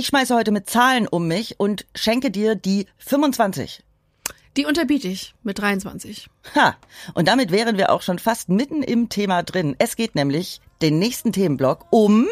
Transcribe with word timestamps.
Ich 0.00 0.06
schmeiße 0.06 0.34
heute 0.34 0.50
mit 0.50 0.70
Zahlen 0.70 1.06
um 1.06 1.28
mich 1.28 1.60
und 1.60 1.84
schenke 1.94 2.30
dir 2.30 2.54
die 2.54 2.86
25. 2.96 3.82
Die 4.56 4.64
unterbiete 4.64 5.08
ich 5.08 5.34
mit 5.42 5.58
23. 5.58 6.30
Ha, 6.54 6.74
und 7.12 7.28
damit 7.28 7.52
wären 7.52 7.76
wir 7.76 7.92
auch 7.92 8.00
schon 8.00 8.18
fast 8.18 8.48
mitten 8.48 8.82
im 8.82 9.10
Thema 9.10 9.42
drin. 9.42 9.76
Es 9.78 9.96
geht 9.96 10.14
nämlich 10.14 10.62
den 10.80 10.98
nächsten 10.98 11.32
Themenblock 11.32 11.84
um 11.90 12.28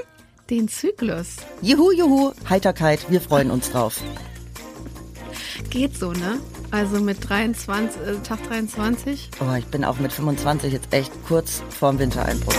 den 0.49 0.69
Zyklus. 0.69 1.37
Juhu, 1.61 1.93
juhu, 1.93 2.33
Heiterkeit, 2.49 3.11
wir 3.11 3.21
freuen 3.21 3.51
uns 3.51 3.71
drauf. 3.71 4.01
Geht 5.69 5.95
so, 5.95 6.13
ne? 6.13 6.41
Also 6.71 7.03
mit 7.03 7.29
23, 7.29 8.01
äh, 8.01 8.15
Tag 8.23 8.49
23. 8.49 9.29
Oh, 9.41 9.55
ich 9.59 9.67
bin 9.67 9.85
auch 9.85 9.99
mit 9.99 10.15
25 10.15 10.73
jetzt 10.73 10.95
echt 10.95 11.13
kurz 11.27 11.63
vorm 11.69 11.99
Wintereinbruch. 11.99 12.55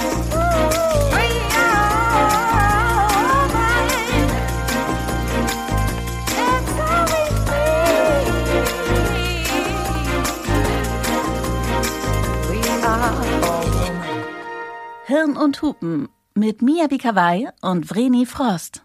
Hirn 15.09 15.37
und 15.37 15.63
Hupen 15.63 16.07
mit 16.35 16.61
Mia 16.61 16.85
Bikawai 16.85 17.47
und 17.61 17.89
Vreni 17.89 18.27
Frost. 18.27 18.83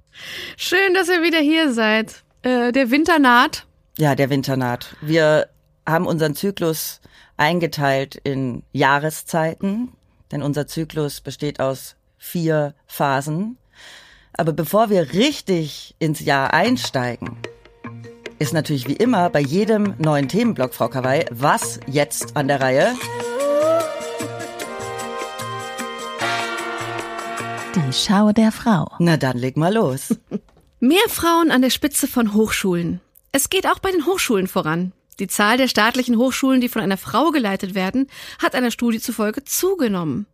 Schön, 0.56 0.94
dass 0.94 1.10
ihr 1.10 1.22
wieder 1.22 1.40
hier 1.40 1.70
seid. 1.70 2.24
Äh, 2.40 2.72
der 2.72 2.90
Winter 2.90 3.18
naht. 3.18 3.66
Ja, 3.98 4.14
der 4.14 4.30
Winter 4.30 4.56
naht. 4.56 4.96
Wir 5.02 5.50
haben 5.86 6.06
unseren 6.06 6.34
Zyklus 6.34 7.02
eingeteilt 7.36 8.14
in 8.24 8.62
Jahreszeiten, 8.72 9.92
denn 10.32 10.40
unser 10.42 10.66
Zyklus 10.66 11.20
besteht 11.20 11.60
aus 11.60 11.94
vier 12.16 12.74
Phasen. 12.86 13.58
Aber 14.32 14.54
bevor 14.54 14.88
wir 14.88 15.12
richtig 15.12 15.94
ins 15.98 16.20
Jahr 16.20 16.54
einsteigen, 16.54 17.36
ist 18.38 18.54
natürlich 18.54 18.88
wie 18.88 18.96
immer 18.96 19.28
bei 19.28 19.40
jedem 19.40 19.92
neuen 19.98 20.28
Themenblock, 20.30 20.72
Frau 20.72 20.88
Kawai, 20.88 21.26
was 21.30 21.80
jetzt 21.86 22.34
an 22.34 22.48
der 22.48 22.62
Reihe? 22.62 22.94
Die 27.74 27.92
Schau 27.92 28.30
der 28.30 28.52
Frau. 28.52 28.88
Na 29.00 29.16
dann 29.16 29.36
leg 29.36 29.56
mal 29.56 29.74
los. 29.74 30.16
Mehr 30.80 31.08
Frauen 31.08 31.50
an 31.50 31.60
der 31.60 31.70
Spitze 31.70 32.06
von 32.06 32.32
Hochschulen. 32.32 33.00
Es 33.32 33.50
geht 33.50 33.66
auch 33.66 33.80
bei 33.80 33.90
den 33.90 34.06
Hochschulen 34.06 34.46
voran. 34.46 34.92
Die 35.18 35.26
Zahl 35.26 35.56
der 35.56 35.66
staatlichen 35.66 36.16
Hochschulen, 36.16 36.60
die 36.60 36.68
von 36.68 36.82
einer 36.82 36.96
Frau 36.96 37.32
geleitet 37.32 37.74
werden, 37.74 38.06
hat 38.40 38.54
einer 38.54 38.70
Studie 38.70 39.00
zufolge 39.00 39.42
zugenommen. 39.42 40.26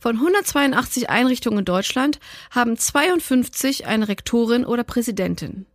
Von 0.00 0.16
182 0.16 1.10
Einrichtungen 1.10 1.58
in 1.58 1.64
Deutschland 1.66 2.18
haben 2.50 2.78
52 2.78 3.86
eine 3.86 4.08
Rektorin 4.08 4.64
oder 4.64 4.84
Präsidentin. 4.84 5.66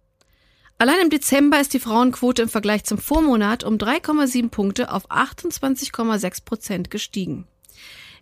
Allein 0.80 1.02
im 1.02 1.09
Dezember 1.11 1.59
ist 1.61 1.75
die 1.75 1.80
Frauenquote 1.80 2.41
im 2.41 2.50
Vergleich 2.50 2.83
zum 2.85 2.97
Vormonat 2.97 3.63
um 3.63 3.75
3,7 3.75 4.50
Punkte 4.50 4.91
auf 4.91 5.11
28,6 5.11 6.45
Prozent 6.45 6.89
gestiegen. 6.89 7.47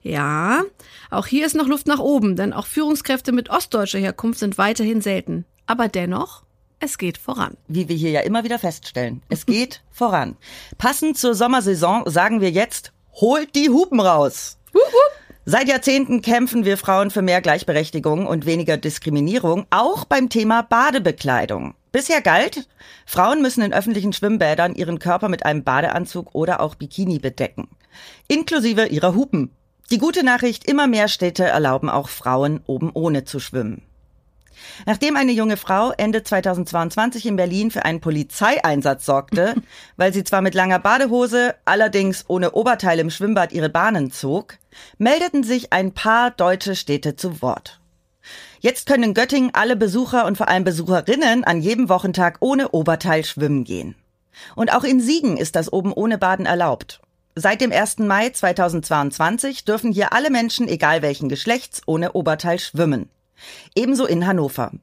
Ja, 0.02 0.64
auch 1.09 1.28
hier 1.28 1.45
ist 1.45 1.55
noch 1.55 1.67
Luft 1.67 1.88
nach 1.88 2.00
oben, 2.00 2.36
denn 2.36 2.53
auch 2.53 2.67
Führungskräfte 2.67 3.31
mit 3.31 3.50
ostdeutscher 3.50 4.00
Herkunft 4.00 4.39
sind 4.39 4.58
weiterhin 4.58 5.02
selten. 5.02 5.45
Aber 5.66 5.88
dennoch, 5.88 6.44
es 6.80 6.97
geht 6.97 7.17
voran. 7.17 7.58
Wie 7.67 7.89
wir 7.89 7.95
hier 7.95 8.11
ja 8.11 8.22
immer 8.22 8.44
wieder 8.44 8.59
feststellen, 8.59 9.22
es 9.30 9.45
geht 9.45 9.83
voran. 9.91 10.38
Passend 10.78 11.17
zur 11.17 11.36
Sommersaison 11.36 12.03
sagen 12.09 12.39
wir 12.39 12.52
jetzt, 12.52 12.94
holt 13.14 13.56
die 13.56 13.69
Hupen 13.69 14.00
raus. 14.00 14.58
Seit 15.45 15.67
Jahrzehnten 15.67 16.22
kämpfen 16.22 16.63
wir 16.63 16.78
Frauen 16.78 17.09
für 17.09 17.23
mehr 17.23 17.41
Gleichberechtigung 17.41 18.28
und 18.28 18.45
weniger 18.45 18.78
Diskriminierung, 18.78 19.66
auch 19.72 20.06
beim 20.06 20.30
Thema 20.30 20.61
Badebekleidung. 20.61 21.73
Bisher 21.91 22.22
galt, 22.22 22.67
Frauen 23.08 23.41
müssen 23.41 23.63
in 23.63 23.73
öffentlichen 23.73 24.13
Schwimmbädern 24.13 24.75
ihren 24.75 25.00
Körper 25.00 25.28
mit 25.28 25.45
einem 25.45 25.63
Badeanzug 25.63 26.36
oder 26.36 26.59
auch 26.59 26.75
Bikini 26.75 27.17
bedecken, 27.17 27.67
inklusive 28.28 28.86
ihrer 28.86 29.16
Hupen. 29.16 29.50
Die 29.91 29.97
gute 29.97 30.23
Nachricht, 30.23 30.66
immer 30.66 30.85
mehr 30.85 31.07
Städte 31.07 31.45
erlauben 31.45 31.89
auch 31.89 32.09
Frauen 32.09 32.61
oben 32.67 32.91
ohne 32.94 33.23
zu 33.23 33.39
schwimmen. 33.39 33.81
Nachdem 34.85 35.16
eine 35.16 35.31
junge 35.31 35.57
Frau 35.57 35.91
Ende 35.97 36.22
2022 36.22 37.25
in 37.25 37.35
Berlin 37.35 37.72
für 37.72 37.85
einen 37.85 37.99
Polizeieinsatz 37.99 39.05
sorgte, 39.05 39.55
weil 39.97 40.13
sie 40.13 40.23
zwar 40.23 40.41
mit 40.41 40.53
langer 40.53 40.78
Badehose, 40.78 41.55
allerdings 41.66 42.25
ohne 42.28 42.51
Oberteil 42.51 42.99
im 42.99 43.09
Schwimmbad 43.09 43.51
ihre 43.51 43.69
Bahnen 43.69 44.11
zog, 44.11 44.57
meldeten 44.99 45.44
sich 45.44 45.73
ein 45.73 45.94
paar 45.94 46.29
deutsche 46.29 46.75
Städte 46.75 47.16
zu 47.16 47.41
Wort. 47.41 47.79
Jetzt 48.59 48.88
können 48.88 49.03
in 49.03 49.13
Göttingen 49.16 49.51
alle 49.53 49.75
Besucher 49.75 50.28
und 50.28 50.38
vor 50.38 50.49
allem 50.49 50.66
Besucherinnen 50.66 51.45
an 51.45 51.61
jedem 51.61 51.89
Wochentag 51.89 52.38
ohne 52.41 52.69
Oberteil 52.69 53.23
schwimmen 53.23 53.63
gehen. 53.63 53.95
Und 54.55 54.72
auch 54.72 54.83
in 54.83 55.01
Siegen 55.01 55.35
ist 55.35 55.55
das 55.55 55.73
oben 55.73 55.94
ohne 55.94 56.19
Baden 56.19 56.45
erlaubt. 56.45 57.01
Seit 57.41 57.61
dem 57.61 57.72
1. 57.72 58.00
Mai 58.00 58.31
2022 58.31 59.63
dürfen 59.63 59.94
hier 59.94 60.11
alle 60.11 60.29
Menschen, 60.29 60.67
egal 60.67 61.01
welchen 61.01 61.29
Geschlechts, 61.29 61.81
ohne 61.85 62.11
Oberteil 62.11 62.59
schwimmen. 62.59 63.09
Ebenso 63.75 64.05
in 64.05 64.27
Hannover. 64.27 64.73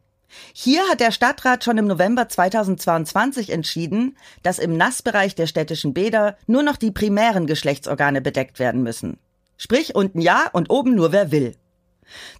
Hier 0.55 0.81
hat 0.91 1.00
der 1.00 1.11
Stadtrat 1.11 1.65
schon 1.65 1.77
im 1.77 1.87
November 1.87 2.31
2022 2.31 3.50
entschieden, 3.50 4.16
dass 4.43 4.59
im 4.59 4.75
Nassbereich 4.75 5.34
der 5.34 5.47
städtischen 5.47 5.93
Bäder 5.93 6.39
nur 6.47 6.62
noch 6.62 6.78
die 6.78 6.91
primären 6.91 7.47
Geschlechtsorgane 7.47 8.22
bedeckt 8.22 8.59
werden 8.59 8.83
müssen. 8.83 9.19
Sprich 9.59 9.95
unten 9.95 10.22
ja 10.22 10.49
und 10.50 10.71
oben 10.71 10.95
nur 10.95 11.12
wer 11.12 11.31
will. 11.31 11.56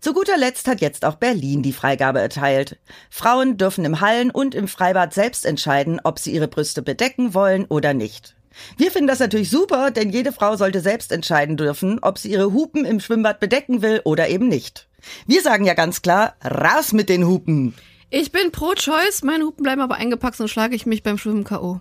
Zu 0.00 0.15
guter 0.15 0.38
Letzt 0.38 0.66
hat 0.66 0.81
jetzt 0.81 1.05
auch 1.05 1.16
Berlin 1.16 1.62
die 1.62 1.75
Freigabe 1.75 2.22
erteilt. 2.22 2.78
Frauen 3.10 3.59
dürfen 3.59 3.84
im 3.84 4.00
Hallen 4.00 4.31
und 4.31 4.55
im 4.55 4.66
Freibad 4.66 5.12
selbst 5.12 5.44
entscheiden, 5.44 6.00
ob 6.05 6.19
sie 6.19 6.32
ihre 6.32 6.49
Brüste 6.49 6.81
bedecken 6.81 7.34
wollen 7.34 7.66
oder 7.66 7.93
nicht. 7.93 8.36
Wir 8.77 8.91
finden 8.91 9.09
das 9.09 9.19
natürlich 9.19 9.50
super, 9.50 9.91
denn 9.91 10.11
jede 10.11 10.33
Frau 10.33 10.56
sollte 10.56 10.81
selbst 10.81 11.12
entscheiden 11.12 11.56
dürfen, 11.56 11.99
ob 12.03 12.19
sie 12.19 12.31
ihre 12.31 12.53
Hupen 12.53 12.84
im 12.84 13.00
Schwimmbad 13.00 13.41
bedecken 13.41 13.83
will 13.83 14.00
oder 14.05 14.28
eben 14.28 14.49
nicht. 14.49 14.89
Wir 15.27 15.43
sagen 15.43 15.65
ja 15.65 15.75
ganz 15.75 16.03
klar, 16.03 16.34
raus 16.44 16.93
mit 16.93 17.09
den 17.09 17.27
Hupen. 17.27 17.75
Ich 18.09 18.31
bin 18.31 18.53
pro 18.53 18.72
Choice, 18.75 19.25
meine 19.25 19.44
Hupen 19.44 19.65
bleiben 19.65 19.81
aber 19.81 19.97
eingepackt, 19.97 20.37
sonst 20.37 20.53
schlage 20.53 20.77
ich 20.77 20.87
mich 20.87 21.03
beim 21.03 21.19
Schwimmen 21.19 21.43
K.O. 21.43 21.81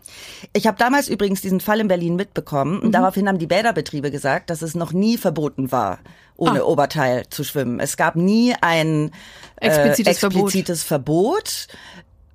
Ich 0.53 0.65
habe 0.65 0.77
damals 0.77 1.07
übrigens 1.07 1.41
diesen 1.41 1.59
Fall 1.59 1.79
in 1.79 1.87
Berlin 1.87 2.15
mitbekommen 2.15 2.79
und 2.79 2.87
mhm. 2.87 2.91
daraufhin 2.93 3.27
haben 3.27 3.37
die 3.37 3.45
Bäderbetriebe 3.45 4.09
gesagt, 4.09 4.49
dass 4.49 4.63
es 4.63 4.73
noch 4.73 4.91
nie 4.91 5.17
verboten 5.17 5.71
war, 5.71 5.99
ohne 6.35 6.61
ah. 6.61 6.65
Oberteil 6.65 7.29
zu 7.29 7.43
schwimmen. 7.43 7.79
Es 7.79 7.95
gab 7.95 8.15
nie 8.15 8.55
ein 8.59 9.11
äh, 9.57 9.67
explizites, 9.67 10.23
explizites 10.23 10.83
Verbot. 10.83 11.49
Verbot, 11.49 11.67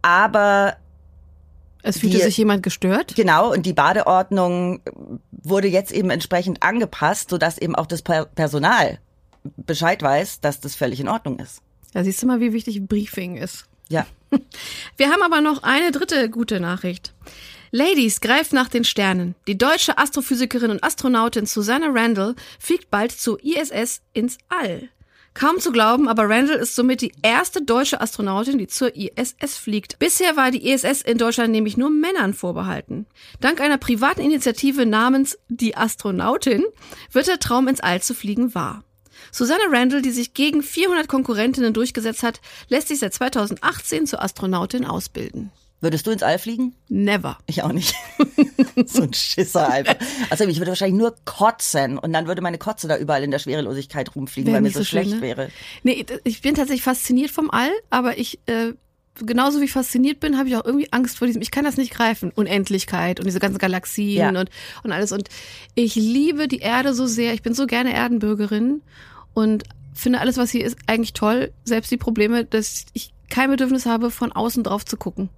aber 0.02 0.76
es 1.82 1.98
fühlte 1.98 2.18
die, 2.18 2.22
sich 2.22 2.36
jemand 2.36 2.62
gestört? 2.62 3.14
Genau, 3.16 3.52
und 3.52 3.66
die 3.66 3.72
Badeordnung 3.72 4.80
wurde 5.30 5.68
jetzt 5.68 5.92
eben 5.92 6.10
entsprechend 6.10 6.62
angepasst, 6.62 7.30
sodass 7.30 7.58
eben 7.58 7.74
auch 7.74 7.86
das 7.86 8.02
Personal 8.02 8.98
Bescheid 9.56 10.02
weiß, 10.02 10.40
dass 10.40 10.60
das 10.60 10.74
völlig 10.74 11.00
in 11.00 11.08
Ordnung 11.08 11.38
ist. 11.38 11.62
Da 11.92 12.04
siehst 12.04 12.22
du 12.22 12.26
mal, 12.26 12.40
wie 12.40 12.52
wichtig 12.52 12.86
Briefing 12.86 13.36
ist. 13.36 13.64
Ja. 13.88 14.06
Wir 14.96 15.10
haben 15.10 15.22
aber 15.22 15.40
noch 15.40 15.62
eine 15.62 15.90
dritte 15.90 16.30
gute 16.30 16.60
Nachricht. 16.60 17.14
Ladies, 17.72 18.20
greift 18.20 18.52
nach 18.52 18.68
den 18.68 18.84
Sternen. 18.84 19.34
Die 19.46 19.56
deutsche 19.56 19.96
Astrophysikerin 19.96 20.70
und 20.70 20.82
Astronautin 20.82 21.46
Susanna 21.46 21.88
Randall 21.90 22.34
fliegt 22.58 22.90
bald 22.90 23.12
zur 23.12 23.42
ISS 23.44 24.02
ins 24.12 24.38
All. 24.48 24.88
Kaum 25.32 25.60
zu 25.60 25.70
glauben, 25.70 26.08
aber 26.08 26.28
Randall 26.28 26.58
ist 26.58 26.74
somit 26.74 27.00
die 27.00 27.12
erste 27.22 27.62
deutsche 27.62 28.00
Astronautin, 28.00 28.58
die 28.58 28.66
zur 28.66 28.94
ISS 28.96 29.56
fliegt. 29.56 29.98
Bisher 29.98 30.36
war 30.36 30.50
die 30.50 30.68
ISS 30.68 31.02
in 31.02 31.18
Deutschland 31.18 31.52
nämlich 31.52 31.76
nur 31.76 31.90
Männern 31.90 32.34
vorbehalten. 32.34 33.06
Dank 33.40 33.60
einer 33.60 33.78
privaten 33.78 34.20
Initiative 34.20 34.86
namens 34.86 35.38
Die 35.48 35.76
Astronautin 35.76 36.64
wird 37.12 37.28
der 37.28 37.38
Traum 37.38 37.68
ins 37.68 37.80
All 37.80 38.02
zu 38.02 38.14
fliegen 38.14 38.54
wahr. 38.54 38.82
Susanne 39.30 39.64
Randall, 39.70 40.02
die 40.02 40.10
sich 40.10 40.34
gegen 40.34 40.62
400 40.62 41.06
Konkurrentinnen 41.06 41.72
durchgesetzt 41.72 42.22
hat, 42.22 42.40
lässt 42.68 42.88
sich 42.88 42.98
seit 42.98 43.14
2018 43.14 44.06
zur 44.06 44.22
Astronautin 44.22 44.84
ausbilden. 44.84 45.52
Würdest 45.82 46.06
du 46.06 46.10
ins 46.10 46.22
All 46.22 46.38
fliegen? 46.38 46.74
Never. 46.88 47.38
Ich 47.46 47.62
auch 47.62 47.72
nicht. 47.72 47.94
so 48.86 49.02
ein 49.02 49.14
Schisser 49.14 49.68
einfach. 49.70 49.96
Also 50.28 50.44
ich 50.44 50.58
würde 50.58 50.72
wahrscheinlich 50.72 50.98
nur 50.98 51.14
kotzen 51.24 51.98
und 51.98 52.12
dann 52.12 52.26
würde 52.26 52.42
meine 52.42 52.58
Kotze 52.58 52.86
da 52.86 52.98
überall 52.98 53.24
in 53.24 53.30
der 53.30 53.38
Schwerelosigkeit 53.38 54.14
rumfliegen, 54.14 54.48
Wäre 54.48 54.56
weil 54.56 54.62
mir 54.62 54.70
so, 54.70 54.80
so 54.80 54.84
schlecht 54.84 55.10
schön, 55.10 55.20
ne? 55.20 55.26
wäre. 55.26 55.48
Nee, 55.82 56.04
ich 56.24 56.42
bin 56.42 56.54
tatsächlich 56.54 56.82
fasziniert 56.82 57.30
vom 57.30 57.50
All, 57.50 57.70
aber 57.88 58.18
ich 58.18 58.40
äh, 58.46 58.74
genauso 59.24 59.60
wie 59.60 59.64
ich 59.64 59.72
fasziniert 59.72 60.20
bin, 60.20 60.36
habe 60.38 60.48
ich 60.48 60.56
auch 60.56 60.64
irgendwie 60.64 60.92
Angst 60.92 61.18
vor 61.18 61.26
diesem, 61.26 61.42
ich 61.42 61.50
kann 61.50 61.64
das 61.64 61.78
nicht 61.78 61.92
greifen, 61.92 62.30
Unendlichkeit 62.30 63.18
und 63.18 63.26
diese 63.26 63.40
ganzen 63.40 63.58
Galaxien 63.58 64.34
ja. 64.34 64.40
und, 64.40 64.50
und 64.82 64.92
alles. 64.92 65.12
Und 65.12 65.28
ich 65.74 65.94
liebe 65.94 66.46
die 66.46 66.58
Erde 66.58 66.92
so 66.94 67.06
sehr, 67.06 67.32
ich 67.32 67.42
bin 67.42 67.54
so 67.54 67.66
gerne 67.66 67.94
Erdenbürgerin 67.94 68.82
und 69.32 69.64
finde 69.94 70.20
alles, 70.20 70.36
was 70.36 70.50
hier 70.50 70.64
ist, 70.64 70.76
eigentlich 70.86 71.14
toll. 71.14 71.52
Selbst 71.64 71.90
die 71.90 71.96
Probleme, 71.96 72.44
dass 72.44 72.86
ich 72.92 73.12
kein 73.28 73.50
Bedürfnis 73.50 73.86
habe, 73.86 74.10
von 74.10 74.32
außen 74.32 74.62
drauf 74.62 74.84
zu 74.84 74.96
gucken 74.96 75.30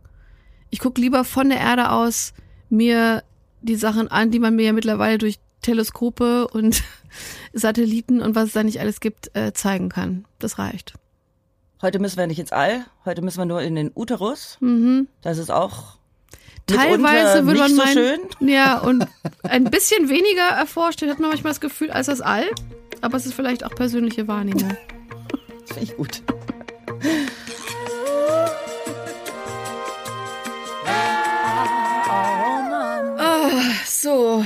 ich 0.73 0.81
gucke 0.81 1.01
lieber 1.01 1.23
von 1.25 1.51
der 1.51 1.61
Erde 1.61 1.91
aus 1.91 2.33
mir 2.71 3.23
die 3.61 3.77
Sachen 3.77 4.09
an, 4.09 4.31
die 4.31 4.41
man 4.41 4.57
mir 4.57 4.65
ja 4.65 4.73
mittlerweile 4.73 5.19
durch 5.19 5.39
Teleskope 5.61 6.49
und 6.49 6.83
Satelliten 7.53 8.21
und 8.21 8.35
was 8.35 8.47
es 8.47 8.53
da 8.55 8.65
nicht 8.65 8.81
alles 8.81 8.99
gibt, 8.99 9.31
äh, 9.37 9.53
zeigen 9.53 9.91
kann. 9.91 10.25
Das 10.39 10.59
reicht. 10.59 10.95
Heute 11.83 11.99
müssen 11.99 12.17
wir 12.17 12.27
nicht 12.27 12.39
ins 12.39 12.53
All, 12.53 12.87
heute 13.05 13.23
müssen 13.23 13.39
wir 13.39 13.45
nur 13.45 13.61
in 13.61 13.75
den 13.75 13.91
Uterus. 13.95 14.57
Das 15.21 15.39
ist 15.39 15.51
auch 15.51 15.99
Teilweise 16.67 17.45
würde 17.45 17.59
man 17.59 17.71
so 17.71 17.77
meinen, 17.77 17.93
schön. 17.93 18.49
ja, 18.49 18.79
und 18.83 19.07
ein 19.43 19.65
bisschen 19.65 20.09
weniger 20.09 20.49
erforscht, 20.57 21.03
hat 21.03 21.19
man 21.19 21.31
manchmal 21.31 21.51
das 21.51 21.61
Gefühl, 21.61 21.91
als 21.91 22.07
das 22.07 22.21
All. 22.21 22.47
Aber 23.01 23.17
es 23.17 23.27
ist 23.27 23.35
vielleicht 23.35 23.65
auch 23.65 23.75
persönliche 23.75 24.29
Wahrnehmung. 24.29 24.75
Finde 25.67 25.83
ich 25.83 25.97
gut. 25.97 26.23
So. 34.03 34.45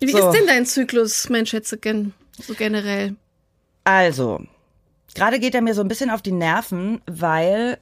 Wie 0.00 0.10
So. 0.10 0.18
ist 0.18 0.32
denn 0.36 0.46
dein 0.46 0.66
Zyklus, 0.66 1.28
mein 1.30 1.46
Schätzchen? 1.46 2.12
So 2.32 2.54
generell. 2.54 3.14
Also, 3.84 4.44
gerade 5.14 5.38
geht 5.38 5.54
er 5.54 5.62
mir 5.62 5.74
so 5.74 5.80
ein 5.80 5.88
bisschen 5.88 6.10
auf 6.10 6.22
die 6.22 6.32
Nerven, 6.32 7.00
weil. 7.06 7.78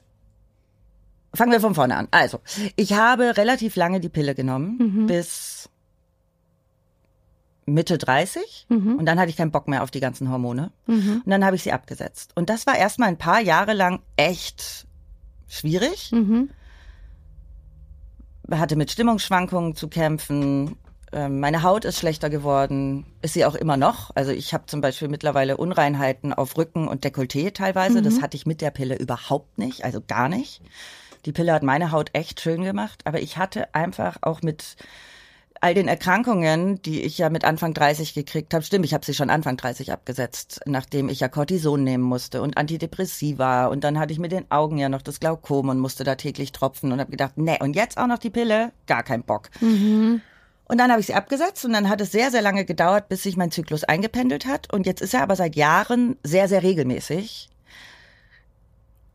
Fangen 1.33 1.51
wir 1.51 1.59
von 1.59 1.75
vorne 1.75 1.97
an. 1.97 2.07
Also, 2.11 2.39
ich 2.75 2.93
habe 2.93 3.35
relativ 3.35 3.75
lange 3.75 3.99
die 3.99 4.07
Pille 4.07 4.35
genommen, 4.35 5.05
bis 5.07 5.67
Mitte 7.65 7.97
30. 7.97 8.67
Und 8.69 9.05
dann 9.05 9.19
hatte 9.19 9.31
ich 9.31 9.35
keinen 9.35 9.51
Bock 9.51 9.67
mehr 9.67 9.83
auf 9.83 9.91
die 9.91 9.99
ganzen 9.99 10.29
Hormone. 10.31 10.71
Und 10.87 11.23
dann 11.25 11.43
habe 11.43 11.57
ich 11.57 11.63
sie 11.63 11.73
abgesetzt. 11.73 12.31
Und 12.35 12.49
das 12.49 12.65
war 12.67 12.77
erstmal 12.77 13.09
ein 13.09 13.17
paar 13.17 13.41
Jahre 13.41 13.73
lang 13.73 13.99
echt 14.15 14.87
schwierig. 15.49 16.13
Hatte 18.49 18.75
mit 18.77 18.91
Stimmungsschwankungen 18.91 19.75
zu 19.75 19.89
kämpfen. 19.89 20.77
Ähm, 21.11 21.39
Meine 21.39 21.63
Haut 21.63 21.85
ist 21.85 21.99
schlechter 21.99 22.29
geworden, 22.29 23.05
ist 23.21 23.33
sie 23.33 23.45
auch 23.45 23.55
immer 23.55 23.77
noch. 23.77 24.11
Also 24.15 24.31
ich 24.31 24.53
habe 24.53 24.65
zum 24.67 24.81
Beispiel 24.81 25.07
mittlerweile 25.07 25.57
Unreinheiten 25.57 26.33
auf 26.33 26.57
Rücken 26.57 26.87
und 26.87 27.05
Dekolleté 27.05 27.53
teilweise. 27.53 28.01
Das 28.01 28.21
hatte 28.21 28.37
ich 28.37 28.45
mit 28.45 28.61
der 28.61 28.71
Pille 28.71 28.97
überhaupt 28.97 29.57
nicht, 29.57 29.85
also 29.85 30.01
gar 30.05 30.29
nicht. 30.29 30.61
Die 31.25 31.31
Pille 31.31 31.53
hat 31.53 31.63
meine 31.63 31.91
Haut 31.91 32.09
echt 32.13 32.41
schön 32.41 32.63
gemacht, 32.63 33.01
aber 33.05 33.19
ich 33.21 33.37
hatte 33.37 33.73
einfach 33.73 34.17
auch 34.21 34.41
mit 34.41 34.75
all 35.61 35.73
den 35.73 35.87
Erkrankungen, 35.87 36.81
die 36.83 37.01
ich 37.01 37.17
ja 37.17 37.29
mit 37.29 37.45
Anfang 37.45 37.73
30 37.73 38.13
gekriegt 38.13 38.53
habe, 38.53 38.63
stimmt, 38.63 38.85
ich 38.85 38.93
habe 38.93 39.05
sie 39.05 39.13
schon 39.13 39.29
Anfang 39.29 39.57
30 39.57 39.91
abgesetzt, 39.91 40.61
nachdem 40.65 41.09
ich 41.09 41.21
ja 41.21 41.29
Cortison 41.29 41.83
nehmen 41.83 42.03
musste 42.03 42.41
und 42.41 42.57
Antidepressiva 42.57 43.67
und 43.67 43.83
dann 43.83 43.97
hatte 43.97 44.13
ich 44.13 44.19
mit 44.19 44.31
den 44.31 44.51
Augen 44.51 44.77
ja 44.77 44.89
noch 44.89 45.01
das 45.01 45.19
Glaukom 45.19 45.69
und 45.69 45.79
musste 45.79 46.03
da 46.03 46.15
täglich 46.15 46.51
tropfen 46.51 46.91
und 46.91 46.99
habe 46.99 47.09
gedacht, 47.09 47.37
nee, 47.37 47.57
und 47.59 47.75
jetzt 47.75 47.97
auch 47.97 48.07
noch 48.07 48.19
die 48.19 48.29
Pille, 48.29 48.73
gar 48.85 49.01
kein 49.01 49.23
Bock. 49.23 49.49
Und 50.67 50.79
dann 50.79 50.91
habe 50.91 50.99
ich 50.99 51.07
sie 51.07 51.13
abgesetzt 51.13 51.63
und 51.63 51.73
dann 51.73 51.89
hat 51.89 52.01
es 52.01 52.11
sehr, 52.11 52.31
sehr 52.31 52.41
lange 52.41 52.65
gedauert, 52.65 53.07
bis 53.07 53.23
sich 53.23 53.37
mein 53.37 53.51
Zyklus 53.51 53.83
eingependelt 53.83 54.45
hat. 54.45 54.73
Und 54.73 54.85
jetzt 54.85 55.01
ist 55.01 55.13
er 55.13 55.21
aber 55.21 55.35
seit 55.35 55.55
Jahren 55.55 56.17
sehr, 56.23 56.47
sehr 56.47 56.63
regelmäßig. 56.63 57.49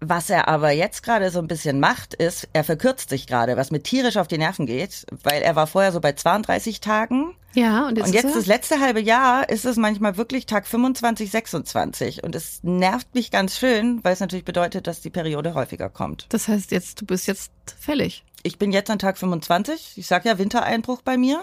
Was 0.02 0.30
er 0.30 0.48
aber 0.48 0.70
jetzt 0.70 1.02
gerade 1.02 1.30
so 1.30 1.40
ein 1.40 1.46
bisschen 1.46 1.78
macht, 1.78 2.14
ist, 2.14 2.48
er 2.54 2.64
verkürzt 2.64 3.10
sich 3.10 3.26
gerade, 3.26 3.58
was 3.58 3.70
mir 3.70 3.82
tierisch 3.82 4.16
auf 4.16 4.28
die 4.28 4.38
Nerven 4.38 4.64
geht, 4.64 5.04
weil 5.24 5.42
er 5.42 5.56
war 5.56 5.66
vorher 5.66 5.92
so 5.92 6.00
bei 6.00 6.14
32 6.14 6.80
Tagen. 6.80 7.34
Ja, 7.52 7.86
und 7.86 7.98
jetzt, 7.98 8.06
Und 8.06 8.14
jetzt 8.14 8.24
er, 8.26 8.34
das 8.34 8.46
letzte 8.46 8.80
halbe 8.80 9.00
Jahr 9.00 9.50
ist 9.50 9.66
es 9.66 9.76
manchmal 9.76 10.16
wirklich 10.16 10.46
Tag 10.46 10.66
25, 10.66 11.30
26. 11.30 12.24
Und 12.24 12.34
es 12.34 12.60
nervt 12.62 13.14
mich 13.14 13.30
ganz 13.30 13.58
schön, 13.58 14.02
weil 14.02 14.14
es 14.14 14.20
natürlich 14.20 14.46
bedeutet, 14.46 14.86
dass 14.86 15.02
die 15.02 15.10
Periode 15.10 15.52
häufiger 15.52 15.90
kommt. 15.90 16.26
das 16.30 16.48
heißt 16.48 16.70
jetzt, 16.70 17.02
du 17.02 17.04
bist 17.04 17.26
jetzt 17.26 17.52
fällig. 17.78 18.24
Ich 18.42 18.58
bin 18.58 18.72
jetzt 18.72 18.90
an 18.90 18.98
Tag 18.98 19.18
25. 19.18 19.94
Ich 19.96 20.06
sag 20.06 20.24
ja 20.24 20.38
Wintereinbruch 20.38 21.02
bei 21.02 21.16
mir. 21.16 21.42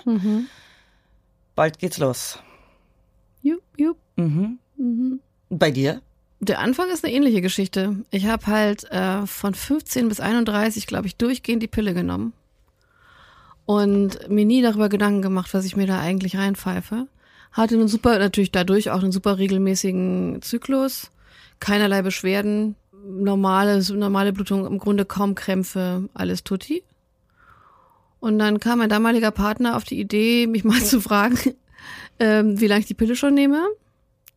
Bald 1.56 1.80
geht's 1.80 1.98
los. 1.98 2.40
Jupp, 3.42 3.64
jupp. 3.78 3.98
Bei 5.50 5.72
dir? 5.72 6.02
Der 6.40 6.60
Anfang 6.60 6.90
ist 6.90 7.04
eine 7.04 7.14
ähnliche 7.14 7.42
Geschichte. 7.42 8.04
Ich 8.12 8.28
habe 8.28 8.46
halt 8.48 8.84
äh, 8.92 9.26
von 9.26 9.54
15 9.54 10.08
bis 10.08 10.20
31, 10.20 10.86
glaube 10.86 11.08
ich, 11.08 11.16
durchgehend 11.16 11.64
die 11.64 11.68
Pille 11.68 11.94
genommen. 11.94 12.34
Und 13.66 14.30
mir 14.30 14.46
nie 14.46 14.62
darüber 14.62 14.88
Gedanken 14.88 15.22
gemacht, 15.22 15.54
was 15.54 15.66
ich 15.66 15.76
mir 15.76 15.88
da 15.88 16.00
eigentlich 16.00 16.38
reinpfeife. 16.38 17.08
Hatte 17.52 17.76
einen 17.76 17.88
super, 17.88 18.20
natürlich 18.20 18.52
dadurch 18.52 18.92
auch 18.92 19.02
einen 19.02 19.12
super 19.12 19.38
regelmäßigen 19.40 20.42
Zyklus. 20.42 21.12
Keinerlei 21.60 22.02
Beschwerden. 22.02 22.76
Normale, 23.06 23.82
normale 23.94 24.34
Blutung, 24.34 24.66
im 24.66 24.78
Grunde 24.80 25.06
kaum 25.06 25.36
Krämpfe, 25.36 26.10
alles 26.14 26.44
tutti. 26.44 26.84
Und 28.20 28.40
dann 28.40 28.60
kam 28.60 28.80
mein 28.80 28.90
damaliger 28.90 29.32
Partner 29.32 29.78
auf 29.78 29.84
die 29.84 30.00
Idee, 30.00 30.48
mich 30.48 30.64
mal 30.64 30.82
zu 30.82 31.00
fragen, 31.02 31.38
ähm, 32.20 32.60
wie 32.60 32.68
lange 32.68 32.82
ich 32.82 32.88
die 32.88 32.94
Pille 32.94 33.16
schon 33.16 33.34
nehme. 33.34 33.66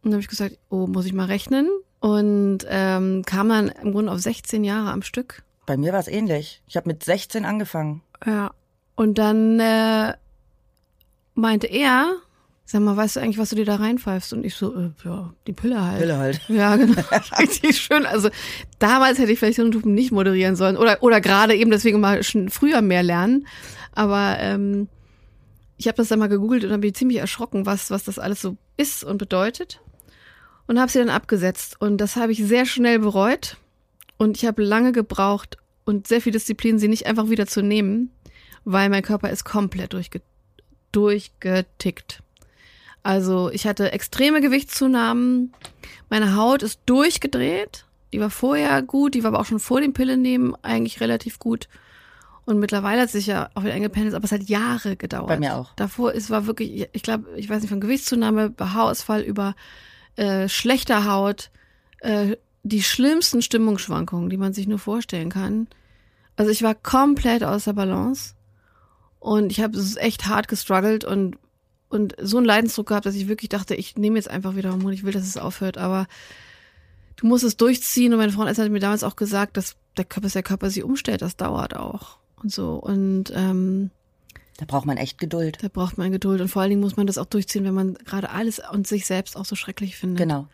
Und 0.03 0.11
dann 0.11 0.13
habe 0.13 0.23
ich 0.23 0.29
gesagt, 0.29 0.59
oh, 0.69 0.87
muss 0.87 1.07
ich 1.07 1.13
mal 1.13 1.27
rechnen. 1.27 1.69
Und 2.01 2.61
ähm, 2.69 3.23
kam 3.27 3.49
dann 3.51 3.69
im 3.69 3.93
Grunde 3.93 4.13
auf 4.13 4.21
16 4.21 4.65
Jahre 4.65 4.91
am 4.91 5.03
Stück. 5.03 5.43
Bei 5.67 5.77
mir 5.77 5.93
war 5.93 6.01
es 6.01 6.09
ähnlich. 6.09 6.63
Ich 6.67 6.77
habe 6.77 6.89
mit 6.89 7.05
16 7.05 7.45
angefangen. 7.45 8.03
Ja. 8.25 8.53
Und 8.97 9.19
dann 9.19 9.61
äh, 9.61 10.15
meinte 11.35 11.67
er, 11.67 12.17
sag 12.71 12.83
mal, 12.83 12.97
weißt 12.97 13.17
du 13.17 13.21
eigentlich, 13.21 13.39
was 13.39 13.51
du 13.51 13.57
dir 13.57 13.65
da 13.65 13.77
reinpfeifst? 13.77 14.33
Und 14.33 14.45
ich 14.45 14.55
so, 14.55 14.75
äh, 14.75 14.91
ja, 15.05 15.35
die 15.47 15.53
Pille 15.53 15.85
halt. 15.85 16.01
Pille 16.01 16.19
halt. 16.19 16.41
Ja, 16.49 16.77
genau. 16.77 17.03
Richtig 17.39 17.79
schön. 17.79 18.07
Also 18.07 18.31
damals 18.79 19.19
hätte 19.19 19.33
ich 19.33 19.41
vielleicht 19.41 19.57
so 19.57 19.63
einen 19.63 19.73
Typen 19.73 19.95
nicht 19.95 20.13
moderieren 20.13 20.55
sollen. 20.55 20.77
Oder, 20.77 21.03
oder 21.03 21.21
gerade 21.21 21.57
eben 21.57 21.71
deswegen 21.71 22.01
mal 22.01 22.23
schon 22.23 22.49
früher 22.49 22.81
mehr 22.81 23.03
lernen. 23.03 23.47
Aber 23.93 24.37
ähm, 24.39 24.89
ich 25.79 25.89
habe 25.89 25.97
das 25.97 26.09
dann 26.09 26.21
mal 26.21 26.29
gegoogelt 26.29 26.63
und 26.63 26.71
dann 26.71 26.81
bin 26.81 26.91
ich 26.91 26.97
ziemlich 26.97 27.19
erschrocken, 27.19 27.67
was, 27.67 27.91
was 27.91 28.05
das 28.05 28.19
alles 28.21 28.41
so 28.41 28.57
ist 28.77 29.03
und 29.03 29.19
bedeutet. 29.19 29.81
Und 30.69 30.79
habe 30.79 30.93
sie 30.93 31.01
dann 31.01 31.11
abgesetzt. 31.11 31.77
Und 31.81 31.99
das 31.99 32.15
habe 32.15 32.31
ich 32.31 32.39
sehr 32.39 32.67
schnell 32.67 33.01
bereut. 33.01 33.57
Und 34.17 34.37
ich 34.37 34.45
habe 34.45 34.63
lange 34.63 34.93
gebraucht 34.93 35.57
und 35.85 36.07
sehr 36.07 36.21
viel 36.21 36.33
Disziplin, 36.33 36.79
sie 36.79 36.87
nicht 36.87 37.07
einfach 37.07 37.31
wieder 37.31 37.47
zu 37.49 37.63
nehmen, 37.63 38.13
weil 38.65 38.91
mein 38.91 39.03
Körper 39.03 39.31
ist 39.31 39.45
komplett 39.45 39.93
durchge 39.93 40.21
durchgetickt. 40.93 42.23
Also 43.03 43.51
ich 43.51 43.67
hatte 43.67 43.93
extreme 43.93 44.41
Gewichtszunahmen, 44.41 45.53
meine 46.09 46.37
Haut 46.37 46.63
ist 46.63 46.81
durchgedreht, 46.87 47.87
die 48.13 48.21
war 48.21 48.31
vorher 48.31 48.83
gut, 48.83 49.15
die 49.15 49.23
war 49.23 49.29
aber 49.29 49.41
auch 49.41 49.47
schon 49.47 49.61
vor 49.61 49.81
dem 49.81 49.93
Pillennehmen 49.93 50.55
eigentlich 50.63 51.01
relativ 51.01 51.39
gut. 51.39 51.69
Und 52.45 52.59
mittlerweile 52.59 53.03
hat 53.03 53.11
sich 53.11 53.27
ja 53.27 53.49
auch 53.55 53.63
wieder 53.63 53.75
eingependelt, 53.75 54.15
aber 54.15 54.25
es 54.25 54.33
hat 54.33 54.43
Jahre 54.49 54.97
gedauert. 54.97 55.29
Bei 55.29 55.39
mir 55.39 55.57
auch. 55.57 55.73
Davor 55.77 56.15
es 56.15 56.31
war 56.31 56.47
wirklich, 56.47 56.89
ich 56.93 57.03
glaube, 57.03 57.29
ich 57.37 57.49
weiß 57.49 57.61
nicht, 57.63 57.71
von 57.71 57.81
Gewichtszunahme, 57.81 58.55
Haarausfall 58.59 59.21
über 59.21 59.55
äh, 60.17 60.49
schlechter 60.49 61.05
Haut, 61.11 61.51
äh, 62.01 62.37
die 62.63 62.83
schlimmsten 62.83 63.41
Stimmungsschwankungen, 63.41 64.31
die 64.31 64.37
man 64.37 64.53
sich 64.53 64.67
nur 64.67 64.79
vorstellen 64.79 65.31
kann. 65.31 65.69
Also 66.37 66.51
ich 66.51 66.63
war 66.63 66.75
komplett 66.75 67.45
außer 67.45 67.73
Balance 67.73 68.35
und 69.19 69.53
ich 69.53 69.61
habe 69.61 69.79
echt 69.97 70.27
hart 70.27 70.49
gestruggelt 70.49 71.05
und 71.05 71.37
und 71.91 72.15
so 72.23 72.39
einen 72.39 72.47
Leidensdruck 72.47 72.87
gehabt, 72.87 73.05
dass 73.05 73.15
ich 73.15 73.29
wirklich 73.29 73.51
dachte, 73.51 73.75
ich 73.75 73.97
nehme 73.97 74.17
jetzt 74.17 74.31
einfach 74.31 74.57
wieder 74.57 74.71
Hormone, 74.71 74.95
ich 74.95 75.03
will, 75.05 75.13
dass 75.13 75.27
es 75.27 75.37
aufhört, 75.37 75.77
aber 75.77 76.07
du 77.17 77.27
musst 77.27 77.45
es 77.45 77.57
durchziehen 77.59 78.13
und 78.13 78.19
meine 78.19 78.33
Freundin 78.33 78.57
hat 78.57 78.71
mir 78.71 78.81
damals 78.81 79.05
auch 79.05 79.17
gesagt, 79.17 79.57
dass 79.57 79.77
der 79.97 80.05
Körper, 80.05 80.23
bis 80.23 80.33
der 80.33 80.43
Körper 80.43 80.71
sich 80.71 80.85
umstellt, 80.85 81.21
das 81.21 81.37
dauert 81.37 81.77
auch 81.77 82.17
und 82.43 82.51
so 82.51 82.77
und 82.77 83.33
ähm, 83.35 83.91
Da 84.59 84.65
braucht 84.65 84.87
man 84.87 84.97
echt 84.97 85.19
Geduld. 85.19 85.59
da 85.63 85.69
braucht 85.69 85.99
man 85.99 86.13
Geduld 86.13 86.41
und 86.41 86.49
vor 86.49 86.63
allen 86.63 86.71
Dingen 86.71 86.81
muss 86.81 86.97
man 86.97 87.07
das 87.07 87.19
auch 87.19 87.27
durchziehen, 87.27 87.65
wenn 87.65 87.75
man 87.75 87.95
gerade 87.95 88.31
alles 88.31 88.63
und 88.73 88.87
sich 88.87 89.05
selbst 89.05 89.37
auch 89.37 89.45
so 89.45 89.57
schrecklich 89.57 89.97
findet. 89.97 90.19
Genau. 90.19 90.47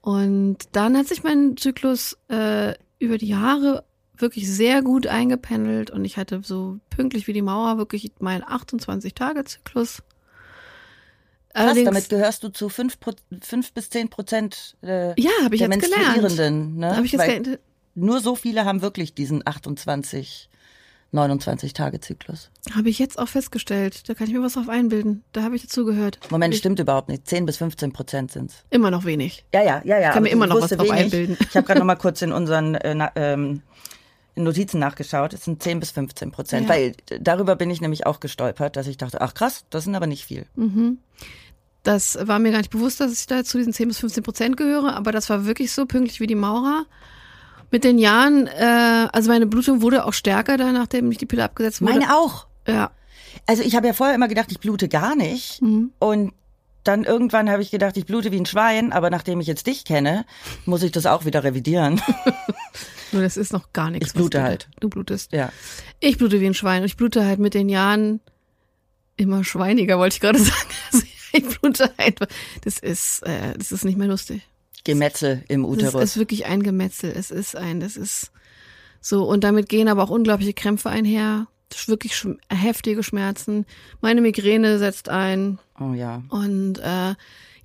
Und 0.00 0.58
dann 0.72 0.96
hat 0.96 1.08
sich 1.08 1.22
mein 1.22 1.56
Zyklus 1.56 2.16
äh, 2.28 2.74
über 2.98 3.18
die 3.18 3.28
Jahre 3.28 3.84
wirklich 4.16 4.50
sehr 4.50 4.80
gut 4.82 5.06
eingependelt 5.06 5.90
und 5.90 6.04
ich 6.04 6.16
hatte 6.16 6.40
so 6.42 6.78
pünktlich 6.90 7.26
wie 7.26 7.32
die 7.32 7.42
Mauer 7.42 7.76
wirklich 7.76 8.12
meinen 8.20 8.42
28-Tage-Zyklus. 8.42 10.02
Krass, 11.56 11.78
damit 11.84 12.08
gehörst 12.08 12.42
du 12.42 12.48
zu 12.50 12.68
5, 12.68 12.98
bis 13.74 13.90
10 13.90 14.08
Prozent 14.10 14.76
äh, 14.82 15.18
Ja, 15.20 15.30
habe 15.42 15.54
ich 15.54 15.62
der 15.62 15.70
jetzt 15.70 15.82
gelernt. 15.82 16.22
Menstruierenden. 16.22 16.76
Ne? 16.76 16.96
Hab 16.96 17.04
ich 17.04 17.12
jetzt 17.12 17.20
Weil 17.20 17.40
gelernt. 17.42 17.60
Nur 17.94 18.20
so 18.20 18.36
viele 18.36 18.66
haben 18.66 18.82
wirklich 18.82 19.14
diesen 19.14 19.46
28, 19.46 20.50
29 21.12 21.72
Tage 21.72 21.98
Zyklus. 22.00 22.50
Habe 22.74 22.90
ich 22.90 22.98
jetzt 22.98 23.18
auch 23.18 23.28
festgestellt. 23.28 24.06
Da 24.08 24.14
kann 24.14 24.26
ich 24.26 24.34
mir 24.34 24.42
was 24.42 24.52
drauf 24.52 24.68
einbilden. 24.68 25.24
Da 25.32 25.42
habe 25.42 25.56
ich 25.56 25.62
dazugehört. 25.62 26.18
Moment, 26.30 26.52
ich, 26.52 26.60
stimmt 26.60 26.78
überhaupt 26.78 27.08
nicht. 27.08 27.26
10 27.26 27.46
bis 27.46 27.56
15 27.56 27.92
Prozent 27.92 28.32
sind's. 28.32 28.64
Immer 28.68 28.90
noch 28.90 29.06
wenig. 29.06 29.46
Ja, 29.54 29.62
ja, 29.62 29.80
ja, 29.84 29.98
ja. 29.98 30.12
Kann 30.12 30.24
mir 30.24 30.28
immer 30.28 30.44
ich 30.44 30.50
noch 30.52 30.60
was 30.60 30.70
drauf 30.70 30.86
wenig. 30.86 31.04
einbilden. 31.04 31.38
Ich 31.40 31.56
habe 31.56 31.66
gerade 31.66 31.78
noch 31.78 31.86
mal 31.86 31.94
kurz 31.96 32.20
in 32.20 32.32
unseren 32.32 32.74
äh, 32.74 33.08
ähm, 33.16 33.62
in 34.36 34.44
Notizen 34.44 34.78
nachgeschaut. 34.78 35.32
Es 35.32 35.44
sind 35.44 35.62
10 35.62 35.80
bis 35.80 35.90
15 35.90 36.30
Prozent. 36.30 36.68
Ja. 36.68 36.74
Weil 36.74 36.92
äh, 37.10 37.18
darüber 37.20 37.56
bin 37.56 37.70
ich 37.70 37.80
nämlich 37.80 38.06
auch 38.06 38.20
gestolpert, 38.20 38.76
dass 38.76 38.86
ich 38.86 38.98
dachte, 38.98 39.20
ach 39.20 39.34
krass, 39.34 39.64
das 39.70 39.84
sind 39.84 39.96
aber 39.96 40.06
nicht 40.06 40.24
viel. 40.24 40.46
Das 41.82 42.18
war 42.20 42.38
mir 42.38 42.52
gar 42.52 42.58
nicht 42.58 42.70
bewusst, 42.70 43.00
dass 43.00 43.12
ich 43.12 43.26
da 43.26 43.42
zu 43.42 43.58
diesen 43.58 43.72
10 43.72 43.88
bis 43.88 43.98
15 43.98 44.22
Prozent 44.22 44.56
gehöre, 44.56 44.94
aber 44.94 45.10
das 45.10 45.30
war 45.30 45.46
wirklich 45.46 45.72
so 45.72 45.86
pünktlich 45.86 46.20
wie 46.20 46.26
die 46.26 46.34
Maurer. 46.34 46.84
Mit 47.70 47.82
den 47.82 47.98
Jahren, 47.98 48.46
äh, 48.46 49.08
also 49.12 49.30
meine 49.30 49.46
Blutung 49.46 49.82
wurde 49.82 50.04
auch 50.04 50.12
stärker 50.12 50.56
da, 50.56 50.70
nachdem 50.70 51.10
ich 51.10 51.18
die 51.18 51.26
Pille 51.26 51.42
abgesetzt 51.42 51.80
wurde. 51.80 51.94
Meine 51.94 52.14
auch. 52.14 52.46
Ja. 52.68 52.90
Also 53.46 53.62
ich 53.62 53.74
habe 53.74 53.86
ja 53.86 53.92
vorher 53.92 54.14
immer 54.14 54.28
gedacht, 54.28 54.52
ich 54.52 54.60
blute 54.60 54.88
gar 54.88 55.16
nicht. 55.16 55.62
Mhm. 55.62 55.92
Und 55.98 56.32
dann 56.84 57.04
irgendwann 57.04 57.50
habe 57.50 57.62
ich 57.62 57.70
gedacht, 57.70 57.96
ich 57.96 58.06
blute 58.06 58.30
wie 58.30 58.40
ein 58.40 58.46
Schwein, 58.46 58.92
aber 58.92 59.10
nachdem 59.10 59.40
ich 59.40 59.46
jetzt 59.46 59.66
dich 59.66 59.84
kenne, 59.84 60.24
muss 60.66 60.82
ich 60.82 60.92
das 60.92 61.06
auch 61.06 61.24
wieder 61.24 61.42
revidieren. 61.42 62.00
Nur 63.12 63.22
das 63.22 63.36
ist 63.36 63.52
noch 63.52 63.72
gar 63.72 63.90
nichts. 63.90 64.08
Ich 64.08 64.14
blute 64.14 64.38
du- 64.38 64.44
halt. 64.44 64.68
Du 64.80 64.88
blutest. 64.88 65.32
Ja. 65.32 65.52
Ich 66.00 66.18
blute 66.18 66.40
wie 66.40 66.46
ein 66.46 66.54
Schwein. 66.54 66.80
Und 66.82 66.86
ich 66.86 66.96
blute 66.96 67.24
halt 67.24 67.38
mit 67.38 67.54
den 67.54 67.68
Jahren 67.68 68.20
immer 69.16 69.44
schweiniger, 69.44 69.98
wollte 69.98 70.14
ich 70.14 70.20
gerade 70.20 70.38
sagen. 70.42 70.68
Also 70.92 71.06
ich 71.32 71.60
blute 71.60 71.92
einfach. 71.98 72.26
Das 72.62 72.78
ist, 72.78 73.22
äh, 73.24 73.54
das 73.56 73.72
ist 73.72 73.84
nicht 73.84 73.98
mehr 73.98 74.08
lustig. 74.08 74.42
Gemetzel 74.84 75.44
im 75.48 75.62
Das 75.62 75.70
Uterus. 75.70 76.02
ist 76.04 76.16
wirklich 76.16 76.46
ein 76.46 76.62
Gemetzel. 76.62 77.12
Es 77.16 77.30
ist 77.30 77.56
ein, 77.56 77.80
das 77.80 77.96
ist 77.96 78.30
so. 79.00 79.24
Und 79.24 79.42
damit 79.44 79.68
gehen 79.68 79.88
aber 79.88 80.02
auch 80.04 80.10
unglaubliche 80.10 80.52
Krämpfe 80.54 80.90
einher. 80.90 81.46
Das 81.70 81.88
wirklich 81.88 82.12
schm- 82.12 82.38
heftige 82.52 83.02
Schmerzen. 83.02 83.66
Meine 84.00 84.20
Migräne 84.20 84.78
setzt 84.78 85.08
ein. 85.08 85.58
oh 85.80 85.92
ja. 85.94 86.22
Und 86.28 86.78
äh, 86.78 87.14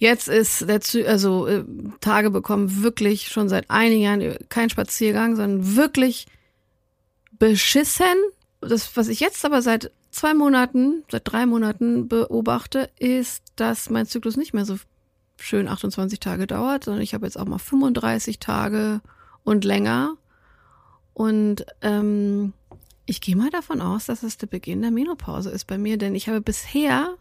jetzt 0.02 0.28
ist 0.28 0.68
der 0.68 0.82
Zy 0.82 1.06
also 1.06 1.46
äh, 1.46 1.64
Tage 2.02 2.32
bekommen 2.32 2.82
wirklich 2.82 3.28
schon 3.28 3.50
seit 3.50 3.70
einigen 3.70 4.02
Jahren 4.02 4.22
äh, 4.22 4.40
kein 4.50 4.70
Spaziergang, 4.70 5.36
sondern 5.36 5.76
wirklich 5.76 6.26
beschissen. 7.38 8.16
Das, 8.62 8.98
was 8.98 9.08
ich 9.08 9.20
jetzt 9.20 9.46
aber 9.46 9.62
seit 9.62 9.92
zwei 10.10 10.34
Monaten, 10.34 11.04
seit 11.10 11.32
drei 11.32 11.46
Monaten 11.46 12.08
beobachte, 12.08 12.90
ist, 12.98 13.44
dass 13.56 13.92
mein 13.92 14.08
Zyklus 14.08 14.38
nicht 14.38 14.54
mehr 14.54 14.66
so 14.66 14.78
schön 15.38 15.68
28 15.68 16.20
Tage 16.20 16.48
dauert, 16.48 16.84
sondern 16.84 17.04
ich 17.04 17.14
habe 17.14 17.28
jetzt 17.28 17.38
auch 17.38 17.46
mal 17.46 17.60
35 17.60 18.40
Tage 18.40 19.02
und 19.44 19.64
länger. 19.64 20.16
Und 21.14 21.66
ähm, 21.84 22.54
ich 23.06 23.22
gehe 23.22 23.36
mal 23.36 23.52
davon 23.52 23.82
aus, 23.82 24.08
dass 24.08 24.24
es 24.24 24.38
der 24.38 24.48
Beginn 24.48 24.82
der 24.82 24.92
Menopause 24.92 25.52
ist 25.52 25.66
bei 25.68 25.78
mir, 25.78 26.00
denn 26.00 26.16
ich 26.16 26.28
habe 26.28 26.42
bisher 26.42 27.16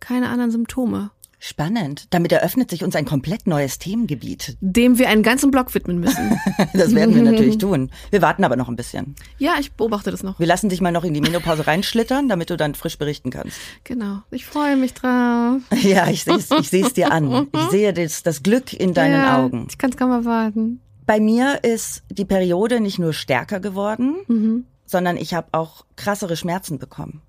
keine 0.00 0.28
anderen 0.28 0.50
Symptome, 0.50 1.12
Spannend. 1.38 2.06
Damit 2.10 2.32
eröffnet 2.32 2.70
sich 2.70 2.84
uns 2.84 2.96
ein 2.96 3.04
komplett 3.04 3.46
neues 3.46 3.78
Themengebiet. 3.78 4.56
dem 4.60 4.98
wir 4.98 5.08
einen 5.08 5.22
ganzen 5.22 5.50
Block 5.50 5.74
widmen 5.74 5.98
müssen. 6.00 6.38
Das 6.72 6.94
werden 6.94 7.14
wir 7.14 7.22
natürlich 7.22 7.58
tun. 7.58 7.90
Wir 8.10 8.22
warten 8.22 8.44
aber 8.44 8.56
noch 8.56 8.68
ein 8.68 8.76
bisschen. 8.76 9.14
ja, 9.38 9.54
ich 9.60 9.72
beobachte 9.72 10.10
das 10.10 10.22
noch. 10.22 10.38
Wir 10.38 10.46
lassen 10.46 10.68
dich 10.68 10.80
mal 10.80 10.92
noch 10.92 11.04
in 11.04 11.14
die 11.14 11.20
Menopause 11.20 11.66
reinschlittern, 11.66 12.28
damit 12.28 12.50
du 12.50 12.56
dann 12.56 12.74
frisch 12.74 12.98
berichten 12.98 13.30
kannst. 13.30 13.56
Genau. 13.84 14.20
Ich 14.30 14.46
freue 14.46 14.76
mich 14.76 14.94
drauf. 14.94 15.60
Ja, 15.82 16.08
ich 16.08 16.24
sehe 16.24 16.34
es 16.36 16.50
ich 16.50 16.68
seh's 16.70 16.92
dir 16.94 17.12
an. 17.12 17.48
Ich 17.54 17.70
sehe 17.70 17.92
das, 17.92 18.22
das 18.22 18.42
Glück 18.42 18.72
in 18.72 18.94
deinen 18.94 19.20
ja, 19.22 19.42
Augen. 19.42 19.66
Ich 19.70 19.78
kann 19.78 19.90
es 19.90 19.96
kaum 19.96 20.10
erwarten. 20.10 20.80
Bei 21.06 21.20
mir 21.20 21.62
ist 21.62 22.02
die 22.10 22.24
Periode 22.24 22.80
nicht 22.80 22.98
nur 22.98 23.12
stärker 23.12 23.60
geworden, 23.60 24.16
Mhm. 24.26 24.64
sondern 24.86 25.16
ich 25.18 25.34
habe 25.34 25.48
auch 25.52 25.84
krassere 25.96 26.36
Schmerzen 26.36 26.78
bekommen 26.78 27.20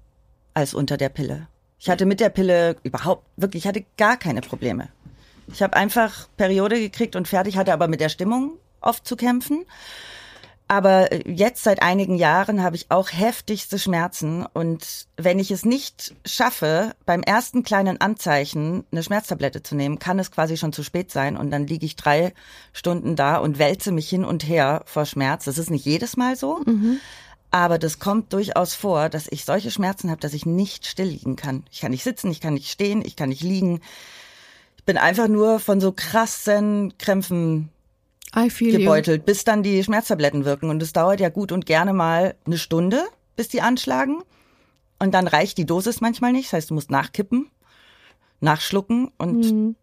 als 0.53 0.73
unter 0.73 0.95
der 0.97 1.09
Pille. 1.09 1.47
Ich 1.85 1.89
hatte 1.91 2.07
mit 2.07 2.19
der 2.19 2.29
Pille 2.29 2.77
überhaupt 2.81 3.27
wirklich, 3.37 3.63
ich 3.63 3.67
hatte 3.67 3.85
gar 3.95 4.17
keine 4.17 4.41
Probleme. 4.41 4.89
Ich 5.53 5.61
habe 5.61 5.77
einfach 5.77 6.27
Periode 6.35 6.79
gekriegt 6.79 7.15
und 7.15 7.27
fertig, 7.27 7.57
hatte 7.57 7.73
aber 7.73 7.87
mit 7.87 8.01
der 8.01 8.09
Stimmung 8.09 8.53
oft 8.81 9.07
zu 9.07 9.15
kämpfen. 9.15 9.65
Aber 10.67 11.11
äh, 11.11 11.21
jetzt 11.31 11.63
seit 11.63 11.83
einigen 11.83 12.15
Jahren 12.15 12.63
habe 12.63 12.75
ich 12.75 12.89
auch 12.89 13.09
heftigste 13.11 13.77
Schmerzen 13.77 14.47
und 14.51 15.05
wenn 15.15 15.37
ich 15.37 15.51
es 15.51 15.63
nicht 15.63 16.15
schaffe, 16.25 16.95
beim 17.05 17.21
ersten 17.21 17.61
kleinen 17.61 18.01
Anzeichen 18.01 18.83
eine 18.91 19.03
Schmerztablette 19.03 19.61
zu 19.61 19.75
nehmen, 19.75 19.99
kann 19.99 20.17
es 20.17 20.31
quasi 20.31 20.57
schon 20.57 20.73
zu 20.73 20.81
spät 20.81 21.11
sein 21.11 21.37
und 21.37 21.51
dann 21.51 21.67
liege 21.67 21.85
ich 21.85 21.95
drei 21.95 22.33
Stunden 22.73 23.15
da 23.15 23.37
und 23.37 23.59
wälze 23.59 23.91
mich 23.91 24.09
hin 24.09 24.25
und 24.25 24.47
her 24.47 24.81
vor 24.85 25.05
Schmerz. 25.05 25.45
Das 25.45 25.59
ist 25.59 25.69
nicht 25.69 25.85
jedes 25.85 26.17
Mal 26.17 26.35
so, 26.35 26.63
aber 27.55 27.79
das 27.79 27.99
kommt 27.99 28.33
durchaus 28.33 28.75
vor, 28.75 29.07
dass 29.07 29.31
ich 29.31 29.45
solche 29.45 29.71
Schmerzen 29.71 30.11
habe, 30.11 30.19
dass 30.19 30.33
ich 30.33 30.45
nicht 30.45 30.85
still 30.85 31.07
liegen 31.07 31.37
kann. 31.37 31.63
Ich 31.71 31.79
kann 31.79 31.91
nicht 31.91 32.03
sitzen, 32.03 32.29
ich 32.29 32.41
kann 32.41 32.55
nicht 32.55 32.69
stehen, 32.69 33.01
ich 33.01 33.15
kann 33.15 33.29
nicht 33.29 33.43
liegen. 33.43 33.79
Ich 34.75 34.83
bin 34.83 34.97
einfach 34.97 35.29
nur 35.29 35.61
von 35.61 35.79
so 35.79 35.93
krassen 35.93 36.97
Krämpfen 36.97 37.69
feel 38.49 38.73
you. 38.73 38.79
gebeutelt, 38.79 39.25
bis 39.25 39.45
dann 39.45 39.63
die 39.63 39.81
Schmerztabletten 39.81 40.43
wirken. 40.43 40.69
Und 40.69 40.83
es 40.83 40.91
dauert 40.91 41.21
ja 41.21 41.29
gut 41.29 41.53
und 41.53 41.65
gerne 41.65 41.93
mal 41.93 42.35
eine 42.45 42.57
Stunde, 42.57 43.01
bis 43.37 43.47
die 43.47 43.61
anschlagen. 43.61 44.21
Und 44.99 45.13
dann 45.13 45.25
reicht 45.25 45.57
die 45.57 45.65
Dosis 45.65 46.01
manchmal 46.01 46.33
nicht. 46.33 46.47
Das 46.47 46.57
heißt, 46.57 46.71
du 46.71 46.73
musst 46.73 46.91
nachkippen, 46.91 47.49
nachschlucken. 48.41 49.11
Und 49.17 49.77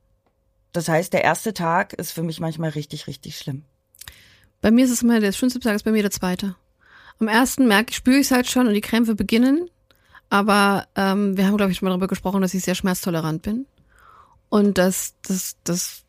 das 0.72 0.88
heißt, 0.88 1.10
der 1.14 1.24
erste 1.24 1.54
Tag 1.54 1.94
ist 1.94 2.12
für 2.12 2.22
mich 2.22 2.38
manchmal 2.38 2.68
richtig, 2.68 3.06
richtig 3.06 3.38
schlimm. 3.38 3.64
Bei 4.60 4.70
mir 4.70 4.84
ist 4.84 4.90
es 4.90 5.00
immer, 5.00 5.20
der 5.20 5.32
schönste 5.32 5.58
Tag 5.58 5.74
ist 5.74 5.84
bei 5.84 5.90
mir 5.90 6.02
der 6.02 6.10
zweite. 6.10 6.54
Am 7.22 7.28
ersten 7.28 7.68
merke 7.68 7.90
ich, 7.90 7.96
spüre 7.96 8.16
ich 8.16 8.26
es 8.26 8.30
halt 8.32 8.50
schon 8.50 8.66
und 8.66 8.74
die 8.74 8.80
Krämpfe 8.80 9.14
beginnen. 9.14 9.70
Aber 10.28 10.88
ähm, 10.96 11.36
wir 11.36 11.46
haben, 11.46 11.56
glaube 11.56 11.70
ich, 11.70 11.78
schon 11.78 11.86
mal 11.86 11.90
darüber 11.90 12.08
gesprochen, 12.08 12.42
dass 12.42 12.52
ich 12.52 12.64
sehr 12.64 12.74
schmerztolerant 12.74 13.42
bin. 13.42 13.66
Und 14.48 14.76
das, 14.76 15.14
das, 15.22 15.54
das, 15.62 16.02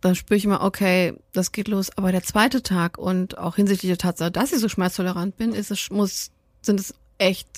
dann 0.00 0.14
spüre 0.14 0.38
ich 0.38 0.44
immer, 0.44 0.62
okay, 0.62 1.14
das 1.32 1.50
geht 1.50 1.66
los. 1.66 1.90
Aber 1.96 2.12
der 2.12 2.22
zweite 2.22 2.62
Tag 2.62 2.98
und 2.98 3.36
auch 3.36 3.56
hinsichtlich 3.56 3.90
der 3.90 3.98
Tatsache, 3.98 4.30
dass 4.30 4.52
ich 4.52 4.60
so 4.60 4.68
schmerztolerant 4.68 5.36
bin, 5.36 5.54
ist 5.54 5.72
es, 5.72 5.90
muss, 5.90 6.30
sind 6.62 6.78
es 6.78 6.94
echt 7.18 7.48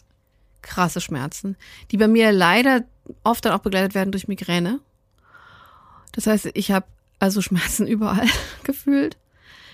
krasse 0.62 1.02
Schmerzen, 1.02 1.56
die 1.90 1.98
bei 1.98 2.08
mir 2.08 2.32
leider 2.32 2.82
oft 3.24 3.44
dann 3.44 3.52
auch 3.52 3.58
begleitet 3.58 3.94
werden 3.94 4.12
durch 4.12 4.26
Migräne. 4.26 4.80
Das 6.12 6.26
heißt, 6.26 6.48
ich 6.54 6.70
habe 6.70 6.86
also 7.18 7.42
Schmerzen 7.42 7.86
überall 7.88 8.28
gefühlt. 8.64 9.18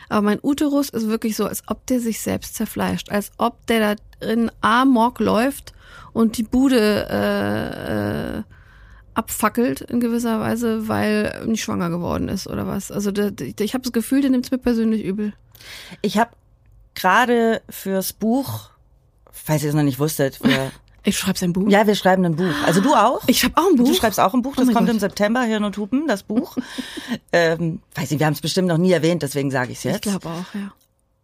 Aber 0.08 0.22
mein 0.22 0.38
Uterus 0.42 0.88
ist 0.88 1.08
wirklich 1.08 1.36
so, 1.36 1.46
als 1.46 1.62
ob 1.66 1.86
der 1.86 2.00
sich 2.00 2.20
selbst 2.20 2.54
zerfleischt, 2.54 3.10
als 3.10 3.30
ob 3.38 3.66
der 3.66 3.96
da 4.20 4.26
in 4.26 4.50
Amok 4.60 5.20
läuft 5.20 5.72
und 6.12 6.38
die 6.38 6.42
Bude 6.42 7.06
äh, 7.10 8.38
äh, 8.38 8.42
abfackelt 9.14 9.80
in 9.80 10.00
gewisser 10.00 10.40
Weise, 10.40 10.88
weil 10.88 11.44
nicht 11.46 11.62
schwanger 11.62 11.90
geworden 11.90 12.28
ist 12.28 12.46
oder 12.46 12.66
was. 12.66 12.90
Also 12.90 13.10
der, 13.10 13.30
der, 13.30 13.60
ich 13.60 13.74
habe 13.74 13.82
das 13.82 13.92
Gefühl, 13.92 14.20
der 14.20 14.30
nimmt 14.30 14.46
es 14.46 14.50
mir 14.50 14.58
persönlich 14.58 15.04
übel. 15.04 15.32
Ich 16.02 16.18
habe 16.18 16.30
gerade 16.94 17.62
fürs 17.68 18.12
Buch, 18.12 18.70
falls 19.30 19.62
ihr 19.62 19.70
es 19.70 19.74
noch 19.74 19.82
nicht 19.82 19.98
wusstet, 19.98 20.36
für, 20.36 20.70
Ich 21.04 21.16
schreibe 21.18 21.38
sein 21.38 21.52
Buch. 21.52 21.68
ja, 21.68 21.86
wir 21.86 21.94
schreiben 21.94 22.24
ein 22.24 22.36
Buch. 22.36 22.52
Also 22.66 22.80
du 22.80 22.94
auch? 22.94 23.20
Ich 23.26 23.44
habe 23.44 23.56
auch 23.56 23.66
ein 23.70 23.76
Buch. 23.76 23.86
Du 23.88 23.94
schreibst 23.94 24.20
auch 24.20 24.34
ein 24.34 24.42
Buch, 24.42 24.52
Oh 24.56 24.60
das 24.60 24.66
mein 24.66 24.74
kommt 24.74 24.86
Gott. 24.88 24.94
im 24.94 25.00
September, 25.00 25.42
Hirn 25.42 25.64
und 25.64 25.76
Hupen, 25.78 26.06
das 26.08 26.22
Buch. 26.22 26.56
ähm, 27.32 27.80
weiß 27.94 28.10
ich, 28.12 28.18
wir 28.18 28.26
haben 28.26 28.34
es 28.34 28.40
bestimmt 28.40 28.68
noch 28.68 28.78
nie 28.78 28.92
erwähnt, 28.92 29.22
deswegen 29.22 29.50
sage 29.50 29.72
ich 29.72 29.78
es 29.78 29.84
Ich 29.84 29.92
jetzt. 29.92 30.02
glaube 30.02 30.28
auch, 30.28 30.54
ja. 30.54 30.72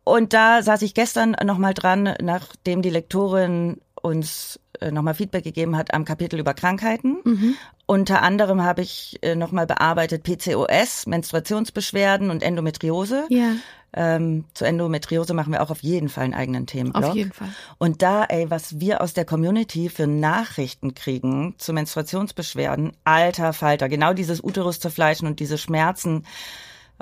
Und 0.05 0.33
da 0.33 0.63
saß 0.63 0.83
ich 0.83 0.95
gestern 0.95 1.35
nochmal 1.45 1.73
dran, 1.75 2.15
nachdem 2.23 2.83
die 2.83 2.91
Lektorin 2.91 3.79
uns 4.03 4.61
äh, 4.81 4.91
nochmal 4.91 5.15
Feedback 5.15 5.45
gegeben 5.45 5.77
hat 5.77 5.95
am 5.95 6.05
Kapitel 6.05 6.39
über 6.39 6.53
Krankheiten. 6.53 7.17
Mhm. 7.25 7.55
Unter 7.87 8.23
anderem 8.23 8.63
habe 8.63 8.83
ich 8.83 9.19
äh, 9.23 9.35
nochmal 9.35 9.67
bearbeitet 9.67 10.23
PCOS, 10.23 11.07
Menstruationsbeschwerden 11.07 12.31
und 12.31 12.43
Endometriose. 12.43 13.25
Ja, 13.31 13.53
Ähm, 13.97 14.45
zu 14.55 14.65
Endometriose 14.65 15.35
machen 15.35 15.53
wir 15.53 15.63
auch 15.63 15.71
auf 15.71 15.83
jeden 15.83 16.09
Fall 16.09 16.25
einen 16.25 16.35
eigenen 16.35 16.67
Themenblock. 16.67 17.05
auf 17.05 17.15
jeden 17.15 17.33
Fall. 17.33 17.49
Und 17.79 18.03
da, 18.03 18.25
ey, 18.25 18.51
was 18.51 18.81
wir 18.81 19.01
aus 19.01 19.15
der 19.15 19.25
Community 19.25 19.89
für 19.89 20.07
Nachrichten 20.07 20.95
kriegen 20.95 21.55
zu 21.59 21.73
Menstruationsbeschwerden, 21.73 22.93
alter 23.05 23.53
Falter, 23.53 23.89
genau 23.89 24.13
dieses 24.13 24.43
Uterus 24.43 24.81
zerfleischen 24.81 25.29
und 25.29 25.41
diese 25.41 25.59
Schmerzen. 25.59 26.25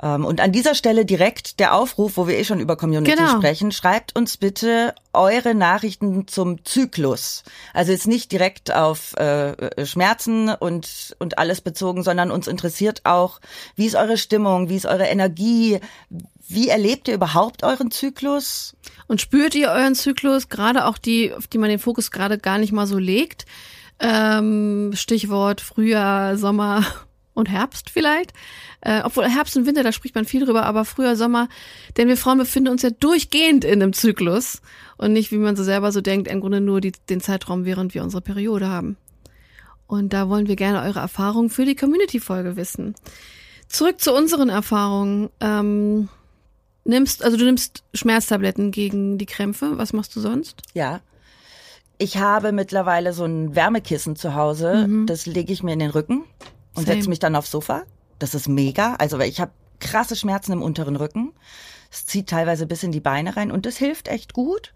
Ähm, 0.03 0.25
und 0.25 0.41
an 0.41 0.51
dieser 0.51 0.75
Stelle 0.75 1.05
direkt 1.05 1.59
der 1.61 1.73
Aufruf, 1.73 2.17
wo 2.17 2.27
wir 2.27 2.37
eh 2.37 2.43
schon 2.43 2.59
über 2.59 2.75
Community 2.75 3.15
Genau. 3.15 3.37
sprechen, 3.37 3.71
schreibt 3.71 4.15
uns 4.17 4.35
bitte 4.35 4.93
eure 5.13 5.55
Nachrichten 5.55 6.27
zum 6.27 6.65
Zyklus. 6.65 7.43
Also 7.73 7.93
jetzt 7.93 8.07
nicht 8.07 8.31
direkt 8.31 8.73
auf 8.73 9.15
äh, 9.15 9.85
Schmerzen 9.85 10.49
und, 10.49 11.15
und 11.19 11.37
alles 11.37 11.61
bezogen, 11.61 12.03
sondern 12.03 12.31
uns 12.31 12.47
interessiert 12.47 13.01
auch, 13.05 13.39
wie 13.77 13.85
ist 13.85 13.95
eure 13.95 14.17
Stimmung, 14.17 14.67
wie 14.69 14.75
ist 14.75 14.85
eure 14.85 15.05
Energie, 15.05 15.79
wie 16.49 16.67
erlebt 16.67 17.07
ihr 17.07 17.13
überhaupt 17.13 17.63
euren 17.63 17.89
Zyklus? 17.89 18.75
Und 19.07 19.21
spürt 19.21 19.55
ihr 19.55 19.69
euren 19.69 19.95
Zyklus, 19.95 20.49
gerade 20.49 20.85
auch 20.85 20.97
die, 20.97 21.33
auf 21.33 21.47
die 21.47 21.57
man 21.57 21.69
den 21.69 21.79
Fokus 21.79 22.11
gerade 22.11 22.37
gar 22.37 22.57
nicht 22.57 22.73
mal 22.73 22.87
so 22.87 22.97
legt? 22.97 23.45
Ähm, 23.99 24.91
Stichwort 24.95 25.61
Frühjahr, 25.61 26.37
Sommer 26.37 26.83
und 27.33 27.49
Herbst 27.49 27.89
vielleicht. 27.89 28.33
Äh, 28.81 29.01
obwohl 29.03 29.27
Herbst 29.27 29.55
und 29.57 29.65
Winter, 29.65 29.83
da 29.83 29.91
spricht 29.91 30.15
man 30.15 30.25
viel 30.25 30.45
drüber, 30.45 30.65
aber 30.65 30.85
Frühjahr, 30.85 31.15
Sommer, 31.15 31.47
denn 31.97 32.07
wir 32.07 32.17
Frauen 32.17 32.37
befinden 32.37 32.69
uns 32.69 32.81
ja 32.81 32.89
durchgehend 32.89 33.65
in 33.65 33.81
einem 33.81 33.93
Zyklus 33.93 34.61
und 34.97 35.13
nicht, 35.13 35.31
wie 35.31 35.37
man 35.37 35.55
so 35.55 35.63
selber 35.63 35.91
so 35.91 36.01
denkt, 36.01 36.27
im 36.27 36.41
Grunde 36.41 36.61
nur 36.61 36.81
die, 36.81 36.91
den 37.09 37.21
Zeitraum, 37.21 37.65
während 37.65 37.93
wir 37.93 38.03
unsere 38.03 38.21
Periode 38.21 38.67
haben. 38.67 38.97
Und 39.87 40.13
da 40.13 40.29
wollen 40.29 40.47
wir 40.47 40.55
gerne 40.55 40.81
eure 40.81 40.99
Erfahrungen 40.99 41.49
für 41.49 41.65
die 41.65 41.75
Community-Folge 41.75 42.55
wissen. 42.55 42.95
Zurück 43.67 43.99
zu 43.99 44.13
unseren 44.13 44.49
Erfahrungen. 44.49 45.29
Ähm, 45.39 46.09
nimmst, 46.85 47.23
also 47.23 47.37
du 47.37 47.45
nimmst 47.45 47.83
Schmerztabletten 47.93 48.71
gegen 48.71 49.17
die 49.17 49.25
Krämpfe. 49.25 49.77
Was 49.77 49.93
machst 49.93 50.15
du 50.15 50.19
sonst? 50.19 50.61
Ja. 50.73 51.01
Ich 51.99 52.17
habe 52.17 52.51
mittlerweile 52.51 53.13
so 53.13 53.23
ein 53.23 53.55
Wärmekissen 53.55 54.15
zu 54.15 54.33
Hause, 54.33 54.89
das 55.05 55.25
lege 55.25 55.53
ich 55.53 55.63
mir 55.63 55.73
in 55.73 55.79
den 55.79 55.91
Rücken 55.91 56.23
und 56.75 56.85
setze 56.85 57.09
mich 57.09 57.19
dann 57.19 57.35
aufs 57.35 57.51
Sofa. 57.51 57.83
Das 58.19 58.33
ist 58.33 58.47
mega. 58.47 58.95
Also 58.95 59.19
weil 59.19 59.29
ich 59.29 59.39
habe 59.39 59.51
krasse 59.79 60.15
Schmerzen 60.15 60.53
im 60.53 60.61
unteren 60.61 60.95
Rücken. 60.95 61.33
Es 61.91 62.05
zieht 62.05 62.29
teilweise 62.29 62.65
bis 62.65 62.83
in 62.83 62.91
die 62.91 62.99
Beine 62.99 63.35
rein 63.35 63.51
und 63.51 63.65
das 63.65 63.77
hilft 63.77 64.07
echt 64.07 64.33
gut. 64.33 64.73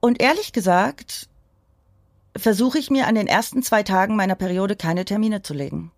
Und 0.00 0.20
ehrlich 0.20 0.52
gesagt 0.52 1.28
versuche 2.36 2.78
ich 2.78 2.90
mir 2.90 3.06
an 3.06 3.14
den 3.14 3.26
ersten 3.26 3.62
zwei 3.62 3.82
Tagen 3.82 4.16
meiner 4.16 4.34
Periode 4.34 4.76
keine 4.76 5.04
Termine 5.04 5.42
zu 5.42 5.54
legen, 5.54 5.92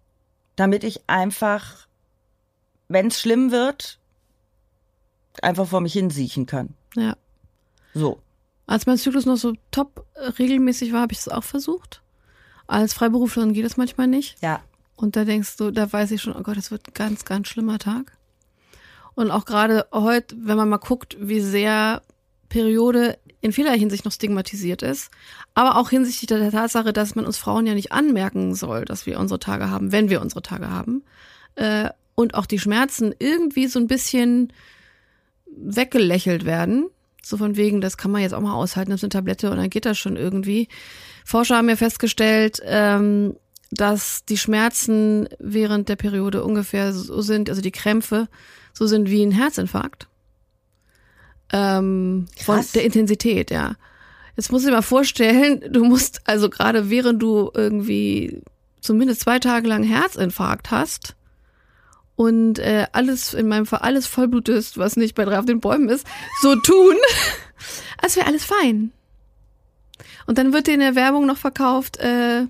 damit 0.57 0.85
ich 0.85 1.03
einfach, 1.09 1.87
wenn 2.89 3.09
es 3.09 3.21
schlimm 3.21 3.51
wird, 3.51 3.99
einfach 5.43 5.67
vor 5.67 5.81
mich 5.81 5.93
hin 5.93 6.11
siechen 6.11 6.47
kann. 6.47 6.75
Ja. 6.95 7.17
So. 7.95 8.21
Als 8.67 8.87
mein 8.87 8.99
Zyklus 8.99 9.27
noch 9.27 9.37
so 9.37 9.55
top 9.71 10.07
regelmäßig 10.39 10.93
war, 10.93 11.03
habe 11.03 11.13
ich 11.13 11.19
es 11.19 11.29
auch 11.29 11.45
versucht. 11.45 12.03
Als 12.67 12.95
Freiberuflerin 12.95 13.53
geht 13.53 13.65
das 13.65 13.77
manchmal 13.77 14.07
nicht. 14.07 14.41
Ja. 14.41 14.63
Und 14.97 15.17
da 15.17 15.25
denkst 15.25 15.57
du, 15.57 15.71
da 15.71 15.93
weiß 15.93 16.11
ich 16.13 16.23
schon, 16.23 16.37
oh 16.37 16.43
Gott, 16.43 16.57
es 16.57 16.71
wird 16.71 16.89
ein 16.89 16.95
ganz, 16.95 17.25
ganz 17.25 17.49
schlimmer 17.49 17.79
Tag. 17.79 18.17
Und 19.15 19.31
auch 19.31 19.45
gerade 19.45 19.87
heute, 19.93 20.37
wenn 20.39 20.57
man 20.57 20.69
mal 20.69 20.79
guckt, 20.79 21.17
wie 21.21 21.41
sehr 21.41 22.03
Periode 22.49 23.19
in 23.41 23.53
vieler 23.53 23.73
Hinsicht 23.73 24.05
noch 24.05 24.13
stigmatisiert 24.13 24.83
ist, 24.83 25.11
aber 25.55 25.77
auch 25.77 25.91
hinsichtlich 25.91 26.29
der 26.29 26.51
Tatsache, 26.51 26.93
dass 26.93 27.15
man 27.15 27.27
uns 27.27 27.37
Frauen 27.37 27.67
ja 27.67 27.75
nicht 27.75 27.93
anmerken 27.93 28.55
soll, 28.55 28.85
dass 28.85 29.05
wir 29.05 29.19
unsere 29.19 29.41
Tage 29.41 29.69
haben, 29.69 29.91
wenn 29.91 30.11
wir 30.11 30.21
unsere 30.21 30.43
Tage 30.43 30.71
haben. 30.71 31.03
Äh, 31.57 31.91
und 32.15 32.35
auch 32.35 32.47
die 32.47 32.59
Schmerzen 32.59 33.15
irgendwie 33.19 33.67
so 33.67 33.79
ein 33.79 33.87
bisschen 33.87 34.53
weggelächelt 35.47 36.45
werden. 36.45 36.89
So 37.23 37.37
von 37.37 37.57
wegen, 37.57 37.81
das 37.81 37.97
kann 37.97 38.11
man 38.11 38.23
jetzt 38.23 38.35
auch 38.35 38.41
mal 38.41 38.55
aushalten, 38.55 38.93
ist 38.93 39.05
eine 39.05 39.11
Tablette 39.11 39.51
und 39.51 39.57
dann 39.57 39.71
geht 39.71 39.87
das 39.87 39.99
schon 39.99 40.17
irgendwie. 40.17 40.69
Forscher 41.25 41.57
haben 41.57 41.69
ja 41.69 41.77
festgestellt, 41.77 42.61
ähm, 42.65 43.37
dass 43.73 44.25
die 44.27 44.37
Schmerzen 44.37 45.29
während 45.39 45.89
der 45.89 45.97
Periode 45.97 46.45
ungefähr 46.45 46.93
so 46.93 47.23
sind, 47.23 47.49
also 47.49 47.63
die 47.63 47.73
Krämpfe 47.73 48.29
so 48.75 48.87
sind 48.87 49.09
wie 49.11 49.23
ein 49.23 49.33
Herzinfarkt. 49.33 50.09
Ähm, 51.53 52.27
von 52.45 52.65
der 52.75 52.85
Intensität, 52.85 53.51
ja. 53.51 53.75
Jetzt 54.37 54.53
musst 54.53 54.65
du 54.65 54.71
dir 54.71 54.77
mal 54.77 54.83
vorstellen, 54.83 55.63
du 55.71 55.85
musst 55.85 56.21
also 56.25 56.51
gerade 56.51 56.91
während 56.91 57.23
du 57.23 57.51
irgendwie 57.55 58.43
zumindest 58.81 59.23
zwei 59.23 59.39
Tage 59.39 59.69
lang 59.69 59.83
Herzinfarkt 59.83 60.71
hast 60.71 61.17
und 62.17 62.59
äh, 62.59 62.87
alles 62.93 63.33
in 63.33 63.49
meinem 63.49 63.67
Fall 63.67 63.81
alles 63.81 64.07
Vollblut 64.07 64.51
ist, 64.51 64.77
was 64.77 64.97
nicht 64.97 65.15
bei 65.15 65.25
drei 65.25 65.39
auf 65.39 65.47
den 65.47 65.61
Bäumen 65.61 65.89
ist, 65.89 66.07
so 66.43 66.57
tun, 66.57 66.97
als 67.99 68.17
wäre 68.17 68.27
alles 68.27 68.45
fein. 68.45 68.93
Und 70.27 70.39
dann 70.39 70.53
wird 70.53 70.67
dir 70.67 70.75
in 70.75 70.81
der 70.81 70.95
Werbung 70.95 71.27
noch 71.27 71.39
verkauft, 71.39 71.99
äh, 71.99 72.47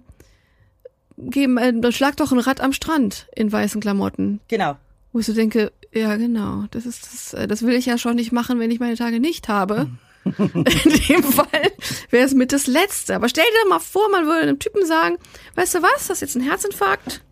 geben, 1.31 1.59
äh, 1.59 1.93
schlag 1.93 2.17
doch 2.17 2.33
ein 2.33 2.38
Rad 2.38 2.61
am 2.61 2.73
Strand 2.73 3.29
in 3.35 3.50
weißen 3.50 3.81
Klamotten. 3.81 4.41
Genau. 4.49 4.76
Wo 5.12 5.19
ich 5.19 5.26
so 5.26 5.35
denke, 5.35 5.73
ja 5.93 6.17
genau, 6.17 6.64
das 6.71 6.87
ist 6.87 7.05
das, 7.05 7.35
äh, 7.35 7.47
das 7.47 7.62
will 7.62 7.75
ich 7.75 7.87
ja 7.87 7.99
schon 7.99 8.17
nicht 8.17 8.33
machen, 8.33 8.59
wenn 8.59 8.71
ich 8.71 8.81
meine 8.81 8.97
Tage 8.97 9.21
nicht 9.21 9.49
habe. 9.49 9.88
In 10.25 10.64
dem 11.09 11.23
Fall 11.25 11.73
wäre 12.11 12.25
es 12.25 12.33
mit 12.33 12.52
das 12.52 12.69
Letzte. 12.69 13.17
Aber 13.17 13.29
stell 13.29 13.45
dir 13.45 13.59
doch 13.64 13.71
mal 13.71 13.81
vor, 13.81 14.09
man 14.09 14.25
würde 14.25 14.43
einem 14.43 14.59
Typen 14.61 14.87
sagen, 14.87 15.17
weißt 15.57 15.75
du 15.75 15.83
was, 15.83 16.09
hast 16.09 16.21
jetzt 16.21 16.37
einen 16.37 16.49
Herzinfarkt? 16.49 17.23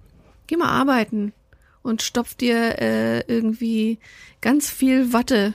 Geh 0.49 0.57
mal 0.57 0.69
arbeiten 0.69 1.33
und 1.83 2.03
stopf 2.03 2.35
dir 2.35 2.81
äh, 2.81 3.21
irgendwie 3.33 3.99
ganz 4.41 4.69
viel 4.69 5.13
Watte 5.13 5.55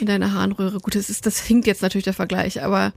in 0.00 0.06
deine 0.06 0.32
Harnröhre. 0.32 0.80
Gut, 0.80 0.94
das 0.94 1.10
ist, 1.10 1.26
das 1.26 1.38
hinkt 1.38 1.66
jetzt 1.66 1.82
natürlich 1.82 2.04
der 2.04 2.14
Vergleich, 2.14 2.62
aber 2.62 2.92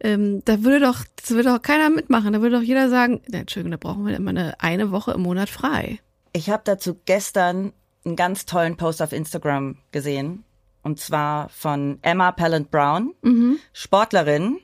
ähm, 0.00 0.42
da 0.44 0.62
würde 0.62 0.80
doch, 0.80 1.04
das 1.16 1.30
würde 1.30 1.50
doch 1.50 1.62
keiner 1.62 1.90
mitmachen. 1.90 2.32
Da 2.32 2.40
würde 2.40 2.56
doch 2.56 2.62
jeder 2.62 2.88
sagen, 2.88 3.20
na, 3.28 3.38
Entschuldigung, 3.38 3.72
da 3.72 3.76
brauchen 3.76 4.06
wir 4.06 4.16
immer 4.16 4.30
eine, 4.30 4.60
eine 4.60 4.90
Woche 4.90 5.12
im 5.12 5.22
Monat 5.22 5.48
frei. 5.48 5.98
Ich 6.32 6.50
habe 6.50 6.62
dazu 6.64 7.00
gestern 7.04 7.72
einen 8.04 8.16
ganz 8.16 8.46
tollen 8.46 8.76
Post 8.76 9.02
auf 9.02 9.12
Instagram 9.12 9.78
gesehen. 9.90 10.44
Und 10.82 11.00
zwar 11.00 11.48
von 11.48 11.98
Emma 12.02 12.32
Pallant 12.32 12.70
Brown, 12.70 13.14
Sportlerin. 13.72 14.58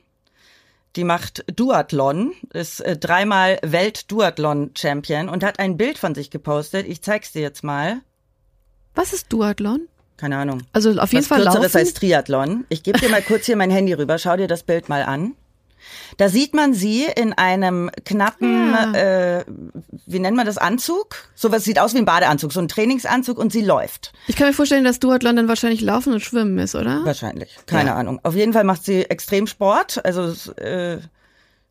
Die 0.95 1.03
macht 1.03 1.43
Duathlon, 1.53 2.31
ist 2.53 2.79
äh, 2.79 2.97
dreimal 2.97 3.59
Welt-Duathlon-Champion 3.61 5.27
und 5.27 5.43
hat 5.43 5.59
ein 5.59 5.75
Bild 5.75 5.97
von 5.97 6.15
sich 6.15 6.31
gepostet. 6.31 6.87
Ich 6.87 7.01
zeig's 7.01 7.33
dir 7.33 7.41
jetzt 7.41 7.65
mal. 7.65 7.99
Was 8.95 9.11
ist 9.11 9.33
Duathlon? 9.33 9.89
Keine 10.17 10.37
Ahnung. 10.37 10.61
Also 10.73 10.91
auf 10.91 11.11
jeden 11.11 11.23
Was 11.23 11.27
Fall 11.27 11.41
Kürzeres 11.43 11.73
laufen. 11.73 11.77
als 11.77 11.93
Triathlon. 11.93 12.65
Ich 12.69 12.83
gebe 12.83 12.99
dir 12.99 13.09
mal 13.09 13.21
kurz 13.21 13.45
hier 13.45 13.57
mein 13.57 13.69
Handy 13.71 13.93
rüber. 13.93 14.17
Schau 14.17 14.37
dir 14.37 14.47
das 14.47 14.63
Bild 14.63 14.87
mal 14.89 15.03
an. 15.03 15.33
Da 16.17 16.29
sieht 16.29 16.53
man 16.55 16.73
sie 16.73 17.05
in 17.15 17.33
einem 17.33 17.91
knappen, 18.05 18.71
Ja. 18.73 18.93
äh, 19.39 19.45
wie 20.07 20.19
nennt 20.19 20.35
man 20.35 20.45
das, 20.45 20.57
Anzug? 20.57 21.15
Sowas 21.35 21.63
sieht 21.63 21.77
aus 21.79 21.93
wie 21.93 21.99
ein 21.99 22.05
Badeanzug, 22.05 22.53
so 22.53 22.59
ein 22.59 22.67
Trainingsanzug 22.67 23.37
und 23.37 23.51
sie 23.51 23.61
läuft. 23.61 24.13
Ich 24.27 24.35
kann 24.35 24.47
mir 24.47 24.53
vorstellen, 24.53 24.83
dass 24.83 24.99
Duathlon 24.99 25.35
dann 25.35 25.47
wahrscheinlich 25.47 25.81
Laufen 25.81 26.13
und 26.13 26.21
Schwimmen 26.21 26.57
ist, 26.57 26.73
oder? 26.73 27.05
Wahrscheinlich. 27.05 27.55
Keine 27.67 27.89
Ja. 27.89 27.95
Ahnung. 27.97 28.19
Auf 28.23 28.35
jeden 28.35 28.53
Fall 28.53 28.63
macht 28.63 28.83
sie 28.83 29.03
Extremsport, 29.03 30.03
also 30.03 30.33
äh, 30.59 30.97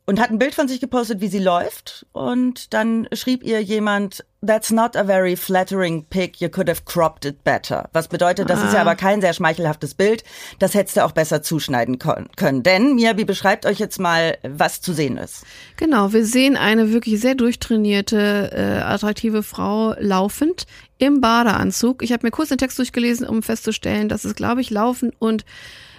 und 0.07 0.21
hat 0.21 0.31
ein 0.31 0.39
Bild 0.39 0.55
von 0.55 0.69
sich 0.69 0.81
gepostet, 0.81 1.21
wie 1.21 1.29
sie 1.29 1.39
läuft. 1.39 2.07
Und 2.13 2.75
dann 2.75 3.09
schrieb 3.13 3.43
ihr 3.43 3.63
jemand, 3.63 4.25
That's 4.47 4.71
not 4.71 4.95
a 4.95 5.05
very 5.05 5.37
flattering 5.37 6.05
pic, 6.05 6.39
you 6.39 6.51
could 6.51 6.69
have 6.69 6.83
cropped 6.85 7.25
it 7.25 7.43
better. 7.45 7.89
Was 7.95 8.09
bedeutet, 8.09 8.51
das 8.51 8.63
ist 8.63 8.75
ja 8.75 8.81
Ah. 8.81 8.83
aber 8.83 8.95
kein 8.95 9.23
sehr 9.23 9.33
schmeichelhaftes 9.33 9.95
Bild. 9.95 10.23
Das 10.59 10.75
hättest 10.75 10.99
du 10.99 11.05
auch 11.07 11.13
besser 11.13 11.41
zuschneiden 11.41 11.99
können. 11.99 12.63
Denn 12.63 12.95
Miyabi 12.97 13.25
beschreibt 13.25 13.65
euch 13.65 13.79
jetzt 13.79 13.99
mal, 13.99 14.37
was 14.43 14.83
zu 14.83 14.93
sehen 14.93 15.17
ist. 15.17 15.45
Genau, 15.79 16.13
wir 16.13 16.27
sehen 16.27 16.59
eine 16.59 16.93
wirklich 16.93 17.19
sehr 17.23 17.35
durchtrainierte, 17.35 18.51
äh, 18.53 18.83
attraktive 18.83 19.43
Frau 19.43 19.95
laufend 19.99 20.67
im 20.99 21.23
Badeanzug. 21.23 22.03
Ich 22.03 22.13
habe 22.13 22.27
mir 22.27 22.31
kurz 22.31 22.51
den 22.51 22.59
Text 22.59 22.79
durchgelesen, 22.79 23.27
um 23.27 23.43
festzustellen, 23.43 24.11
dass 24.11 24.27
es, 24.27 24.35
glaube 24.35 24.61
ich, 24.61 24.69
Laufen 24.69 25.13
und 25.19 25.47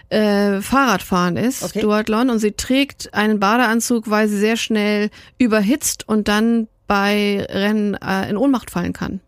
äh, 0.10 0.62
Fahrradfahren 0.62 1.38
ist, 1.38 1.64
Okay. 1.64 1.82
Duathlon. 1.82 2.30
Und 2.30 2.40
sie 2.40 2.52
trägt 2.52 3.14
einen 3.14 3.40
Badeanzug, 3.40 4.10
weil 4.10 4.28
sie 4.28 4.38
sehr 4.38 4.58
schnell 4.58 5.10
überhitzt 5.38 6.08
und 6.08 6.28
dann 6.28 6.68
bei 6.88 7.46
Rennen 7.50 7.96
äh, 7.96 8.30
in 8.30 8.38
Ohnmacht 8.38 8.70
fallen 8.72 8.94
kann. 8.94 9.22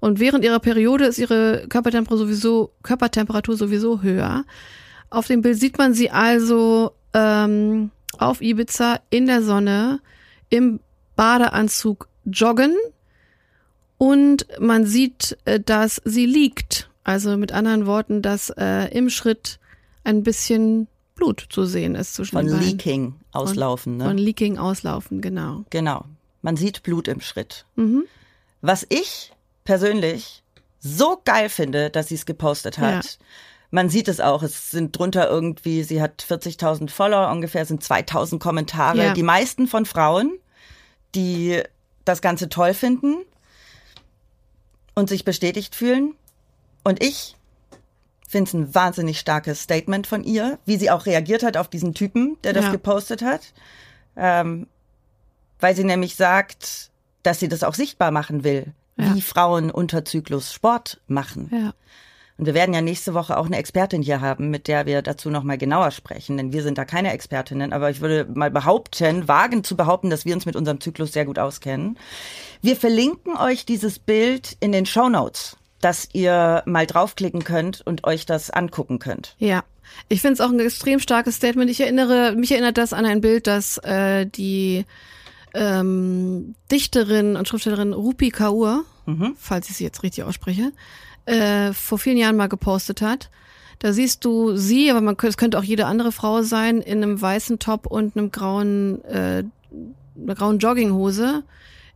Und 0.00 0.20
während 0.20 0.44
ihrer 0.44 0.60
Periode 0.60 1.06
ist 1.06 1.18
ihre 1.18 1.66
Körpertemperatur 1.68 2.18
sowieso, 2.18 2.72
Körpertemperatur 2.82 3.56
sowieso 3.56 4.02
höher. 4.02 4.44
Auf 5.10 5.26
dem 5.26 5.42
Bild 5.42 5.58
sieht 5.58 5.78
man 5.78 5.94
sie 5.94 6.10
also 6.10 6.92
ähm, 7.14 7.90
auf 8.18 8.40
Ibiza 8.40 9.00
in 9.10 9.26
der 9.26 9.42
Sonne 9.42 10.00
im 10.50 10.80
Badeanzug 11.16 12.08
joggen 12.24 12.74
und 13.96 14.46
man 14.60 14.86
sieht, 14.86 15.36
äh, 15.44 15.60
dass 15.60 16.00
sie 16.04 16.26
liegt. 16.26 16.88
Also 17.04 17.36
mit 17.36 17.52
anderen 17.52 17.86
Worten, 17.86 18.22
dass 18.22 18.50
äh, 18.50 18.94
im 18.96 19.08
Schritt 19.08 19.58
ein 20.08 20.22
bisschen 20.22 20.88
Blut 21.14 21.46
zu 21.50 21.64
sehen 21.64 21.94
ist 21.94 22.14
zwischen 22.14 22.36
Von 22.36 22.46
den. 22.46 22.60
Leaking 22.60 23.14
auslaufen. 23.32 23.98
Ne? 23.98 24.04
Von 24.04 24.18
Leaking 24.18 24.56
auslaufen, 24.56 25.20
genau. 25.20 25.64
Genau. 25.70 26.04
Man 26.42 26.56
sieht 26.56 26.82
Blut 26.82 27.08
im 27.08 27.20
Schritt. 27.20 27.66
Mhm. 27.76 28.04
Was 28.60 28.86
ich 28.88 29.32
persönlich 29.64 30.42
so 30.78 31.20
geil 31.24 31.48
finde, 31.48 31.90
dass 31.90 32.08
sie 32.08 32.14
es 32.14 32.24
gepostet 32.24 32.78
hat. 32.78 33.04
Ja. 33.04 33.10
Man 33.70 33.90
sieht 33.90 34.08
es 34.08 34.20
auch. 34.20 34.42
Es 34.42 34.70
sind 34.70 34.96
drunter 34.96 35.28
irgendwie, 35.28 35.82
sie 35.82 36.00
hat 36.00 36.24
40.000 36.26 36.88
Follower, 36.88 37.30
ungefähr 37.30 37.66
sind 37.66 37.82
2.000 37.82 38.38
Kommentare. 38.38 39.06
Ja. 39.06 39.12
Die 39.12 39.22
meisten 39.22 39.66
von 39.66 39.84
Frauen, 39.84 40.38
die 41.14 41.62
das 42.04 42.22
Ganze 42.22 42.48
toll 42.48 42.72
finden 42.72 43.16
und 44.94 45.08
sich 45.08 45.24
bestätigt 45.24 45.74
fühlen. 45.74 46.14
Und 46.84 47.02
ich 47.02 47.36
finde 48.30 48.48
es 48.48 48.54
ein 48.54 48.74
wahnsinnig 48.74 49.18
starkes 49.18 49.62
Statement 49.62 50.06
von 50.06 50.22
ihr, 50.22 50.58
wie 50.66 50.76
sie 50.76 50.90
auch 50.90 51.06
reagiert 51.06 51.42
hat 51.42 51.56
auf 51.56 51.68
diesen 51.68 51.94
Typen, 51.94 52.36
der 52.44 52.52
das 52.52 52.66
Ja. 52.66 52.70
gepostet 52.72 53.22
hat. 53.22 53.52
Ähm, 54.16 54.66
weil 55.60 55.74
sie 55.74 55.84
nämlich 55.84 56.14
sagt, 56.16 56.90
dass 57.22 57.40
sie 57.40 57.48
das 57.48 57.64
auch 57.64 57.74
sichtbar 57.74 58.10
machen 58.10 58.44
will, 58.44 58.72
Ja. 58.96 59.14
wie 59.14 59.22
Frauen 59.22 59.70
unter 59.70 60.04
Zyklus 60.04 60.52
Sport 60.52 61.00
machen. 61.08 61.50
Ja. 61.52 61.72
Und 62.36 62.46
wir 62.46 62.54
werden 62.54 62.72
ja 62.72 62.80
nächste 62.80 63.14
Woche 63.14 63.36
auch 63.36 63.46
eine 63.46 63.56
Expertin 63.56 64.00
hier 64.00 64.20
haben, 64.20 64.50
mit 64.50 64.68
der 64.68 64.86
wir 64.86 65.02
dazu 65.02 65.28
nochmal 65.28 65.58
genauer 65.58 65.90
sprechen, 65.90 66.36
denn 66.36 66.52
wir 66.52 66.62
sind 66.62 66.78
da 66.78 66.84
keine 66.84 67.12
Expertinnen, 67.12 67.72
aber 67.72 67.90
ich 67.90 68.00
würde 68.00 68.28
mal 68.32 68.50
behaupten, 68.52 69.26
wagen 69.26 69.64
zu 69.64 69.76
behaupten, 69.76 70.08
dass 70.08 70.24
wir 70.24 70.34
uns 70.36 70.46
mit 70.46 70.54
unserem 70.54 70.80
Zyklus 70.80 71.12
sehr 71.12 71.24
gut 71.24 71.40
auskennen. 71.40 71.98
Wir 72.62 72.76
verlinken 72.76 73.36
euch 73.36 73.66
dieses 73.66 73.98
Bild 73.98 74.56
in 74.60 74.70
den 74.70 74.86
Show 74.86 75.08
Notes, 75.08 75.56
dass 75.80 76.08
ihr 76.12 76.62
mal 76.66 76.86
draufklicken 76.86 77.44
könnt 77.44 77.86
und 77.86 78.04
euch 78.04 78.26
das 78.26 78.50
angucken 78.50 78.98
könnt. 78.98 79.34
Ja. 79.38 79.64
Ich 80.08 80.20
finde 80.20 80.34
es 80.34 80.40
auch 80.40 80.50
ein 80.50 80.60
extrem 80.60 81.00
starkes 81.00 81.36
Statement. 81.36 81.70
Ich 81.70 81.80
erinnere, 81.80 82.34
mich 82.36 82.52
erinnert 82.52 82.76
das 82.76 82.92
an 82.92 83.06
ein 83.06 83.22
Bild, 83.22 83.46
das 83.46 83.78
äh, 83.78 84.26
die 84.26 84.84
ähm, 85.54 86.54
Dichterin 86.70 87.36
und 87.36 87.48
Schriftstellerin 87.48 87.94
Rupi 87.94 88.28
Kaur, 88.28 88.84
falls 89.38 89.70
ich 89.70 89.76
sie 89.76 89.84
jetzt 89.84 90.02
richtig 90.02 90.24
ausspreche, 90.24 90.72
äh, 91.24 91.72
vor 91.72 91.98
vielen 91.98 92.18
Jahren 92.18 92.36
mal 92.36 92.48
gepostet 92.48 93.00
hat. 93.00 93.30
Da 93.78 93.92
siehst 93.92 94.24
du 94.24 94.56
sie, 94.56 94.90
aber 94.90 95.00
man 95.00 95.16
es 95.22 95.36
könnte 95.36 95.58
auch 95.58 95.62
jede 95.62 95.86
andere 95.86 96.12
Frau 96.12 96.42
sein, 96.42 96.80
in 96.80 97.02
einem 97.02 97.20
weißen 97.20 97.58
Top 97.58 97.86
und 97.86 98.16
einem 98.16 98.32
grauen, 98.32 99.04
äh, 99.04 99.44
einer 100.20 100.34
grauen 100.34 100.58
Jogginghose 100.58 101.44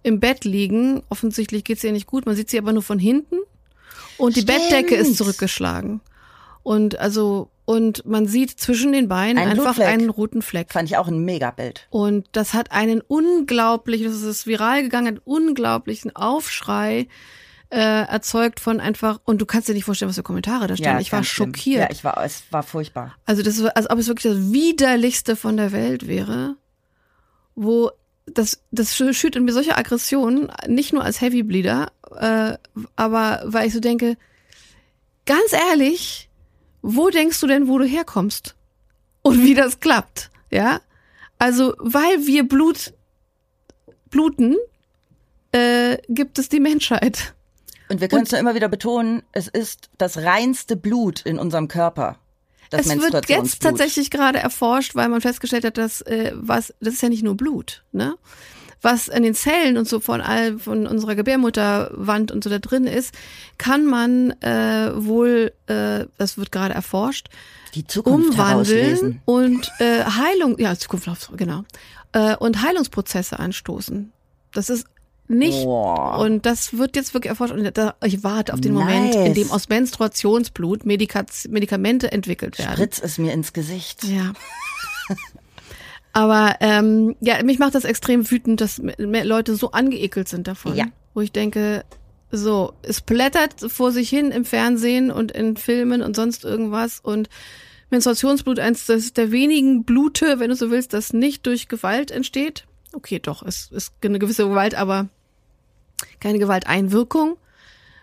im 0.03 0.21
Bett 0.21 0.45
liegen. 0.45 1.03
Offensichtlich 1.09 1.64
geht's 1.64 1.83
ihr 1.83 1.92
nicht 1.92 2.07
gut. 2.07 2.25
Man 2.25 2.37
sieht 2.37 2.51
sie 2.51 2.59
aber 2.59 2.73
nur 2.73 2.83
von 2.83 2.99
hinten. 2.99 3.37
Und 4.23 4.37
die 4.37 4.41
Stimmt. 4.43 4.59
Bettdecke 4.71 4.95
ist 4.95 5.17
zurückgeschlagen. 5.17 6.01
Und 6.63 6.99
also, 6.99 7.51
und 7.65 8.07
man 8.07 8.27
sieht 8.27 8.51
zwischen 8.59 8.93
den 8.93 9.09
Beinen 9.09 9.39
Ein 9.39 9.49
einfach 9.49 9.75
Blutfleck. 9.75 9.89
einen 9.89 10.11
roten 10.11 10.43
Fleck. 10.43 10.73
Fand 10.73 10.89
ich 10.89 10.97
auch 10.97 11.09
ein 11.09 11.25
Megabild. 11.25 11.87
Und 11.91 12.27
das 12.33 12.55
hat 12.55 12.71
einen 12.71 13.01
unglaublichen, 13.01 14.07
das 14.07 14.23
ist 14.23 14.47
viral 14.47 14.83
gegangen, 14.83 15.07
einen 15.09 15.21
unglaublichen 15.25 16.15
Aufschrei 16.15 17.09
äh, 17.71 17.79
erzeugt 18.07 18.61
von 18.61 18.81
einfach, 18.81 19.19
und 19.25 19.41
du 19.41 19.47
kannst 19.47 19.67
dir 19.69 19.75
nicht 19.75 19.85
vorstellen, 19.85 20.09
was 20.11 20.17
für 20.17 20.23
Kommentare 20.23 20.67
da 20.67 20.77
standen. 20.77 21.01
ich 21.01 21.11
war 21.11 21.25
schlimm. 21.25 21.55
schockiert. 21.55 21.81
Ja, 21.81 21.89
ich 21.91 22.05
war, 22.05 22.23
es 22.23 22.45
war 22.51 22.63
furchtbar. 22.63 23.15
Also 23.25 23.43
das 23.43 23.63
war, 23.63 23.77
als 23.77 23.89
ob 23.91 23.99
es 23.99 24.09
wirklich 24.09 24.33
das 24.33 24.53
widerlichste 24.53 25.35
von 25.37 25.57
der 25.57 25.73
Welt 25.73 26.07
wäre, 26.07 26.57
wo 27.55 27.91
das, 28.27 28.63
das 28.71 28.95
schü- 28.95 29.15
schürt 29.15 29.35
in 29.37 29.45
mir 29.45 29.53
solche 29.53 29.77
Aggressionen, 29.77 30.53
nicht 30.69 30.93
nur 30.93 31.03
als 31.03 31.21
Heavy 31.21 31.43
Bleeder, 31.43 31.91
äh, 32.14 32.57
aber 32.96 33.42
weil 33.44 33.66
ich 33.66 33.75
so 33.75 33.81
denke, 33.81 34.16
ganz 35.27 35.53
ehrlich, 35.53 36.29
wo 36.83 37.11
denkst 37.11 37.40
du 37.40 37.46
denn, 37.46 37.68
wo 37.68 37.79
du 37.79 37.85
herkommst? 37.85 38.55
Und 39.22 39.42
wie 39.42 39.55
das 39.55 39.81
klappt, 39.81 40.31
ja? 40.51 40.81
Also, 41.38 41.75
weil 41.79 42.27
wir 42.27 42.46
Blut 42.48 42.92
bluten, 44.11 44.57
äh, 45.53 45.98
gibt 46.09 46.38
es 46.38 46.48
die 46.48 46.61
Menschheit. 46.61 47.35
Und 47.88 48.01
wir 48.01 48.09
können 48.09 48.22
es 48.25 48.31
ja 48.31 48.38
immer 48.38 48.55
wieder 48.55 48.68
betonen, 48.68 49.22
es 49.33 49.48
ist 49.48 49.90
das 49.98 50.18
reinste 50.18 50.77
Blut 50.77 51.20
in 51.22 51.38
unserem 51.38 51.68
Körper. 51.68 52.18
Das 52.70 52.87
es 52.87 53.01
wird 53.01 53.29
jetzt 53.29 53.62
tatsächlich 53.62 54.11
gerade 54.11 54.38
erforscht, 54.38 54.94
weil 54.94 55.11
man 55.11 55.20
festgestellt 55.20 55.64
hat, 55.64 55.77
dass 55.77 56.01
äh, 56.03 56.33
was 56.35 56.72
das 56.81 56.94
ist 56.94 57.03
ja 57.03 57.11
nicht 57.11 57.22
nur 57.22 57.37
Blut, 57.37 57.85
ne? 57.92 58.16
Was 58.83 59.09
in 59.09 59.23
den 59.23 59.35
Zellen 59.35 59.79
und 59.79 59.88
so 59.88 60.01
von 60.01 60.21
all 60.21 60.59
von 60.59 60.87
unserer 60.88 61.14
Gebärmutterwand 61.14 62.33
und 62.33 62.42
so 62.42 62.51
da 62.51 62.59
drin 62.59 62.85
ist, 62.85 63.14
kann 63.57 63.87
man 63.87 64.33
äh, 64.42 64.90
wohl, 64.95 65.53
äh, 65.66 66.07
das 66.18 66.37
wird 66.37 66.51
gerade 66.51 66.75
erforscht, 66.75 67.29
die 67.75 67.87
Zukunft 67.87 68.31
umwandeln 68.31 69.23
und 69.25 69.71
äh, 69.79 70.05
Heilung, 70.05 70.59
ja 70.59 70.77
Zukunft 70.77 71.31
genau, 71.37 71.62
äh, 72.12 72.37
und 72.37 72.62
Heilungsprozesse 72.62 73.38
anstoßen. 73.38 74.12
Das 74.53 74.68
ist 74.68 74.87
nicht 75.29 75.64
Boah. 75.64 76.18
und 76.18 76.45
das 76.45 76.77
wird 76.77 76.97
jetzt 76.97 77.14
wirklich 77.14 77.31
erforscht 77.31 77.55
und 77.55 77.79
da, 77.79 77.95
ich 78.05 78.25
warte 78.25 78.53
auf 78.53 78.61
den 78.61 78.75
Moment, 78.75 79.14
in 79.14 79.23
Nice. 79.23 79.35
dem 79.35 79.51
aus 79.51 79.68
Menstruationsblut 79.68 80.85
Medikaz 80.85 81.47
Medikamente 81.49 82.12
entwickelt 82.12 82.59
werden. 82.59 82.73
Spritz 82.73 83.01
es 83.03 83.18
mir 83.18 83.33
ins 83.33 83.53
Gesicht. 83.53 84.05
Ja. 84.05 84.33
Aber 86.12 86.57
ähm, 86.61 87.16
ja, 87.20 87.42
mich 87.42 87.59
macht 87.59 87.75
das 87.75 87.85
extrem 87.85 88.31
wütend, 88.31 88.61
dass 88.61 88.79
me- 88.79 88.94
me- 88.98 89.25
Leute 89.25 89.57
so 89.57 89.70
angeekelt 89.72 90.29
sind 90.29 90.46
davon. 90.46 90.77
Ja. 90.77 90.87
Wo 91.14 91.20
ich 91.20 91.33
denke, 91.33 91.85
so, 92.31 92.75
es 92.83 93.01
plättert 93.01 93.55
vor 93.68 93.92
sich 93.92 94.09
hin 94.09 94.31
im 94.31 94.44
Fernsehen 94.44 95.11
und 95.11 95.33
in 95.33 95.57
Filmen 95.57 96.03
und 96.03 96.14
sonst 96.16 96.44
irgendwas 96.44 97.01
und 97.01 97.29
Menstruationsblut, 97.90 98.59
eins 98.59 98.87
der 98.87 99.33
wenigen 99.33 99.85
Blute, 99.85 100.38
wenn 100.38 100.48
du 100.51 100.57
so 100.57 100.70
willst, 100.70 100.92
das 100.94 101.12
nicht 101.12 101.46
durch 101.46 101.68
Gewalt 101.68 102.11
entsteht. 102.11 102.66
Okay, 102.94 103.18
doch, 103.18 103.42
es 103.42 103.70
ist 103.70 103.92
eine 104.03 104.18
gewisse 104.18 104.48
Gewalt, 104.48 104.75
aber 104.75 105.09
keine 106.20 106.38
Gewalteinwirkung. 106.38 107.37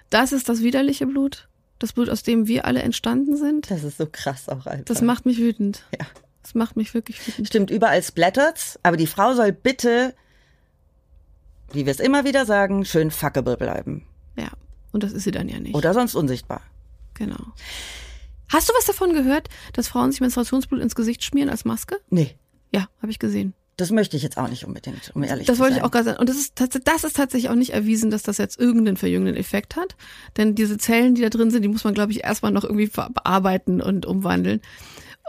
Das 0.09 0.31
ist 0.31 0.49
das 0.49 0.61
widerliche 0.61 1.05
Blut. 1.07 1.47
Das 1.79 1.93
Blut, 1.93 2.09
aus 2.09 2.23
dem 2.23 2.47
wir 2.47 2.65
alle 2.65 2.81
entstanden 2.81 3.37
sind. 3.37 3.69
Das 3.71 3.83
ist 3.83 3.97
so 3.97 4.07
krass 4.11 4.49
auch 4.49 4.65
einfach. 4.65 4.85
Das 4.85 5.01
macht 5.01 5.25
mich 5.25 5.37
wütend. 5.37 5.83
Ja. 5.99 6.05
Das 6.41 6.56
macht 6.56 6.78
mich 6.78 6.93
wirklich 6.93 7.25
wütend. 7.28 7.47
Stimmt, 7.47 7.69
überall 7.71 8.02
splattert's, 8.02 8.80
aber 8.84 8.97
die 8.97 9.08
Frau 9.08 9.34
soll 9.34 9.52
bitte, 9.52 10.13
wie 11.71 11.86
wir 11.86 11.91
es 11.91 11.99
immer 11.99 12.23
wieder 12.25 12.45
sagen, 12.45 12.86
schön 12.86 13.12
fuckable 13.12 13.58
bleiben. 13.58 14.06
Ja. 14.38 14.49
Und 14.91 15.04
das 15.04 15.12
ist 15.12 15.23
sie 15.23 15.32
dann 15.32 15.49
ja 15.49 15.60
nicht. 15.60 15.75
Oder 15.75 15.93
sonst 15.93 16.15
unsichtbar. 16.15 16.62
Genau. 17.13 17.38
Hast 18.52 18.67
du 18.69 18.73
was 18.75 18.86
davon 18.86 19.13
gehört, 19.13 19.49
dass 19.73 19.88
Frauen 19.89 20.12
sich 20.12 20.21
Menstruationsblut 20.21 20.82
ins 20.82 20.95
Gesicht 20.95 21.23
schmieren 21.23 21.49
als 21.49 21.65
Maske? 21.65 21.97
Nee, 22.10 22.36
Ja, 22.73 22.88
habe 23.02 23.12
ich 23.12 23.19
gesehen. 23.19 23.54
das 23.78 23.91
möchte 23.91 24.17
ich 24.17 24.23
jetzt 24.23 24.38
auch 24.38 24.47
nicht 24.49 24.65
unbedingt, 24.65 25.12
um 25.13 25.21
ehrlich 25.23 25.45
Das 25.45 25.58
zu 25.58 25.62
wollte 25.62 25.75
sein. 25.75 25.82
ich 25.82 25.86
auch 25.86 25.91
gerade 25.91 26.06
sagen. 26.06 26.19
Und 26.19 26.30
das 26.30 26.38
ist, 26.38 26.54
das 26.60 27.04
ist 27.04 27.15
tatsächlich 27.15 27.52
auch 27.52 27.56
nicht 27.56 27.73
erwiesen, 27.73 28.10
dass 28.10 28.23
das 28.23 28.39
jetzt 28.39 28.60
irgendeinen 28.60 28.97
verjüngenden 28.97 29.36
Effekt 29.36 29.75
hat. 29.75 29.95
Denn 30.38 30.56
diese 30.56 30.78
Zellen, 30.80 31.13
die 31.13 31.21
da 31.21 31.30
drin 31.30 31.52
sind, 31.52 31.62
die 31.62 31.67
muss 31.67 31.84
man, 31.84 31.93
glaube 31.93 32.12
ich, 32.12 32.23
erstmal 32.23 32.52
noch 32.52 32.63
irgendwie 32.63 32.88
bearbeiten 32.88 33.82
und 33.82 34.06
umwandeln. 34.08 34.62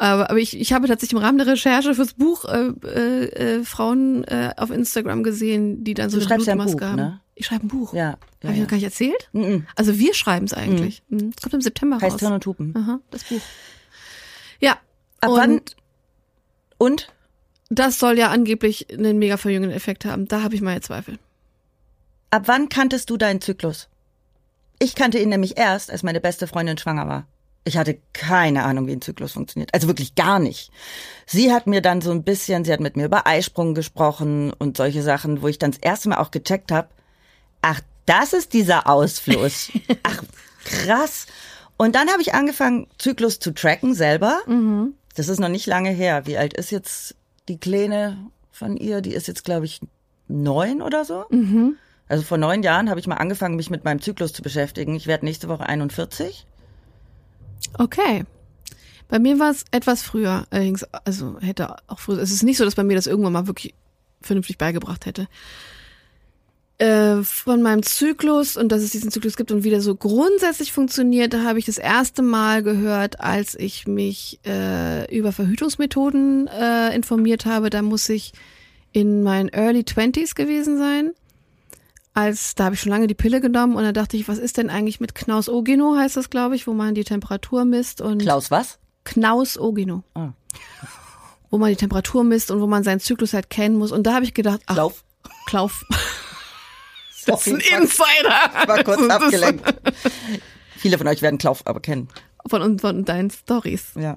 Aber, 0.01 0.31
aber 0.31 0.39
ich, 0.39 0.59
ich 0.59 0.73
habe 0.73 0.89
tatsächlich 0.89 1.13
im 1.13 1.23
Rahmen 1.23 1.37
der 1.37 1.47
Recherche 1.47 1.95
fürs 1.95 2.15
Buch 2.15 2.47
äh, 2.47 2.69
äh, 2.85 3.59
äh, 3.59 3.65
Frauen 3.65 4.25
äh, 4.25 4.55
auf 4.57 4.71
Instagram 4.71 5.23
gesehen, 5.23 5.85
die 5.85 5.93
dann 5.93 6.09
so 6.09 6.19
Du 6.19 6.25
eine 6.25 6.37
Blutmaske 6.43 6.77
Buch, 6.79 6.83
haben. 6.83 6.97
ne? 6.97 7.21
Ich 7.35 7.45
schreibe 7.45 7.67
ein 7.67 7.69
Buch. 7.69 7.93
Ja, 7.93 8.01
ja, 8.01 8.09
Habe 8.45 8.53
ich 8.53 8.57
ja. 8.57 8.63
noch 8.63 8.71
gar 8.71 8.77
nicht 8.77 8.85
erzählt? 8.85 9.29
Mhm. 9.33 9.67
Also 9.77 9.99
wir 9.99 10.15
schreiben 10.15 10.47
es 10.47 10.55
eigentlich. 10.55 11.03
Mhm. 11.11 11.35
Es 11.37 11.43
kommt 11.43 11.53
im 11.53 11.61
September 11.61 12.01
Heißt 12.01 12.15
raus. 12.15 12.21
Hirn 12.21 12.33
und 12.33 12.47
Hupen. 12.47 12.75
Aha, 12.75 13.01
das 13.11 13.25
Buch. 13.25 13.43
Ja. 14.59 14.79
Ab 15.21 15.31
und 15.33 15.37
wann? 15.37 15.61
Und? 16.79 17.13
das 17.69 17.99
soll 17.99 18.19
ja 18.19 18.31
angeblich 18.31 18.87
einen 18.91 19.19
mega 19.19 19.37
verjüngenden 19.37 19.77
Effekt 19.77 20.07
haben. 20.07 20.27
Da 20.27 20.43
habe 20.43 20.55
ich 20.55 20.63
meine 20.63 20.81
Zweifel. 20.81 21.19
Ab 22.31 22.45
wann 22.47 22.71
kanntest 22.71 23.11
du 23.11 23.19
deinen 23.19 23.43
Zyklus? 23.43 23.91
Ich 24.79 24.95
kannte 24.95 25.19
ihn 25.19 25.29
nämlich 25.29 25.59
erst, 25.59 25.91
als 25.91 26.03
meine 26.03 26.23
beste 26.23 26.47
Freundin 26.47 26.79
schwanger 26.79 27.07
war. 27.07 27.27
Ich 27.65 27.77
hatte 27.77 27.99
keine 28.13 28.65
Ahnung, 28.65 28.87
wie 28.87 28.93
ein 28.93 29.03
Zyklus 29.03 29.33
funktioniert. 29.33 29.75
Also 29.75 29.87
wirklich 29.87 30.15
gar 30.15 30.39
nicht. 30.39 30.71
Sie 31.27 31.53
hat 31.53 31.67
mir 31.67 31.83
dann 31.83 32.01
so 32.01 32.11
ein 32.11 32.23
bisschen, 32.23 32.65
sie 32.65 32.73
hat 32.73 32.81
mit 32.81 32.97
mir 32.97 33.05
über 33.05 33.27
Eisprung 33.27 33.75
gesprochen 33.75 34.53
und 34.53 34.77
solche 34.77 35.03
Sachen, 35.03 35.43
wo 35.43 35.49
ich 35.49 35.59
dann 35.59 35.73
das 35.73 35.81
erste 35.81 36.09
Mal 36.09 36.19
auch 36.19 36.31
gecheckt 36.31 36.73
habe, 36.73 36.89
ach, 37.63 37.81
das 38.07 38.33
ist 38.33 38.55
dieser 38.55 38.89
Ausfluss. 38.89 39.71
ach, 40.03 40.23
krass. 40.65 41.27
Und 41.77 41.95
dann 41.95 42.09
habe 42.09 42.23
ich 42.23 42.35
angefangen, 42.35 42.87
Zyklus 42.99 43.39
zu 43.39 43.53
tracken 43.53 43.95
selber. 43.95 44.41
Das 45.15 45.29
ist 45.29 45.41
noch 45.41 45.49
nicht 45.49 45.67
lange 45.67 45.91
her. 45.91 46.27
Wie 46.27 46.39
alt 46.39 46.55
ist 46.55 46.71
jetzt 46.71 47.15
die 47.49 47.59
Kleine 47.59 48.17
von 48.51 48.77
ihr? 48.77 49.01
Die 49.01 49.13
ist 49.13 49.29
jetzt, 49.29 49.45
glaube 49.45 49.67
ich, 49.67 49.81
neun 50.29 50.83
oder 50.83 51.05
so. 51.05 51.25
Also 52.09 52.25
vor 52.25 52.39
neun 52.39 52.63
Jahren 52.63 52.91
habe 52.91 52.99
ich 53.01 53.07
mal 53.07 53.17
angefangen, 53.17 53.57
mich 53.57 53.71
mit 53.71 53.85
meinem 53.85 54.01
Zyklus 54.01 54.33
zu 54.33 54.43
beschäftigen. 54.43 54.95
Ich 54.97 55.07
werde 55.07 55.25
nächste 55.25 55.49
Woche 55.49 55.67
41. 55.67 56.47
Okay. 57.79 58.25
Bei 59.09 59.19
mir 59.19 59.39
war 59.39 59.51
es 59.51 59.65
etwas 59.73 60.03
früher, 60.03 60.47
allerdings, 60.51 60.85
also 61.05 61.39
hätte 61.41 61.77
auch 61.89 61.99
früher, 61.99 62.19
es 62.19 62.31
ist 62.31 62.45
nicht 62.45 62.59
so, 62.59 62.65
dass 62.65 62.77
bei 62.77 62.85
mir 62.85 62.95
das 62.95 63.09
irgendwann 63.09 63.33
mal 63.33 63.49
wirklich 63.49 63.75
vernünftig 64.23 64.57
beigebracht 64.57 65.05
hätte. 65.05 65.27
Äh, 66.79 67.25
von 67.25 67.61
meinem 67.61 67.83
Zyklus 67.83 68.57
und 68.57 68.73
dass 68.73 68.83
es 68.83 68.93
diesen 68.93 69.11
Zyklus 69.11 69.37
gibt 69.37 69.53
und 69.53 69.65
wie 69.65 69.71
der 69.71 69.83
so 69.83 69.95
grundsätzlich 69.97 70.73
funktioniert, 70.73 71.35
da 71.35 71.45
habe 71.45 71.59
ich 71.59 71.67
das 71.67 71.77
erste 71.77 72.23
Mal 72.23 72.63
gehört, 72.63 73.21
als 73.21 73.55
ich 73.55 73.87
mich 73.87 74.41
äh, 74.47 75.15
über 75.15 75.33
Verhütungsmethoden 75.33 76.47
äh, 76.47 76.95
informiert 76.95 77.45
habe. 77.45 77.69
Da 77.69 77.83
muss 77.83 78.09
ich 78.09 78.33
in 78.93 79.23
meinen 79.23 79.51
Early 79.51 79.85
Twenties 79.85 80.35
gewesen 80.35 80.79
sein. 80.79 81.13
Als 82.21 82.55
da 82.55 82.65
habe 82.65 82.75
ich 82.75 82.83
schon 82.83 82.91
lange 82.91 83.07
die 83.07 83.15
Pille 83.15 83.41
genommen 83.41 83.77
und 83.77 83.83
da 83.83 83.93
dachte 83.93 84.15
ich, 84.19 84.29
was 84.29 84.37
ist 84.37 84.59
denn 84.59 84.69
eigentlich 84.69 85.01
mit 85.01 85.15
Knaus-Ogino 85.15 85.97
heißt 85.97 86.19
das, 86.19 86.29
glaube 86.29 86.55
ich, 86.55 86.67
wo 86.67 86.75
man 86.75 86.95
die 86.95 87.03
Temperatur 87.03 87.65
misst 87.65 88.03
und 88.03 88.19
Klaus, 88.21 88.51
was? 88.51 88.79
Knaus-Ogino. 89.05 90.03
Ah. 90.13 90.33
Wo 91.49 91.57
man 91.57 91.71
die 91.71 91.77
Temperatur 91.77 92.23
misst 92.23 92.51
und 92.51 92.61
wo 92.61 92.67
man 92.67 92.85
seinen 92.85 93.01
Zyklus 93.01 93.33
halt 93.33 93.49
kennen 93.49 93.79
muss. 93.79 93.91
Und 93.91 94.03
da 94.03 94.13
habe 94.13 94.27
ich 94.27 94.35
gedacht, 94.35 94.61
ach, 94.67 94.77
Lauf. 94.77 95.03
Klauf. 95.47 95.83
Das 97.27 97.47
ist 97.47 97.55
ein 97.55 97.81
Insider. 97.81 98.51
Ich 98.63 98.69
war 98.69 98.85
kurz 98.85 99.09
abgelenkt. 99.09 99.75
Viele 100.77 100.99
von 100.99 101.07
euch 101.07 101.23
werden 101.23 101.39
Klauf 101.39 101.67
aber 101.67 101.81
kennen. 101.81 102.09
Von, 102.47 102.79
von 102.79 103.05
deinen 103.05 103.31
Stories. 103.31 103.93
Ja. 103.97 104.17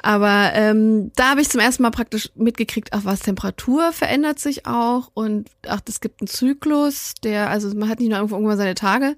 Aber 0.00 0.52
ähm, 0.54 1.10
da 1.16 1.30
habe 1.30 1.40
ich 1.40 1.50
zum 1.50 1.60
ersten 1.60 1.82
Mal 1.82 1.90
praktisch 1.90 2.30
mitgekriegt, 2.36 2.92
ach 2.92 3.00
was, 3.04 3.20
Temperatur 3.20 3.92
verändert 3.92 4.38
sich 4.38 4.64
auch 4.64 5.10
und 5.12 5.50
ach, 5.66 5.80
es 5.88 6.00
gibt 6.00 6.20
einen 6.20 6.28
Zyklus, 6.28 7.14
der, 7.24 7.50
also 7.50 7.74
man 7.74 7.88
hat 7.88 7.98
nicht 7.98 8.10
nur 8.10 8.18
irgendwo- 8.18 8.36
irgendwann 8.36 8.58
seine 8.58 8.76
Tage. 8.76 9.16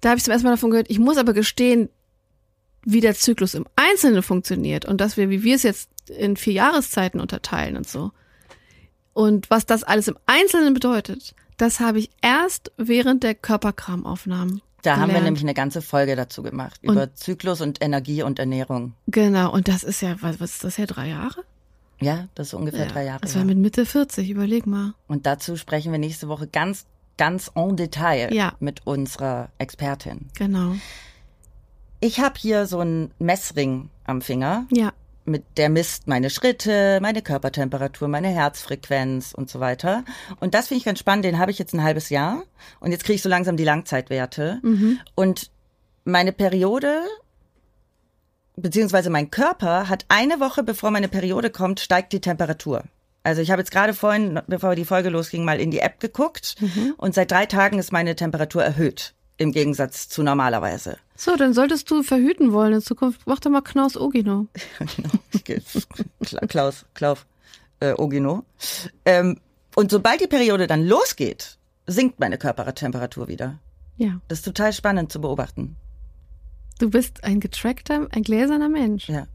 Da 0.00 0.08
habe 0.08 0.18
ich 0.18 0.24
zum 0.24 0.32
ersten 0.32 0.46
Mal 0.46 0.52
davon 0.54 0.70
gehört, 0.70 0.90
ich 0.90 0.98
muss 0.98 1.18
aber 1.18 1.34
gestehen, 1.34 1.90
wie 2.84 3.00
der 3.00 3.14
Zyklus 3.14 3.54
im 3.54 3.66
Einzelnen 3.76 4.22
funktioniert 4.22 4.86
und 4.86 5.00
dass 5.00 5.18
wir, 5.18 5.28
wie 5.28 5.42
wir 5.42 5.54
es 5.54 5.62
jetzt 5.62 5.90
in 6.08 6.36
vier 6.36 6.54
Jahreszeiten 6.54 7.20
unterteilen 7.20 7.76
und 7.76 7.86
so. 7.86 8.12
Und 9.12 9.50
was 9.50 9.66
das 9.66 9.84
alles 9.84 10.08
im 10.08 10.16
Einzelnen 10.24 10.72
bedeutet, 10.72 11.34
das 11.58 11.80
habe 11.80 11.98
ich 11.98 12.10
erst 12.22 12.72
während 12.78 13.22
der 13.22 13.34
Körperkramaufnahmen. 13.34 14.62
Da 14.82 14.92
haben 14.94 15.00
wir 15.02 15.06
gelernt. 15.08 15.24
nämlich 15.24 15.42
eine 15.44 15.54
ganze 15.54 15.80
Folge 15.82 16.16
dazu 16.16 16.42
gemacht, 16.42 16.80
über 16.82 17.14
Zyklus 17.14 17.60
und 17.60 17.82
Energie 17.82 18.22
und 18.22 18.38
Ernährung. 18.38 18.94
Genau, 19.06 19.52
und 19.52 19.68
das 19.68 19.84
ist 19.84 20.00
ja, 20.02 20.16
was, 20.20 20.40
was 20.40 20.52
ist 20.54 20.64
das 20.64 20.78
her, 20.78 20.86
drei 20.86 21.08
Jahre? 21.08 21.44
Ja, 22.00 22.26
das 22.34 22.48
ist 22.48 22.54
ungefähr 22.54 22.86
drei 22.86 23.04
Jahre. 23.04 23.20
Das 23.20 23.36
war 23.36 23.44
mit 23.44 23.58
Mitte 23.58 23.86
40, 23.86 24.28
überleg 24.28 24.66
mal. 24.66 24.94
Und 25.06 25.24
dazu 25.24 25.56
sprechen 25.56 25.92
wir 25.92 26.00
nächste 26.00 26.26
Woche 26.28 26.48
ganz, 26.48 26.84
ganz 27.16 27.52
en 27.54 27.76
Detail 27.76 28.34
Ja. 28.34 28.54
mit 28.58 28.84
unserer 28.86 29.50
Expertin. 29.58 30.26
Genau. 30.36 30.74
Ich 32.00 32.18
habe 32.18 32.34
hier 32.36 32.66
so 32.66 32.80
einen 32.80 33.12
Messring 33.20 33.88
am 34.04 34.20
Finger. 34.20 34.66
Ja. 34.72 34.92
Mit 35.32 35.44
der 35.56 35.68
misst 35.68 36.06
meine 36.06 36.30
Schritte, 36.30 37.00
meine 37.02 37.22
Körpertemperatur, 37.22 38.06
meine 38.06 38.28
Herzfrequenz 38.28 39.32
und 39.34 39.50
so 39.50 39.58
weiter. 39.58 40.04
Und 40.38 40.54
das 40.54 40.68
finde 40.68 40.78
ich 40.78 40.84
ganz 40.84 41.00
spannend. 41.00 41.24
Den 41.24 41.38
habe 41.40 41.50
ich 41.50 41.58
jetzt 41.58 41.74
ein 41.74 41.82
halbes 41.82 42.08
Jahr 42.08 42.44
und 42.78 42.92
jetzt 42.92 43.02
kriege 43.02 43.16
ich 43.16 43.22
so 43.22 43.28
langsam 43.28 43.56
die 43.56 43.64
Langzeitwerte. 43.64 44.60
Und 45.16 45.50
meine 46.04 46.32
Periode 46.32 47.02
beziehungsweise 48.56 49.10
mein 49.10 49.30
Körper 49.30 49.88
hat 49.88 50.04
eine 50.08 50.40
Woche 50.40 50.62
bevor 50.62 50.90
meine 50.90 51.08
Periode 51.08 51.50
kommt, 51.50 51.80
steigt 51.80 52.12
die 52.12 52.20
Temperatur. 52.20 52.84
Also 53.24 53.40
ich 53.40 53.50
habe 53.50 53.62
jetzt 53.62 53.70
gerade 53.70 53.94
vorhin, 53.94 54.40
bevor 54.46 54.74
die 54.74 54.84
Folge 54.84 55.08
losging, 55.08 55.44
mal 55.44 55.60
in 55.60 55.70
die 55.70 55.78
App 55.78 56.00
geguckt 56.00 56.56
und 56.96 57.14
seit 57.14 57.30
drei 57.30 57.46
Tagen 57.46 57.78
ist 57.78 57.92
meine 57.92 58.16
Temperatur 58.16 58.64
erhöht. 58.64 59.14
Im 59.36 59.52
Gegensatz 59.52 60.08
zu 60.08 60.22
normalerweise. 60.22 60.98
So, 61.16 61.36
dann 61.36 61.52
solltest 61.54 61.90
du 61.90 62.02
verhüten 62.02 62.52
wollen 62.52 62.74
in 62.74 62.80
Zukunft. 62.80 63.22
Mach 63.26 63.40
doch 63.40 63.50
mal 63.50 63.60
Knaus 63.62 63.96
Ogino. 63.96 64.46
genau. 65.44 65.62
Kla- 66.22 66.46
Klaus, 66.46 66.84
Klaus, 66.94 67.18
äh, 67.80 67.92
Ogino. 67.94 68.44
Ähm, 69.04 69.38
und 69.74 69.90
sobald 69.90 70.20
die 70.20 70.26
Periode 70.26 70.66
dann 70.66 70.86
losgeht, 70.86 71.58
sinkt 71.86 72.20
meine 72.20 72.38
Körpertemperatur 72.38 73.28
wieder. 73.28 73.58
Ja. 73.96 74.20
Das 74.28 74.38
ist 74.40 74.44
total 74.44 74.72
spannend 74.72 75.10
zu 75.12 75.20
beobachten. 75.20 75.76
Du 76.78 76.90
bist 76.90 77.22
ein 77.24 77.40
getrackter, 77.40 78.08
ein 78.12 78.22
gläserner 78.22 78.68
Mensch. 78.68 79.08
Ja. 79.08 79.26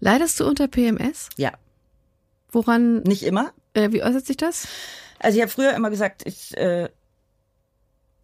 Leidest 0.00 0.40
du 0.40 0.46
unter 0.46 0.68
PMS? 0.68 1.28
Ja. 1.36 1.52
Woran, 2.52 3.02
Nicht 3.02 3.22
immer. 3.22 3.52
äh, 3.74 3.90
wie 3.92 4.02
äußert 4.02 4.26
sich 4.26 4.36
das? 4.36 4.66
Also 5.18 5.36
ich 5.36 5.42
habe 5.42 5.50
früher 5.50 5.74
immer 5.74 5.90
gesagt, 5.90 6.22
ich 6.26 6.56
äh, 6.56 6.88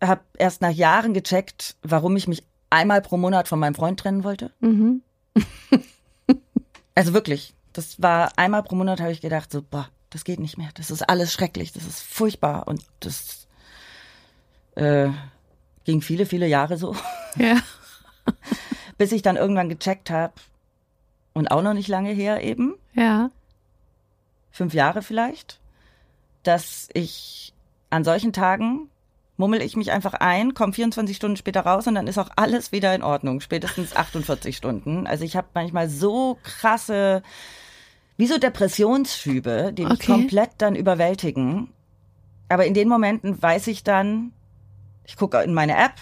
habe 0.03 0.23
erst 0.37 0.61
nach 0.63 0.71
Jahren 0.71 1.15
gecheckt, 1.15 1.77
warum 1.83 2.17
ich 2.17 2.27
mich 2.29 2.43
einmal 2.71 3.01
pro 3.03 3.17
Monat 3.17 3.49
von 3.49 3.59
meinem 3.59 3.75
Freund 3.75 3.99
trennen 4.01 4.25
wollte. 4.25 4.51
Mhm. 4.61 5.03
Also 6.95 7.15
wirklich, 7.15 7.55
das 7.73 8.03
war 8.03 8.33
einmal 8.37 8.63
pro 8.63 8.75
Monat 8.75 9.01
habe 9.01 9.13
ich 9.13 9.23
gedacht, 9.23 9.51
so, 9.51 9.63
boah, 9.63 9.89
das 10.11 10.25
geht 10.25 10.41
nicht 10.41 10.59
mehr. 10.59 10.69
Das 10.75 10.91
ist 10.91 11.01
alles 11.09 11.33
schrecklich, 11.33 11.73
das 11.73 11.87
ist 11.87 12.03
furchtbar 12.03 12.69
und 12.69 12.85
das 13.01 13.47
äh, 14.75 15.09
ging 15.85 16.03
viele, 16.03 16.27
viele 16.27 16.47
Jahre 16.47 16.77
so, 16.77 16.95
Ja. 17.37 17.57
bis 18.99 19.11
ich 19.13 19.23
dann 19.23 19.37
irgendwann 19.37 19.71
gecheckt 19.71 20.11
habe 20.11 20.35
und 21.33 21.51
auch 21.51 21.63
noch 21.63 21.73
nicht 21.73 21.89
lange 21.89 22.11
her 22.13 22.45
eben, 22.45 22.75
Ja. 22.93 23.31
fünf 24.51 24.75
Jahre 24.75 25.01
vielleicht, 25.01 25.61
dass 26.43 26.91
ich 26.93 27.55
an 27.89 28.05
solchen 28.05 28.35
Tagen 28.35 28.91
mummel 29.43 29.61
ich 29.61 29.77
mich 29.77 29.91
einfach 29.91 30.15
ein, 30.15 30.55
komme 30.55 30.73
24 30.73 31.17
Stunden 31.17 31.37
später 31.37 31.63
raus 31.63 31.89
und 31.89 31.97
dann 31.97 32.07
ist 32.07 32.17
auch 32.19 32.31
alles 32.37 32.71
wieder 32.71 32.95
in 32.95 33.03
Ordnung, 33.03 33.41
spätestens 33.41 33.95
48 33.97 34.57
Stunden. 34.57 35.07
Also 35.09 35.25
ich 35.25 35.35
habe 35.37 35.49
manchmal 35.55 35.89
so 35.89 36.39
krasse, 36.45 37.23
wie 38.17 38.27
so 38.29 38.39
Depressionsschübe, 38.39 39.73
die 39.73 39.83
mich 39.83 39.95
Okay. 39.95 40.07
komplett 40.13 40.51
dann 40.59 40.77
überwältigen. 40.77 41.69
Aber 42.49 42.67
in 42.67 42.75
den 42.75 42.89
Momenten 42.89 43.43
weiß 43.43 43.67
ich 43.67 43.83
dann, 43.83 44.31
ich 45.05 45.17
gucke 45.17 45.43
in 45.43 45.55
meine 45.55 45.77
App, 45.77 45.95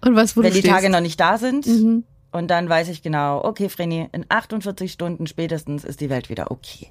Und 0.00 0.16
was, 0.16 0.36
wo 0.36 0.42
wenn 0.42 0.52
die 0.52 0.58
stehst? 0.58 0.74
Tage 0.74 0.90
noch 0.90 1.00
nicht 1.00 1.20
da 1.20 1.38
sind. 1.38 1.66
Mhm. 1.66 2.02
Und 2.32 2.48
dann 2.48 2.68
weiß 2.68 2.88
ich 2.88 3.02
genau, 3.02 3.44
okay, 3.44 3.68
Vreni, 3.68 4.08
in 4.12 4.26
48 4.28 4.90
Stunden 4.90 5.26
spätestens 5.28 5.84
ist 5.84 6.00
die 6.00 6.10
Welt 6.10 6.28
wieder 6.30 6.50
okay. 6.50 6.88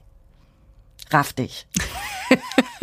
Raff 1.11 1.33
dich. 1.33 1.67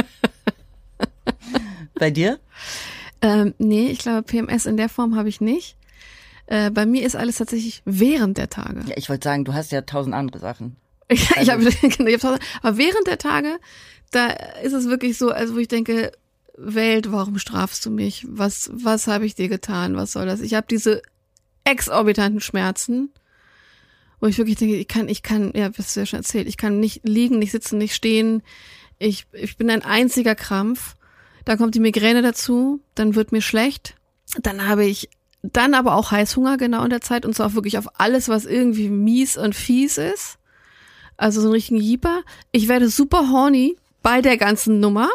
Bei 1.94 2.10
dir? 2.10 2.38
Ähm, 3.20 3.54
nee, 3.58 3.88
ich 3.88 3.98
glaube, 4.00 4.22
PMS 4.22 4.66
in 4.66 4.76
der 4.76 4.88
Form 4.88 5.16
habe 5.16 5.28
ich 5.28 5.40
nicht. 5.40 5.76
Äh, 6.46 6.70
bei 6.70 6.86
mir 6.86 7.04
ist 7.04 7.14
alles 7.16 7.36
tatsächlich 7.36 7.82
während 7.84 8.36
der 8.38 8.50
Tage. 8.50 8.82
Ja, 8.86 8.96
ich 8.96 9.08
wollte 9.08 9.24
sagen, 9.24 9.44
du 9.44 9.54
hast 9.54 9.70
ja 9.72 9.82
tausend 9.82 10.14
andere 10.14 10.38
Sachen. 10.38 10.76
Ich, 11.08 11.30
ich 11.30 11.36
Also- 11.38 11.52
habe, 11.52 11.64
genau, 11.88 12.08
ich 12.08 12.14
hab 12.14 12.20
tausend- 12.22 12.42
aber 12.62 12.78
während 12.78 13.06
der 13.06 13.18
Tage, 13.18 13.58
da 14.12 14.28
ist 14.62 14.72
es 14.72 14.86
wirklich 14.88 15.18
so, 15.18 15.30
also 15.30 15.54
wo 15.54 15.58
ich 15.58 15.68
denke, 15.68 16.12
Welt, 16.56 17.12
warum 17.12 17.38
strafst 17.38 17.84
du 17.86 17.90
mich? 17.90 18.24
Was, 18.28 18.70
was 18.72 19.06
habe 19.06 19.26
ich 19.26 19.34
dir 19.34 19.48
getan? 19.48 19.96
Was 19.96 20.12
soll 20.12 20.26
das? 20.26 20.40
Ich 20.40 20.54
habe 20.54 20.66
diese 20.70 21.02
exorbitanten 21.64 22.40
Schmerzen, 22.40 23.10
wo 24.20 24.26
ich 24.26 24.38
wirklich 24.38 24.56
denke, 24.56 24.76
ich 24.76 24.88
kann, 24.88 25.08
ich 25.08 25.22
kann, 25.22 25.52
ja, 25.54 25.68
das 25.68 25.94
du 25.94 26.00
ja 26.00 26.06
schon 26.06 26.18
erzählt, 26.18 26.48
ich 26.48 26.56
kann 26.56 26.80
nicht 26.80 27.00
liegen, 27.04 27.38
nicht 27.38 27.52
sitzen, 27.52 27.78
nicht 27.78 27.94
stehen. 27.94 28.42
Ich, 28.98 29.26
ich 29.32 29.56
bin 29.56 29.70
ein 29.70 29.82
einziger 29.82 30.34
Krampf. 30.34 30.96
Dann 31.44 31.58
kommt 31.58 31.74
die 31.74 31.80
Migräne 31.80 32.22
dazu, 32.22 32.80
dann 32.94 33.14
wird 33.14 33.32
mir 33.32 33.42
schlecht. 33.42 33.94
Dann 34.40 34.66
habe 34.66 34.84
ich 34.84 35.08
dann 35.42 35.74
aber 35.74 35.96
auch 35.96 36.10
Heißhunger 36.10 36.56
genau 36.56 36.84
in 36.84 36.90
der 36.90 37.00
Zeit 37.00 37.26
und 37.26 37.34
zwar 37.34 37.46
auch 37.48 37.54
wirklich 37.54 37.78
auf 37.78 38.00
alles, 38.00 38.28
was 38.28 38.44
irgendwie 38.44 38.88
mies 38.88 39.36
und 39.36 39.54
fies 39.54 39.98
ist. 39.98 40.38
Also 41.16 41.40
so 41.40 41.48
einen 41.48 41.54
richtigen 41.54 41.80
Jeeper. 41.80 42.22
Ich 42.52 42.68
werde 42.68 42.88
super 42.88 43.30
horny 43.30 43.76
bei 44.02 44.22
der 44.22 44.36
ganzen 44.36 44.80
Nummer. 44.80 45.08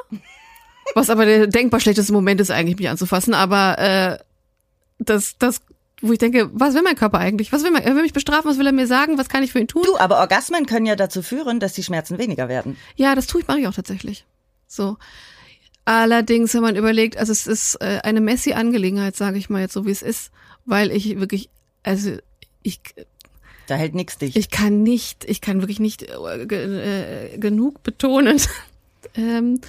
Was 0.96 1.10
aber 1.10 1.26
der 1.26 1.48
denkbar 1.48 1.80
schlechteste 1.80 2.13
Moment 2.13 2.40
ist 2.40 2.52
eigentlich, 2.52 2.78
mich 2.78 2.90
anzufassen. 2.90 3.34
Aber 3.34 3.78
äh, 3.78 4.18
das, 5.00 5.38
das, 5.38 5.62
wo 6.02 6.13
ich 6.13 6.20
denke, 6.20 6.50
was 6.54 6.74
will 6.74 6.82
mein 6.82 6.96
Körper 6.96 7.20
eigentlich? 7.20 7.52
Was 7.52 7.63
will 7.63 7.72
mein, 7.72 7.84
er 7.84 7.96
will 7.96 8.04
mich 8.04 8.13
bestrafen? 8.13 8.50
Was 8.50 8.58
will 8.58 8.68
er 8.68 8.72
mir 8.72 8.88
sagen? 8.88 9.18
Was 9.18 9.30
kann 9.30 9.44
ich 9.44 9.52
für 9.52 9.60
ihn 9.60 9.68
tun? 9.68 9.84
Du, 9.86 9.98
aber 9.98 10.18
Orgasmen 10.20 10.66
können 10.66 10.86
ja 10.86 10.96
dazu 10.96 11.22
führen, 11.22 11.60
dass 11.60 11.74
die 11.74 11.84
Schmerzen 11.84 12.18
weniger 12.18 12.48
werden. 12.48 12.78
Ja, 12.96 13.16
das 13.16 13.28
tue 13.28 13.42
ich, 13.42 13.48
mache 13.48 13.60
ich 13.60 13.68
auch 13.68 13.74
tatsächlich. 13.74 14.26
So. 14.68 14.98
Allerdings, 15.88 16.54
wenn 16.54 16.63
man 16.63 16.76
überlegt, 16.76 17.15
also 17.15 17.32
es 17.32 17.47
ist 17.47 17.76
äh, 17.76 18.02
eine 18.04 18.19
Messi-Angelegenheit, 18.19 19.15
sage 19.15 19.38
ich 19.38 19.50
mal 19.50 19.62
jetzt 19.62 19.71
so, 19.71 19.86
wie 19.86 19.91
es 19.91 20.02
ist, 20.02 20.32
weil 20.65 20.91
ich 20.91 21.17
wirklich, 21.17 21.50
also 21.82 22.17
ich, 22.62 22.82
Da 23.67 23.76
hält 23.76 23.95
nix 23.95 24.17
dich. 24.17 24.36
ich 24.36 24.50
kann 24.50 24.84
nicht, 24.84 25.23
ich 25.23 25.39
kann 25.39 25.62
wirklich 25.62 25.80
nicht 25.80 26.04
äh, 26.04 27.36
äh, 27.36 27.38
genug 27.38 27.84
betonen, 27.84 28.41
ähm, 29.15 29.62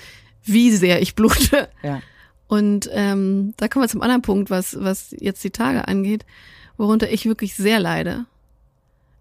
wie 0.43 0.73
sehr 0.73 1.01
ich 1.01 1.15
blute. 1.15 1.69
ja. 1.85 2.03
Und 2.49 2.91
ähm, 2.93 3.55
da 3.57 3.69
kommen 3.69 3.85
wir 3.85 3.89
zum 3.89 4.03
anderen 4.03 4.23
Punkt, 4.23 4.51
was, 4.51 4.77
was 4.81 5.15
jetzt 5.17 5.45
die 5.45 5.51
Tage 5.51 5.87
angeht, 5.87 6.27
worunter 6.79 7.09
ich 7.13 7.27
wirklich 7.27 7.55
sehr 7.55 7.79
leide, 7.79 8.25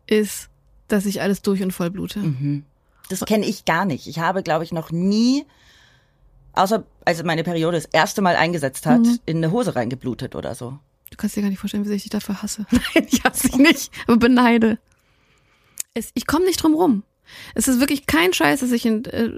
ist, 0.07 0.49
dass 0.88 1.05
ich 1.05 1.21
alles 1.21 1.43
durch 1.43 1.62
und 1.62 1.73
voll 1.73 1.91
blute. 1.91 2.21
Das 3.10 3.23
kenne 3.25 3.45
ich 3.45 3.65
gar 3.65 3.86
nicht. 3.86 4.07
Ich 4.07 4.17
habe, 4.17 4.41
glaube 4.41 4.63
ich, 4.63 4.71
noch 4.71 4.91
nie, 4.91 5.45
außer 6.58 6.84
als 7.06 7.24
meine 7.24 7.43
Periode 7.43 7.78
das 7.78 7.86
erste 7.86 8.22
Mal 8.22 8.36
eingesetzt 8.36 8.86
hat, 8.86 9.06
in 9.26 9.38
eine 9.38 9.52
Hose 9.52 9.76
reingeblutet 9.76 10.36
oder 10.36 10.56
so. 10.56 10.80
Du 11.10 11.17
kannst 11.17 11.36
dir 11.36 11.41
gar 11.41 11.50
nicht 11.50 11.60
vorstellen, 11.60 11.84
wie 11.84 11.88
sehr 11.88 11.96
ich 11.96 12.04
dich 12.04 12.12
dafür 12.12 12.41
hasse. 12.41 12.65
Nein, 12.72 13.08
ich 13.10 13.24
hasse 13.24 13.48
dich 13.48 13.58
nicht, 13.58 13.91
aber 14.08 14.17
beneide. 14.17 14.80
Es, 15.93 16.12
ich 16.13 16.28
komme 16.28 16.46
nicht 16.46 16.62
drum 16.62 16.74
rum. 16.74 17.04
Es 17.56 17.67
ist 17.67 17.80
wirklich 17.80 18.06
kein 18.06 18.34
Scheiß, 18.34 18.60
dass 18.60 18.72
ich 18.72 18.86
in 18.86 19.06
äh, 19.06 19.32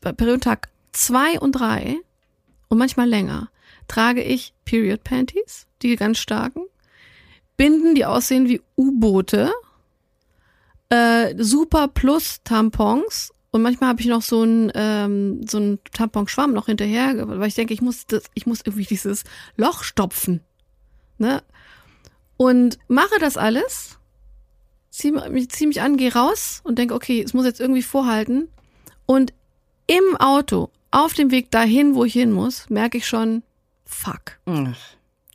Periodentag 0.00 0.68
zwei 0.92 1.38
und 1.38 1.52
drei 1.52 1.96
und 2.68 2.78
manchmal 2.78 3.08
länger 3.08 3.50
trage 3.88 4.22
ich 4.22 4.52
Period 4.64 5.04
Panties, 5.04 5.66
die 5.82 5.96
ganz 5.96 6.18
starken, 6.18 6.62
Binden, 7.56 7.94
die 7.94 8.04
aussehen 8.04 8.48
wie 8.48 8.60
U-Boote, 8.76 9.52
äh, 10.88 11.34
Super 11.38 11.88
Plus 11.88 12.40
Tampons 12.44 13.32
und 13.56 13.62
manchmal 13.62 13.90
habe 13.90 14.00
ich 14.00 14.06
noch 14.06 14.22
so 14.22 14.42
ein 14.44 14.70
ähm, 14.74 15.40
so 15.46 15.58
ein 15.58 15.78
Tamponschwamm 15.92 16.52
noch 16.52 16.66
hinterher, 16.66 17.26
weil 17.26 17.48
ich 17.48 17.54
denke, 17.54 17.74
ich 17.74 17.82
muss 17.82 18.06
das, 18.06 18.24
ich 18.34 18.46
muss 18.46 18.60
irgendwie 18.64 18.84
dieses 18.84 19.24
Loch 19.56 19.82
stopfen 19.82 20.40
ne? 21.18 21.42
Und 22.36 22.78
mache 22.88 23.18
das 23.18 23.36
alles, 23.36 23.98
zieh 24.90 25.12
mich, 25.12 25.50
zieh 25.50 25.66
mich 25.66 25.80
an, 25.80 25.96
geh 25.96 26.08
raus 26.08 26.60
und 26.64 26.78
denke, 26.78 26.94
okay, 26.94 27.22
es 27.22 27.34
muss 27.34 27.46
jetzt 27.46 27.60
irgendwie 27.60 27.82
vorhalten. 27.82 28.48
Und 29.06 29.32
im 29.86 30.16
Auto, 30.18 30.70
auf 30.90 31.14
dem 31.14 31.30
Weg 31.30 31.50
dahin, 31.50 31.94
wo 31.94 32.04
ich 32.04 32.12
hin 32.12 32.32
muss, 32.32 32.68
merke 32.68 32.98
ich 32.98 33.06
schon, 33.06 33.42
fuck. 33.84 34.38
Ach, 34.46 34.76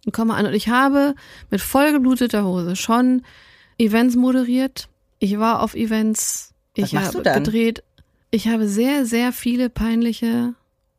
Und 0.06 0.14
komme 0.14 0.36
an 0.36 0.46
und 0.46 0.54
ich 0.54 0.70
habe 0.70 1.16
mit 1.50 1.62
vollgebluteter 1.62 2.44
Hose 2.44 2.76
schon 2.76 3.24
Events 3.78 4.16
moderiert. 4.16 4.88
Ich 5.20 5.40
war 5.40 5.62
auf 5.62 5.74
Events. 5.74 6.54
Was 6.78 6.90
Ich 6.90 6.96
habe 6.96 7.22
gedreht. 7.22 7.84
Ich 8.32 8.48
habe 8.48 8.67
sehr, 8.67 9.06
sehr 9.06 9.34
viele 9.34 9.70
peinliche, 9.70 10.56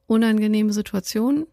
unangenehme 0.06 0.72
Situationen. 0.74 1.46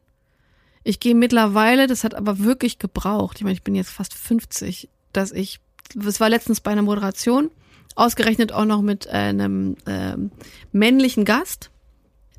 Ich 0.84 1.00
gehe 1.00 1.16
mittlerweile, 1.16 1.88
das 1.88 2.04
hat 2.04 2.16
aber 2.16 2.40
wirklich 2.40 2.80
gebraucht. 2.80 3.38
Ich 3.38 3.44
meine, 3.44 3.54
ich 3.54 3.64
bin 3.64 3.76
jetzt 3.76 3.90
fast 3.90 4.14
50, 4.14 4.90
dass 5.14 5.32
ich, 5.32 5.62
es 5.96 6.20
war 6.20 6.30
letztens 6.30 6.60
bei 6.60 6.72
einer 6.72 6.82
Moderation, 6.82 7.50
ausgerechnet 7.96 8.52
auch 8.52 8.66
noch 8.66 8.82
mit 8.82 9.08
einem 9.08 9.78
ähm, 9.86 10.32
männlichen 10.74 11.24
Gast, 11.24 11.72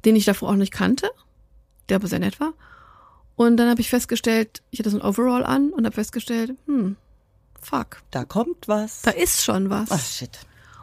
den 0.04 0.16
ich 0.16 0.26
davor 0.26 0.50
auch 0.50 0.56
nicht 0.56 0.72
kannte, 0.72 1.10
der 1.88 1.96
aber 1.96 2.08
sehr 2.08 2.18
nett 2.18 2.40
war. 2.40 2.52
Und 3.36 3.56
dann 3.56 3.70
habe 3.70 3.80
ich 3.80 3.88
festgestellt, 3.88 4.62
ich 4.70 4.80
hatte 4.80 4.90
so 4.90 4.98
ein 4.98 5.02
Overall 5.02 5.44
an 5.44 5.70
und 5.70 5.86
habe 5.86 5.94
festgestellt, 5.94 6.52
hm, 6.66 6.96
fuck, 7.58 8.02
da 8.10 8.26
kommt 8.26 8.68
was. 8.68 9.00
da 9.00 9.12
ist 9.12 9.42
schon 9.42 9.70
was. 9.70 9.90
Ach, 9.90 10.04
shit. 10.04 10.40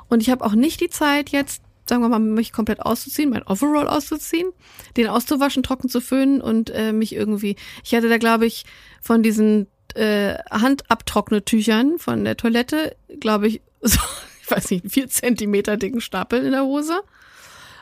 Und 0.09 0.21
ich 0.21 0.31
habe 0.31 0.43
auch 0.43 0.53
nicht 0.53 0.81
die 0.81 0.89
Zeit 0.89 1.29
jetzt, 1.29 1.61
sagen 1.89 2.01
wir 2.01 2.09
mal, 2.09 2.19
mich 2.19 2.51
komplett 2.53 2.79
auszuziehen, 2.81 3.29
mein 3.29 3.43
Overall 3.43 3.87
auszuziehen, 3.87 4.49
den 4.97 5.07
auszuwaschen, 5.07 5.63
trocken 5.63 5.89
zu 5.89 6.01
föhnen 6.01 6.41
und 6.41 6.69
äh, 6.69 6.91
mich 6.93 7.13
irgendwie. 7.15 7.55
Ich 7.83 7.93
hatte 7.95 8.09
da, 8.09 8.17
glaube 8.17 8.45
ich, 8.45 8.65
von 9.01 9.23
diesen 9.23 9.67
äh, 9.95 10.35
Handabtrocknetüchern 10.51 11.99
von 11.99 12.23
der 12.25 12.37
Toilette, 12.37 12.95
glaube 13.19 13.47
ich, 13.47 13.61
so, 13.81 13.99
ich 14.41 14.51
weiß 14.51 14.71
nicht, 14.71 14.91
vier 14.91 15.07
Zentimeter 15.09 15.77
dicken 15.77 16.01
Stapel 16.01 16.43
in 16.45 16.51
der 16.51 16.63
Hose. 16.63 16.99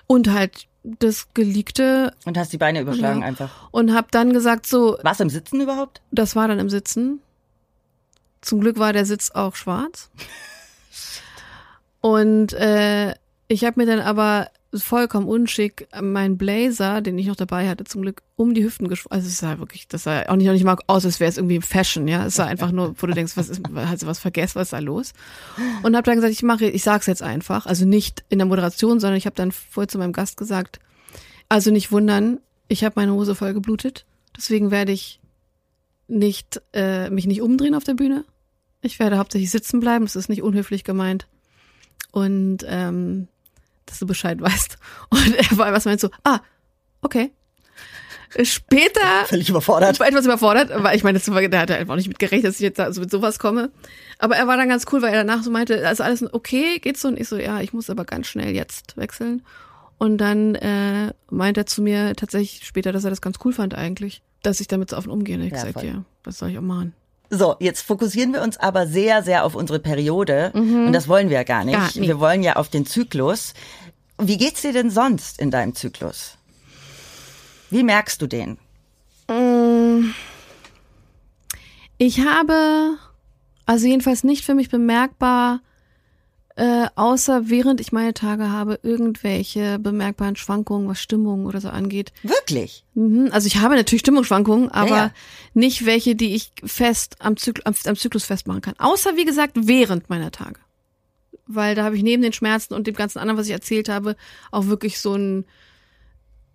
Und 0.07 0.31
halt 0.31 0.67
das 0.83 1.29
geleakte 1.33 2.13
Und 2.25 2.37
hast 2.37 2.53
die 2.53 2.59
Beine 2.59 2.81
überschlagen 2.81 3.21
Ja. 3.21 3.27
einfach. 3.27 3.49
und 3.71 3.93
habe 3.95 4.07
dann 4.11 4.33
gesagt, 4.33 4.67
so, 4.67 4.99
Warst 5.01 5.19
du 5.19 5.23
im 5.23 5.29
Sitzen 5.31 5.59
überhaupt? 5.61 6.03
das 6.11 6.35
war 6.35 6.47
dann 6.47 6.59
im 6.59 6.69
Sitzen. 6.69 7.21
Zum 8.41 8.61
Glück 8.61 8.77
war 8.77 8.93
der 8.93 9.05
Sitz 9.05 9.31
auch 9.31 9.55
schwarz. 9.55 10.11
Und 12.01 12.53
äh, 12.53 13.15
ich 13.47 13.63
habe 13.63 13.79
mir 13.79 13.85
dann 13.85 13.99
aber 13.99 14.49
vollkommen 14.73 15.27
unschick 15.27 15.87
mein 16.01 16.37
Blazer, 16.37 17.01
den 17.01 17.17
ich 17.17 17.27
noch 17.27 17.35
dabei 17.35 17.69
hatte, 17.69 17.83
zum 17.83 18.01
Glück 18.01 18.23
um 18.35 18.53
die 18.53 18.63
Hüften 18.63 18.87
geschwungen. 18.87 19.13
Also 19.15 19.27
es 19.27 19.37
sah 19.37 19.59
wirklich, 19.59 19.87
das 19.87 20.03
sah 20.03 20.27
auch 20.27 20.35
nicht, 20.35 20.49
auch 20.49 20.53
nicht 20.53 20.63
mal 20.63 20.77
aus, 20.87 21.05
als 21.05 21.19
wäre 21.19 21.29
es 21.29 21.37
irgendwie 21.37 21.61
Fashion, 21.61 22.07
ja. 22.07 22.25
Es 22.25 22.35
sah 22.35 22.45
einfach 22.45 22.71
nur, 22.71 22.95
wo 23.01 23.07
du 23.07 23.13
denkst, 23.13 23.37
was 23.37 23.49
ist, 23.49 23.61
hast 23.73 24.03
du 24.03 24.07
was 24.07 24.19
vergessen, 24.19 24.55
was 24.55 24.67
ist 24.67 24.73
da 24.73 24.79
los? 24.79 25.13
Und 25.83 25.95
habe 25.95 26.03
dann 26.03 26.15
gesagt, 26.15 26.33
ich 26.33 26.43
mache, 26.43 26.65
ich 26.65 26.83
sag's 26.83 27.05
jetzt 27.05 27.23
einfach. 27.23 27.65
Also 27.65 27.85
nicht 27.85 28.25
in 28.29 28.39
der 28.39 28.47
Moderation, 28.47 28.99
sondern 28.99 29.17
ich 29.17 29.25
habe 29.25 29.35
dann 29.35 29.51
vorher 29.51 29.87
zu 29.87 29.97
meinem 29.97 30.13
Gast 30.13 30.37
gesagt, 30.37 30.79
also 31.47 31.71
nicht 31.71 31.91
wundern, 31.91 32.39
ich 32.67 32.83
habe 32.83 32.93
meine 32.97 33.13
Hose 33.13 33.35
voll 33.35 33.53
geblutet. 33.53 34.05
Deswegen 34.35 34.71
werde 34.71 34.91
ich 34.91 35.19
nicht, 36.07 36.61
äh, 36.73 37.09
mich 37.09 37.27
nicht 37.27 37.41
umdrehen 37.41 37.75
auf 37.75 37.83
der 37.83 37.93
Bühne. 37.93 38.25
Ich 38.81 38.99
werde 38.99 39.17
hauptsächlich 39.17 39.51
sitzen 39.51 39.79
bleiben, 39.79 40.05
das 40.05 40.15
ist 40.15 40.29
nicht 40.29 40.43
unhöflich 40.43 40.83
gemeint. 40.83 41.27
Und 42.11 42.59
ähm, 42.67 43.27
dass 43.85 43.99
du 43.99 44.05
Bescheid 44.05 44.39
weißt. 44.41 44.77
Und 45.09 45.35
er 45.35 45.57
war 45.57 45.71
was 45.73 45.85
meinst 45.85 46.03
du? 46.03 46.09
Ah, 46.23 46.39
okay. 47.01 47.31
Später. 48.43 49.01
Völlig 49.27 49.49
überfordert. 49.49 49.93
Ich 49.93 49.99
war 49.99 50.07
etwas 50.07 50.25
überfordert, 50.25 50.71
weil 50.83 50.95
ich 50.97 51.03
meine, 51.03 51.17
das 51.17 51.29
war, 51.31 51.41
der 51.47 51.59
hatte 51.59 51.75
einfach 51.75 51.95
nicht 51.95 52.07
mit 52.07 52.19
gerechnet, 52.19 52.45
dass 52.49 52.55
ich 52.55 52.61
jetzt 52.61 52.79
da 52.79 52.91
so 52.91 52.99
mit 53.01 53.09
sowas 53.11 53.39
komme. 53.39 53.71
Aber 54.19 54.35
er 54.35 54.47
war 54.47 54.57
dann 54.57 54.67
ganz 54.67 54.85
cool, 54.91 55.01
weil 55.01 55.13
er 55.13 55.23
danach 55.23 55.43
so 55.43 55.51
meinte, 55.51 55.87
also 55.87 56.03
alles 56.03 56.21
okay, 56.33 56.79
geht's 56.79 57.01
so? 57.01 57.07
Und 57.07 57.19
ich 57.19 57.27
so, 57.29 57.37
ja, 57.37 57.61
ich 57.61 57.71
muss 57.73 57.89
aber 57.89 58.03
ganz 58.03 58.27
schnell 58.27 58.53
jetzt 58.53 58.97
wechseln. 58.97 59.43
Und 59.97 60.17
dann 60.17 60.55
äh, 60.55 61.13
meint 61.29 61.57
er 61.57 61.65
zu 61.65 61.81
mir 61.81 62.15
tatsächlich 62.15 62.65
später, 62.65 62.91
dass 62.91 63.05
er 63.05 63.09
das 63.09 63.21
ganz 63.21 63.37
cool 63.45 63.53
fand 63.53 63.73
eigentlich, 63.75 64.21
dass 64.43 64.59
ich 64.59 64.67
damit 64.67 64.89
so 64.89 64.97
offen 64.97 65.11
umgehe. 65.11 65.37
Und 65.37 65.43
ich 65.43 65.51
Ja, 65.51 65.55
gesagt, 65.57 65.73
voll. 65.75 65.85
ja, 65.85 66.03
was 66.25 66.37
soll 66.37 66.49
ich 66.49 66.57
auch 66.57 66.61
machen? 66.63 66.93
So, 67.29 67.55
jetzt 67.59 67.81
fokussieren 67.81 68.33
wir 68.33 68.41
uns 68.41 68.57
aber 68.57 68.87
sehr, 68.87 69.23
sehr 69.23 69.43
auf 69.45 69.55
unsere 69.55 69.79
Periode. 69.79 70.51
Und 70.53 70.93
das 70.93 71.07
wollen 71.07 71.29
wir 71.29 71.37
ja 71.37 71.43
gar 71.43 71.63
nicht. 71.63 71.75
Gar 71.75 71.85
nicht. 71.85 72.01
Wir 72.01 72.19
wollen 72.19 72.43
ja 72.43 72.55
auf 72.55 72.69
den 72.69 72.85
Zyklus. 72.85 73.53
Wie 74.17 74.37
geht's 74.37 74.61
dir 74.61 74.73
denn 74.73 74.89
sonst 74.89 75.39
in 75.39 75.51
deinem 75.51 75.75
Zyklus? 75.75 76.37
Wie 77.69 77.83
merkst 77.83 78.21
du 78.21 78.27
den? 78.27 78.57
Ich 81.97 82.19
habe, 82.19 82.97
also 83.65 83.87
jedenfalls 83.87 84.23
nicht 84.23 84.45
für 84.45 84.53
mich 84.53 84.69
bemerkbar, 84.69 85.61
äh, 86.57 86.87
außer 86.95 87.49
während 87.49 87.81
ich 87.81 87.91
meine 87.91 88.13
Tage 88.13 88.49
habe, 88.49 88.79
irgendwelche 88.81 89.77
bemerkbaren 89.77 90.37
Schwankungen, 90.37 90.87
was 90.87 91.01
Stimmung 91.01 91.45
oder 91.45 91.59
so 91.59 91.67
angeht. 91.67 92.13
Wirklich? 92.23 92.85
Mhm. 92.93 93.29
Also 93.31 93.47
ich 93.47 93.57
habe 93.57 93.75
natürlich 93.75 93.99
Stimmungsschwankungen, 93.99 94.71
aber 94.71 94.89
Ja, 94.89 94.95
ja. 94.97 95.11
nicht 95.53 95.85
welche, 95.85 96.15
die 96.15 96.33
ich 96.33 96.51
fest 96.63 97.17
am, 97.19 97.35
Zyk 97.35 97.61
am, 97.65 97.75
am 97.85 97.95
Zyklus 97.97 98.23
festmachen 98.23 98.61
kann. 98.61 98.75
Außer, 98.77 99.17
wie 99.17 99.25
gesagt, 99.25 99.53
während 99.55 100.09
meiner 100.09 100.31
Tage. 100.31 100.59
Weil 101.45 101.75
da 101.75 101.83
habe 101.83 101.97
ich 101.97 102.03
neben 102.03 102.23
den 102.23 102.33
Schmerzen 102.33 102.73
und 102.73 102.87
dem 102.87 102.95
ganzen 102.95 103.19
anderen, 103.19 103.37
was 103.37 103.47
ich 103.47 103.53
erzählt 103.53 103.89
habe, 103.89 104.15
auch 104.49 104.67
wirklich 104.67 104.99
so 104.99 105.13
ein, 105.13 105.45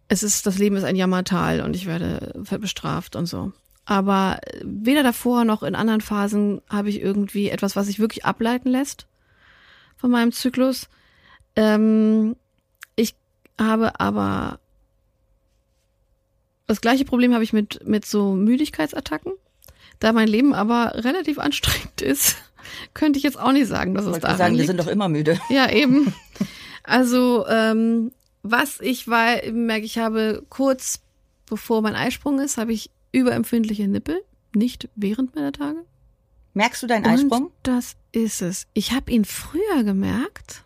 es 0.08 0.22
ist, 0.22 0.46
das 0.46 0.56
Leben 0.56 0.76
ist 0.76 0.84
ein 0.84 0.96
Jammertal 0.96 1.60
und 1.60 1.76
ich 1.76 1.86
werde 1.86 2.32
bestraft 2.58 3.16
und 3.16 3.26
so. 3.26 3.52
Aber 3.84 4.38
weder 4.64 5.02
davor 5.02 5.44
noch 5.44 5.62
in 5.62 5.74
anderen 5.74 6.00
Phasen 6.00 6.62
habe 6.70 6.88
ich 6.88 7.00
irgendwie 7.00 7.50
etwas, 7.50 7.76
was 7.76 7.86
sich 7.86 7.98
wirklich 7.98 8.24
ableiten 8.24 8.70
lässt 8.70 9.06
von 10.00 10.10
meinem 10.10 10.32
Zyklus. 10.32 10.88
Ähm, 11.56 12.36
ich 12.96 13.14
habe 13.58 14.00
aber 14.00 14.58
das 16.66 16.80
gleiche 16.80 17.04
Problem 17.04 17.34
habe 17.34 17.44
ich 17.44 17.52
mit, 17.52 17.86
mit 17.86 18.06
so 18.06 18.32
Müdigkeitsattacken. 18.32 19.32
Da 19.98 20.12
mein 20.12 20.28
Leben 20.28 20.54
aber 20.54 20.92
relativ 21.04 21.38
anstrengend 21.38 22.00
ist, 22.00 22.36
könnte 22.94 23.18
ich 23.18 23.24
jetzt 23.24 23.38
auch 23.38 23.52
nicht 23.52 23.66
sagen, 23.66 23.94
dass 23.94 24.06
es 24.06 24.20
daran 24.20 24.38
sagen, 24.38 24.52
wir 24.52 24.58
liegt. 24.58 24.68
sind 24.68 24.80
doch 24.80 24.86
immer 24.86 25.08
müde. 25.08 25.38
Ja, 25.50 25.70
eben. 25.70 26.14
Also, 26.84 27.46
ähm, 27.48 28.12
was 28.42 28.80
ich 28.80 29.06
war, 29.08 29.36
merke 29.52 29.84
ich 29.84 29.98
habe 29.98 30.44
kurz 30.48 31.00
bevor 31.46 31.82
mein 31.82 31.94
Eisprung 31.94 32.38
ist, 32.38 32.56
habe 32.56 32.72
ich 32.72 32.90
überempfindliche 33.12 33.88
Nippel, 33.88 34.22
nicht 34.54 34.88
während 34.94 35.34
meiner 35.34 35.52
Tage. 35.52 35.84
Merkst 36.54 36.82
du 36.82 36.86
deinen 36.86 37.04
Eisprung? 37.04 37.46
Und 37.46 37.52
das 37.64 37.96
ist 38.12 38.42
es. 38.42 38.66
Ich 38.74 38.92
habe 38.92 39.10
ihn 39.10 39.24
früher 39.24 39.84
gemerkt. 39.84 40.64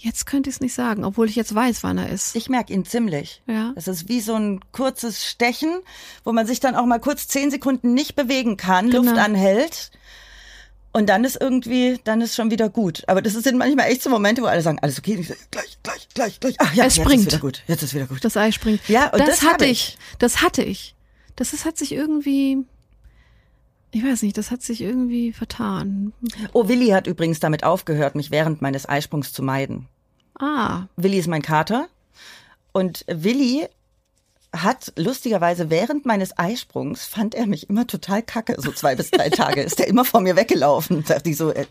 Jetzt 0.00 0.26
könnte 0.26 0.48
ich 0.48 0.56
es 0.56 0.60
nicht 0.60 0.74
sagen, 0.74 1.04
obwohl 1.04 1.28
ich 1.28 1.34
jetzt 1.34 1.52
weiß, 1.52 1.82
wann 1.82 1.98
er 1.98 2.08
ist. 2.08 2.36
Ich 2.36 2.48
merke 2.48 2.72
ihn 2.72 2.84
ziemlich. 2.84 3.42
Ja. 3.48 3.72
Das 3.74 3.88
ist 3.88 4.08
wie 4.08 4.20
so 4.20 4.34
ein 4.36 4.60
kurzes 4.70 5.26
Stechen, 5.28 5.80
wo 6.22 6.32
man 6.32 6.46
sich 6.46 6.60
dann 6.60 6.76
auch 6.76 6.86
mal 6.86 7.00
kurz 7.00 7.26
zehn 7.26 7.50
Sekunden 7.50 7.94
nicht 7.94 8.14
bewegen 8.14 8.56
kann, 8.56 8.90
Genau. 8.90 9.02
Luft 9.02 9.18
anhält. 9.18 9.90
Und 10.92 11.08
dann 11.08 11.24
ist 11.24 11.36
irgendwie, 11.40 11.98
dann 12.04 12.20
ist 12.20 12.36
schon 12.36 12.50
wieder 12.52 12.68
gut. 12.70 13.02
Aber 13.08 13.22
das 13.22 13.32
sind 13.34 13.58
manchmal 13.58 13.88
echt 13.90 14.02
so 14.02 14.08
Momente, 14.10 14.40
wo 14.42 14.46
alle 14.46 14.62
sagen, 14.62 14.78
alles 14.80 14.98
okay, 14.98 15.16
gleich, 15.50 15.78
gleich, 15.82 16.08
gleich, 16.14 16.40
gleich. 16.40 16.54
Ach 16.58 16.72
ja, 16.74 16.84
Es 16.86 16.96
jetzt 16.96 17.04
springt. 17.04 17.22
ist 17.22 17.32
wieder 17.32 17.40
gut. 17.40 17.62
Jetzt 17.66 17.82
ist 17.82 17.94
wieder 17.94 18.06
gut. 18.06 18.24
Das 18.24 18.36
Ei 18.36 18.52
springt. 18.52 18.88
Ja, 18.88 19.08
und 19.12 19.18
das 19.20 19.42
hab 19.42 19.54
hatte 19.54 19.66
ich. 19.66 19.70
ich. 19.94 19.98
Das 20.18 20.42
hatte 20.42 20.62
ich. 20.62 20.94
Das 21.34 21.52
ist, 21.52 21.64
hat 21.64 21.76
sich 21.76 21.92
irgendwie, 21.92 22.58
ich 23.90 24.04
weiß 24.04 24.22
nicht, 24.22 24.36
das 24.36 24.50
hat 24.50 24.62
sich 24.62 24.80
irgendwie 24.82 25.32
vertan. 25.32 26.12
Oh, 26.52 26.68
Willi 26.68 26.88
hat 26.88 27.06
übrigens 27.06 27.40
damit 27.40 27.64
aufgehört, 27.64 28.14
mich 28.14 28.30
während 28.30 28.60
meines 28.60 28.88
Eisprungs 28.88 29.32
zu 29.32 29.42
meiden. 29.42 29.86
Ah, 30.38 30.86
Willi 30.96 31.18
ist 31.18 31.28
mein 31.28 31.42
Kater. 31.42 31.88
Und 32.72 33.04
Willi 33.08 33.66
hat 34.52 34.92
lustigerweise 34.96 35.70
während 35.70 36.06
meines 36.06 36.38
Eisprungs 36.38 37.04
fand 37.04 37.34
er 37.34 37.46
mich 37.46 37.68
immer 37.68 37.86
total 37.86 38.22
kacke. 38.22 38.54
So 38.58 38.72
zwei 38.72 38.94
bis 38.94 39.10
drei 39.10 39.30
Tage 39.30 39.62
ist 39.62 39.80
er 39.80 39.88
immer 39.88 40.04
vor 40.04 40.20
mir 40.20 40.36
weggelaufen. 40.36 41.04
Dachte 41.04 41.30
ich 41.30 41.36
so, 41.36 41.50
äh, 41.50 41.66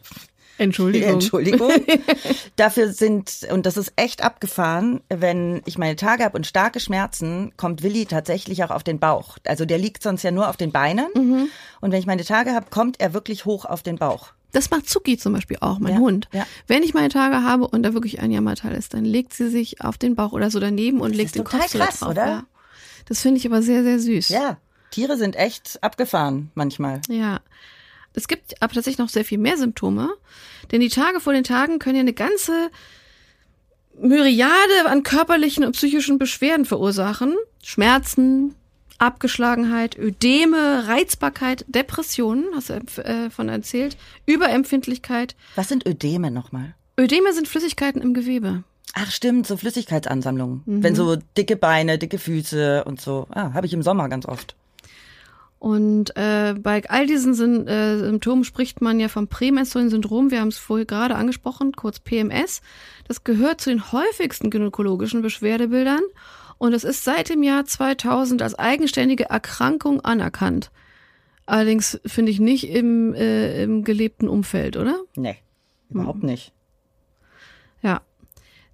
Entschuldigung. 0.58 1.14
Entschuldigung. 1.14 1.72
Dafür 2.56 2.92
sind, 2.92 3.48
und 3.52 3.66
das 3.66 3.78
ist 3.78 3.94
echt 3.96 4.24
abgefahren, 4.24 5.02
wenn 5.10 5.62
ich 5.66 5.78
meine 5.78 5.96
Tage 5.96 6.24
habe 6.24 6.38
und 6.38 6.48
starke 6.48 6.80
Schmerzen, 6.80 7.54
kommt 7.58 7.84
Willi 7.84 8.06
tatsächlich 8.06 8.64
auch 8.64 8.72
auf 8.72 8.84
den 8.84 9.00
Bauch. 9.00 9.38
Also 9.46 9.66
der 9.66 9.78
liegt 9.78 10.02
sonst 10.04 10.24
ja 10.24 10.32
nur 10.32 10.50
auf 10.50 10.58
den 10.58 10.72
Beinen. 10.72 11.08
Mhm. 11.16 11.50
Und 11.82 11.92
wenn 11.92 12.00
ich 12.00 12.06
meine 12.08 12.24
Tage 12.24 12.52
habe, 12.54 12.68
kommt 12.70 13.00
er 13.00 13.14
wirklich 13.14 13.46
hoch 13.46 13.66
auf 13.66 13.84
den 13.84 13.98
Bauch. 13.98 14.30
Das 14.54 14.70
macht 14.72 14.90
Zuki 14.90 15.18
zum 15.18 15.34
Beispiel 15.34 15.58
auch, 15.60 15.78
mein 15.80 15.94
Ja, 15.94 16.00
Hund. 16.00 16.30
ja. 16.32 16.46
Wenn 16.68 16.82
ich 16.82 16.94
meine 16.94 17.10
Tage 17.10 17.44
habe 17.44 17.68
und 17.68 17.84
da 17.84 17.94
wirklich 17.94 18.22
ein 18.22 18.32
Jammertal 18.32 18.74
ist, 18.74 18.94
dann 18.94 19.04
legt 19.06 19.34
sie 19.34 19.50
sich 19.50 19.82
auf 19.82 19.98
den 19.98 20.16
Bauch 20.16 20.32
oder 20.32 20.50
so 20.50 20.60
daneben 20.60 21.02
und 21.02 21.14
legt 21.16 21.28
ist 21.28 21.36
den 21.36 21.44
Kopf 21.44 21.68
so 21.70 21.78
krass, 21.78 22.00
drauf. 22.00 22.10
oder? 22.12 22.26
Ja. 22.26 22.44
Das 23.06 23.22
finde 23.22 23.40
ich 23.40 23.46
aber 23.46 23.62
sehr, 23.62 23.84
sehr 23.84 24.00
süß. 24.00 24.30
Ja, 24.30 24.58
Tiere 24.92 25.18
sind 25.18 25.36
echt 25.36 25.78
abgefahren 25.84 26.50
manchmal. 26.56 27.02
Ja. 27.10 27.42
Es 28.18 28.28
gibt 28.28 28.60
aber 28.64 28.74
tatsächlich 28.74 28.98
noch 28.98 29.10
sehr 29.10 29.24
viel 29.24 29.38
mehr 29.38 29.58
Symptome, 29.58 30.10
denn 30.72 30.82
die 30.82 30.90
Tage 30.90 31.20
vor 31.20 31.34
den 31.34 31.44
Tagen 31.44 31.78
können 31.78 31.98
ja 31.98 32.02
eine 32.02 32.14
ganze 32.14 32.72
Myriade 34.02 34.88
an 34.88 35.04
körperlichen 35.04 35.64
und 35.64 35.74
psychischen 35.74 36.18
Beschwerden 36.18 36.66
verursachen. 36.66 37.36
Schmerzen, 37.62 38.56
Abgeschlagenheit, 38.98 40.00
Ödeme, 40.00 40.88
Reizbarkeit, 40.88 41.64
Depressionen, 41.68 42.46
hast 42.56 42.72
du 42.72 42.74
äh, 43.04 43.30
von 43.30 43.50
erzählt, 43.50 43.98
Überempfindlichkeit. 44.26 45.36
Was 45.56 45.70
sind 45.70 45.86
Ödeme 45.86 46.32
nochmal? 46.32 46.74
Ödeme 47.00 47.34
sind 47.34 47.48
Flüssigkeiten 47.48 48.02
im 48.02 48.16
Gewebe. 48.16 48.64
Ach 48.94 49.12
stimmt, 49.12 49.46
so 49.46 49.58
Flüssigkeitsansammlungen. 49.58 50.64
Mhm. 50.66 50.82
Wenn 50.82 50.96
so 50.96 51.18
dicke 51.38 51.56
Beine, 51.56 52.00
dicke 52.00 52.18
Füße 52.18 52.84
und 52.84 53.00
so. 53.00 53.28
Ah, 53.30 53.54
habe 53.54 53.68
ich 53.68 53.74
im 53.74 53.84
Sommer 53.84 54.10
ganz 54.10 54.26
oft. 54.26 54.56
Und 55.60 56.16
äh, 56.16 56.54
bei 56.60 56.84
all 56.88 57.08
diesen 57.08 57.34
Syn 57.34 57.68
äh, 57.68 57.98
Symptomen 57.98 58.44
spricht 58.44 58.80
man 58.82 59.00
ja 59.00 59.08
vom 59.08 59.28
prämenstruellen 59.28 59.90
Syndrom. 59.90 60.30
Wir 60.30 60.42
haben 60.42 60.50
es 60.50 60.60
vorher 60.60 60.86
gerade 60.86 61.16
angesprochen, 61.16 61.72
kurz 61.72 62.00
PMS. 62.00 62.62
Das 63.08 63.24
gehört 63.24 63.62
zu 63.62 63.72
den 63.72 63.92
häufigsten 63.92 64.52
gynäkologischen 64.52 65.24
Beschwerdebildern 65.24 66.02
und 66.60 66.74
es 66.74 66.84
ist 66.84 67.04
seit 67.04 67.30
dem 67.30 67.42
Jahr 67.42 67.66
2000 67.66 68.42
als 68.44 68.54
eigenständige 68.54 69.30
Erkrankung 69.30 70.02
anerkannt. 70.02 70.70
Allerdings 71.48 72.00
finde 72.06 72.32
ich 72.32 72.40
nicht 72.40 72.70
im, 72.70 73.14
äh, 73.16 73.64
im 73.64 73.84
gelebten 73.84 74.28
Umfeld, 74.28 74.78
oder? 74.78 75.00
Nee, 75.16 75.38
überhaupt 75.90 76.22
Mhm. 76.22 76.30
nicht. 76.30 76.54
Ja. 77.82 78.02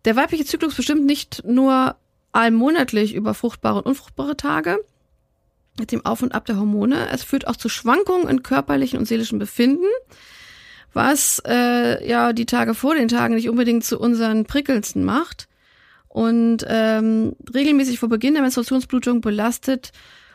Der 0.05 0.15
weibliche 0.17 0.43
Zyklus 0.43 0.75
bestimmt 0.75 1.05
nicht 1.05 1.43
nur 1.45 1.95
allmonatlich 2.33 3.13
über 3.13 3.33
fruchtbare 3.33 3.77
und 3.77 3.85
unfruchtbare 3.85 4.35
Tage 4.35 4.79
mit 5.79 5.91
dem 5.91 6.05
Auf 6.05 6.21
und 6.21 6.33
Ab 6.33 6.45
der 6.45 6.57
Hormone. 6.57 7.09
Es 7.11 7.23
führt 7.23 7.47
auch 7.47 7.55
zu 7.55 7.69
Schwankungen 7.69 8.27
in 8.27 8.43
körperlichen 8.43 8.99
und 8.99 9.05
seelischen 9.05 9.39
Befinden, 9.39 9.85
was 10.93 11.41
äh, 11.47 12.07
ja 12.07 12.33
die 12.33 12.45
Tage 12.45 12.73
vor 12.73 12.95
den 12.95 13.07
Tagen 13.07 13.35
nicht 13.35 13.49
unbedingt 13.49 13.83
zu 13.83 13.99
unseren 13.99 14.45
prickelndsten 14.45 15.03
macht. 15.03 15.47
Und 16.07 16.63
ähm, 16.67 17.35
regelmäßig 17.53 17.99
vor 17.99 18.09
Beginn 18.09 18.33
der 18.33 18.43
Menstruationsblutung 18.43 19.21
belastet 19.21 19.91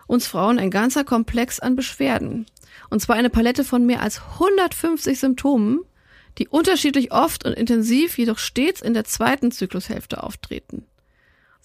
uns 0.08 0.26
Frauen 0.26 0.58
ein 0.58 0.72
ganzer 0.72 1.04
Komplex 1.04 1.60
an 1.60 1.76
Beschwerden. 1.76 2.46
Und 2.90 3.00
zwar 3.00 3.14
eine 3.14 3.30
Palette 3.30 3.62
von 3.62 3.86
mehr 3.86 4.02
als 4.02 4.20
150 4.20 5.20
Symptomen, 5.20 5.80
die 6.38 6.48
unterschiedlich 6.48 7.12
oft 7.12 7.44
und 7.44 7.52
intensiv, 7.52 8.18
jedoch 8.18 8.38
stets 8.38 8.80
in 8.80 8.94
der 8.94 9.04
zweiten 9.04 9.52
Zyklushälfte 9.52 10.22
auftreten. 10.22 10.86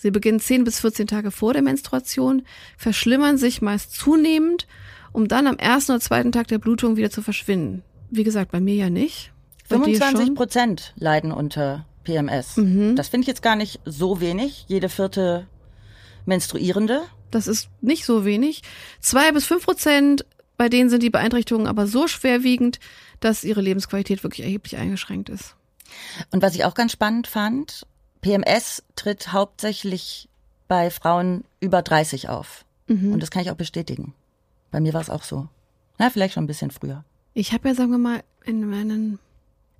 Sie 0.04 0.12
beginnen 0.12 0.42
10 0.42 0.66
bis 0.66 0.82
14 0.82 1.08
Tage 1.08 1.32
vor 1.32 1.54
der 1.54 1.62
Menstruation, 1.62 2.44
verschlimmern 2.76 3.38
sich 3.38 3.62
meist 3.62 3.94
zunehmend, 3.94 4.68
um 5.14 5.30
dann 5.30 5.48
am 5.48 5.56
ersten 5.56 5.94
oder 5.94 6.02
zweiten 6.02 6.34
Tag 6.34 6.50
der 6.50 6.58
Blutung 6.58 6.98
wieder 6.98 7.10
zu 7.10 7.22
verschwinden. 7.22 7.84
Wie 8.10 8.26
gesagt, 8.26 8.52
bei 8.52 8.60
mir 8.60 8.76
ja 8.76 8.90
nicht. 8.90 9.32
Bei 9.70 9.78
dir 9.78 9.96
25 9.96 10.26
schon? 10.26 10.36
Prozent 10.36 10.94
leiden 10.98 11.32
unter 11.32 11.86
PMS. 12.04 12.56
Das 12.96 13.08
finde 13.08 13.22
ich 13.22 13.28
jetzt 13.28 13.42
gar 13.42 13.56
nicht 13.56 13.80
so 13.86 14.20
wenig. 14.20 14.66
Jede 14.68 14.90
vierte 14.90 15.48
Menstruierende. 16.26 17.04
Das 17.32 17.48
ist 17.48 17.70
nicht 17.80 18.04
so 18.04 18.26
wenig. 18.26 18.62
Zwei 19.00 19.32
bis 19.32 19.46
fünf 19.46 19.64
Prozent, 19.64 20.26
bei 20.58 20.68
denen 20.68 20.90
sind 20.90 21.02
die 21.02 21.12
Beeinträchtigungen 21.12 21.68
aber 21.68 21.88
so 21.88 22.10
schwerwiegend, 22.10 22.82
dass 23.22 23.46
ihre 23.46 23.62
Lebensqualität 23.62 24.22
wirklich 24.22 24.46
erheblich 24.46 24.76
eingeschränkt 24.76 25.30
ist. 25.30 25.56
Und 26.32 26.42
was 26.42 26.56
ich 26.56 26.66
auch 26.66 26.74
ganz 26.74 26.92
spannend 26.92 27.28
fand, 27.28 27.86
PMS 28.24 28.84
tritt 28.96 29.32
hauptsächlich 29.32 30.28
bei 30.68 30.90
Frauen 30.90 31.44
über 31.60 31.82
30 31.82 32.30
auf. 32.30 32.66
Und 33.14 33.20
das 33.20 33.30
kann 33.30 33.44
ich 33.44 33.52
auch 33.52 33.56
bestätigen. 33.56 34.14
Bei 34.72 34.80
mir 34.80 34.94
war 34.94 35.02
es 35.02 35.10
auch 35.10 35.24
so. 35.24 35.48
Na, 36.00 36.10
vielleicht 36.10 36.34
schon 36.34 36.46
ein 36.46 36.48
bisschen 36.48 36.72
früher. 36.72 37.04
Ich 37.34 37.54
habe 37.54 37.68
ja, 37.68 37.76
sagen 37.76 37.92
wir 37.92 37.98
mal, 37.98 38.24
in 38.44 38.68
meinen. 38.68 39.20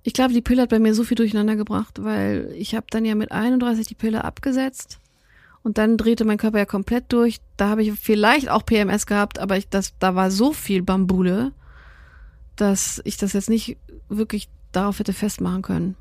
Ich 0.02 0.12
glaube, 0.12 0.32
die 0.32 0.42
Pille 0.42 0.62
hat 0.62 0.70
bei 0.70 0.78
mir 0.78 0.94
so 0.94 1.02
viel 1.02 1.16
durcheinander 1.16 1.56
gebracht, 1.56 2.02
weil 2.02 2.52
ich 2.56 2.74
habe 2.74 2.86
dann 2.90 3.04
ja 3.04 3.14
mit 3.14 3.32
31 3.32 3.86
die 3.86 3.94
Pille 3.94 4.24
abgesetzt 4.24 5.00
und 5.62 5.78
dann 5.78 5.96
drehte 5.96 6.24
mein 6.24 6.38
Körper 6.38 6.58
ja 6.58 6.66
komplett 6.66 7.12
durch. 7.12 7.40
Da 7.56 7.70
habe 7.70 7.82
ich 7.82 7.92
vielleicht 7.92 8.50
auch 8.50 8.66
PMS 8.66 9.06
gehabt, 9.06 9.38
aber 9.38 9.56
ich, 9.56 9.68
das, 9.68 9.94
da 9.98 10.14
war 10.14 10.30
so 10.30 10.52
viel 10.52 10.82
Bambule, 10.82 11.52
dass 12.56 13.00
ich 13.04 13.16
das 13.16 13.32
jetzt 13.32 13.48
nicht 13.48 13.78
wirklich 14.08 14.48
darauf 14.72 14.98
hätte 14.98 15.14
festmachen 15.14 15.62
können. 15.62 15.96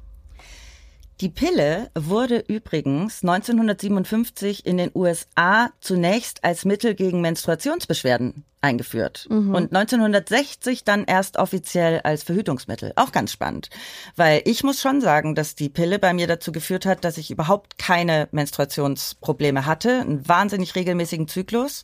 Die 1.22 1.30
Pille 1.30 1.92
wurde 1.96 2.44
übrigens 2.48 3.24
1957 3.24 4.66
in 4.66 4.78
den 4.78 4.92
USA 4.96 5.70
zunächst 5.80 6.44
als 6.44 6.66
Mittel 6.66 6.96
gegen 6.96 7.22
Menstruationsbeschwerden 7.22 8.44
eingeführt 8.62 9.28
und 9.30 9.76
1960 9.76 10.86
dann 10.86 11.04
erst 11.04 11.38
offiziell 11.38 12.00
als 12.02 12.24
Verhütungsmittel. 12.24 12.94
Auch 12.96 13.12
ganz 13.12 13.32
spannend, 13.34 13.70
weil 14.16 14.42
ich 14.46 14.64
muss 14.64 14.82
schon 14.82 15.02
sagen, 15.02 15.36
dass 15.36 15.56
die 15.56 15.70
Pille 15.70 16.00
bei 16.00 16.14
mir 16.14 16.28
dazu 16.28 16.52
geführt 16.52 16.86
hat, 16.86 17.04
dass 17.04 17.18
ich 17.18 17.30
überhaupt 17.30 17.78
keine 17.78 18.30
Menstruationsprobleme 18.32 19.66
hatte, 19.66 20.00
einen 20.00 20.28
wahnsinnig 20.28 20.76
regelmäßigen 20.76 21.28
Zyklus. 21.28 21.84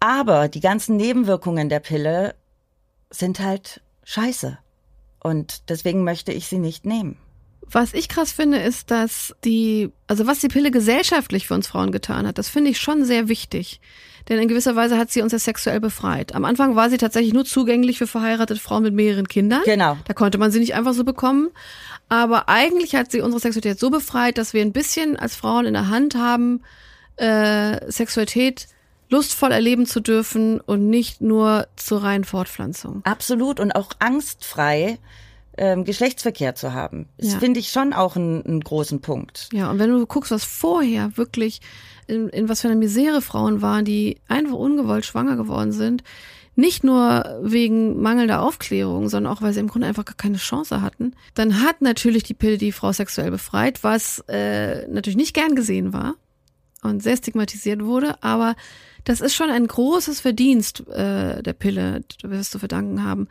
Aber 0.00 0.48
die 0.48 0.60
ganzen 0.60 0.96
Nebenwirkungen 0.96 1.68
der 1.68 1.80
Pille 1.80 2.34
sind 3.10 3.38
halt 3.38 3.80
scheiße. 4.04 4.58
Und 5.22 5.68
deswegen 5.68 6.02
möchte 6.04 6.32
ich 6.32 6.48
sie 6.48 6.58
nicht 6.58 6.84
nehmen. 6.84 7.16
Was 7.70 7.94
ich 7.94 8.08
krass 8.08 8.32
finde, 8.32 8.58
ist, 8.58 8.90
dass 8.90 9.34
die, 9.44 9.90
also 10.06 10.26
was 10.26 10.40
die 10.40 10.48
Pille 10.48 10.70
gesellschaftlich 10.70 11.46
für 11.46 11.54
uns 11.54 11.68
Frauen 11.68 11.92
getan 11.92 12.26
hat, 12.26 12.38
das 12.38 12.48
finde 12.48 12.70
ich 12.70 12.78
schon 12.78 13.04
sehr 13.04 13.28
wichtig. 13.28 13.80
Denn 14.28 14.38
in 14.38 14.48
gewisser 14.48 14.76
Weise 14.76 14.98
hat 14.98 15.10
sie 15.10 15.22
uns 15.22 15.32
ja 15.32 15.38
sexuell 15.38 15.80
befreit. 15.80 16.34
Am 16.34 16.44
Anfang 16.44 16.76
war 16.76 16.90
sie 16.90 16.98
tatsächlich 16.98 17.32
nur 17.32 17.44
zugänglich 17.44 17.98
für 17.98 18.06
verheiratete 18.06 18.60
Frauen 18.60 18.82
mit 18.82 18.94
mehreren 18.94 19.28
Kindern. 19.28 19.62
Genau. 19.64 19.96
Da 20.04 20.14
konnte 20.14 20.38
man 20.38 20.50
sie 20.50 20.60
nicht 20.60 20.74
einfach 20.74 20.94
so 20.94 21.04
bekommen. 21.04 21.48
Aber 22.08 22.48
eigentlich 22.48 22.94
hat 22.94 23.10
sie 23.10 23.20
unsere 23.20 23.40
Sexualität 23.40 23.78
so 23.78 23.90
befreit, 23.90 24.36
dass 24.36 24.52
wir 24.52 24.62
ein 24.62 24.72
bisschen 24.72 25.16
als 25.16 25.36
Frauen 25.36 25.66
in 25.66 25.74
der 25.74 25.88
Hand 25.88 26.16
haben, 26.16 26.62
äh, 27.16 27.90
Sexualität 27.90 28.66
lustvoll 29.08 29.52
erleben 29.52 29.86
zu 29.86 30.00
dürfen 30.00 30.60
und 30.60 30.88
nicht 30.88 31.20
nur 31.20 31.66
zur 31.76 32.02
reinen 32.02 32.24
Fortpflanzung. 32.24 33.02
Absolut 33.04 33.58
und 33.58 33.72
auch 33.72 33.90
angstfrei 33.98 34.98
ähm, 35.62 35.84
Geschlechtsverkehr 35.84 36.54
zu 36.54 36.72
haben. 36.72 37.06
Das 37.18 37.34
Ja. 37.34 37.38
finde 37.38 37.60
ich 37.60 37.68
schon 37.70 37.92
auch 37.92 38.16
einen, 38.16 38.44
einen 38.46 38.60
großen 38.60 39.00
Punkt. 39.02 39.50
Ja, 39.52 39.70
und 39.70 39.78
wenn 39.78 39.90
du 39.90 40.06
guckst, 40.06 40.30
was 40.30 40.42
vorher 40.42 41.16
wirklich, 41.18 41.60
in, 42.06 42.30
in 42.30 42.48
was 42.48 42.62
für 42.62 42.68
einer 42.68 42.78
Misere 42.78 43.20
Frauen 43.20 43.60
waren, 43.60 43.84
die 43.84 44.16
einfach 44.26 44.54
ungewollt 44.56 45.04
schwanger 45.04 45.36
geworden 45.36 45.72
sind, 45.72 46.02
nicht 46.56 46.82
nur 46.82 47.38
wegen 47.42 48.00
mangelnder 48.00 48.40
Aufklärung, 48.40 49.10
sondern 49.10 49.30
auch, 49.32 49.42
weil 49.42 49.52
sie 49.52 49.60
im 49.60 49.68
Grunde 49.68 49.86
einfach 49.86 50.06
gar 50.06 50.16
keine 50.16 50.38
Chance 50.38 50.80
hatten, 50.80 51.12
dann 51.34 51.60
hat 51.62 51.82
natürlich 51.82 52.22
die 52.22 52.34
Pille 52.34 52.56
die 52.56 52.72
Frau 52.72 52.90
sexuell 52.92 53.30
befreit, 53.30 53.84
was 53.84 54.24
äh, 54.28 54.88
natürlich 54.88 55.16
nicht 55.16 55.34
gern 55.34 55.54
gesehen 55.54 55.92
war 55.92 56.14
und 56.82 57.02
sehr 57.02 57.18
stigmatisiert 57.18 57.84
wurde, 57.84 58.22
aber 58.22 58.56
das 59.04 59.20
ist 59.20 59.34
schon 59.34 59.50
ein 59.50 59.66
großes 59.66 60.20
Verdienst 60.20 60.88
äh, 60.88 61.42
der 61.42 61.52
Pille, 61.52 62.02
wirst 62.22 62.54
du 62.54 62.58
verdanken 62.58 63.04
haben. 63.04 63.28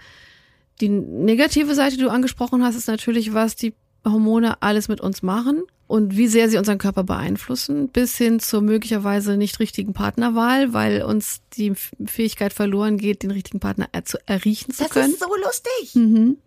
Die 0.82 0.90
negative 0.90 1.76
Seite, 1.76 1.98
die 1.98 2.04
du 2.04 2.10
angesprochen 2.10 2.64
hast, 2.64 2.76
ist 2.76 2.88
natürlich, 2.88 3.34
was 3.34 3.56
die 3.56 3.74
Hormone 4.06 4.62
alles 4.62 4.88
mit 4.88 5.02
uns 5.02 5.22
machen 5.22 5.64
und 5.88 6.16
wie 6.16 6.28
sehr 6.28 6.50
sie 6.50 6.58
unseren 6.58 6.78
Körper 6.78 7.04
beeinflussen, 7.04 7.90
bis 7.90 8.16
hin 8.16 8.40
zur 8.40 8.62
möglicherweise 8.62 9.38
nicht 9.38 9.60
richtigen 9.60 9.94
Partnerwahl, 9.94 10.72
weil 10.72 11.02
uns 11.02 11.42
die 11.54 11.74
Fähigkeit 12.06 12.54
verloren 12.54 12.98
geht, 12.98 13.24
den 13.24 13.32
richtigen 13.32 13.60
Partner 13.60 13.90
er 13.92 14.06
zu 14.06 14.18
erriechen 14.26 14.74
zu 14.74 14.86
können. 14.86 15.16
so 15.20 15.28
lustig. 15.36 16.38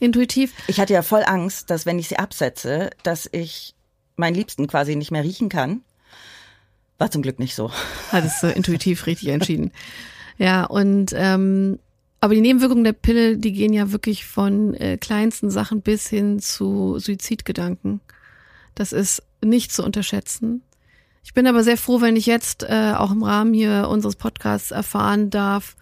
Intuitiv. 0.00 0.52
Ich 0.66 0.80
hatte 0.80 0.92
ja 0.92 1.02
voll 1.02 1.22
Angst, 1.24 1.70
dass 1.70 1.86
wenn 1.86 1.98
ich 1.98 2.08
sie 2.08 2.18
absetze, 2.18 2.90
dass 3.04 3.28
ich 3.30 3.74
meinen 4.16 4.34
Liebsten 4.34 4.66
quasi 4.66 4.96
nicht 4.96 5.12
mehr 5.12 5.22
riechen 5.22 5.48
kann. 5.48 5.82
War 6.98 7.10
zum 7.10 7.22
Glück 7.22 7.38
nicht 7.38 7.54
so. 7.54 7.70
Hattest 8.10 8.42
du 8.42 8.48
intuitiv 8.48 9.06
richtig 9.06 9.28
entschieden. 9.28 9.72
Ja, 10.38 10.64
und 10.64 11.12
ähm, 11.14 11.78
aber 12.22 12.36
die 12.36 12.40
Nebenwirkungen 12.40 12.84
der 12.84 12.92
Pille, 12.92 13.36
die 13.36 13.52
gehen 13.52 13.72
ja 13.72 13.90
wirklich 13.90 14.24
von 14.24 14.74
äh, 14.74 14.96
kleinsten 14.96 15.50
Sachen 15.50 15.82
bis 15.82 16.06
hin 16.06 16.38
zu 16.38 17.00
Suizidgedanken. 17.00 18.00
Das 18.76 18.92
ist 18.92 19.24
nicht 19.44 19.72
zu 19.72 19.82
unterschätzen. 19.82 20.62
Ich 21.24 21.34
bin 21.34 21.48
aber 21.48 21.64
sehr 21.64 21.76
froh, 21.76 22.00
wenn 22.00 22.14
ich 22.14 22.26
jetzt 22.26 22.62
äh, 22.62 22.92
auch 22.96 23.10
im 23.10 23.24
Rahmen 23.24 23.52
hier 23.52 23.88
unseres 23.90 24.14
Podcasts 24.14 24.70
erfahren 24.70 25.30
darf, 25.30 25.74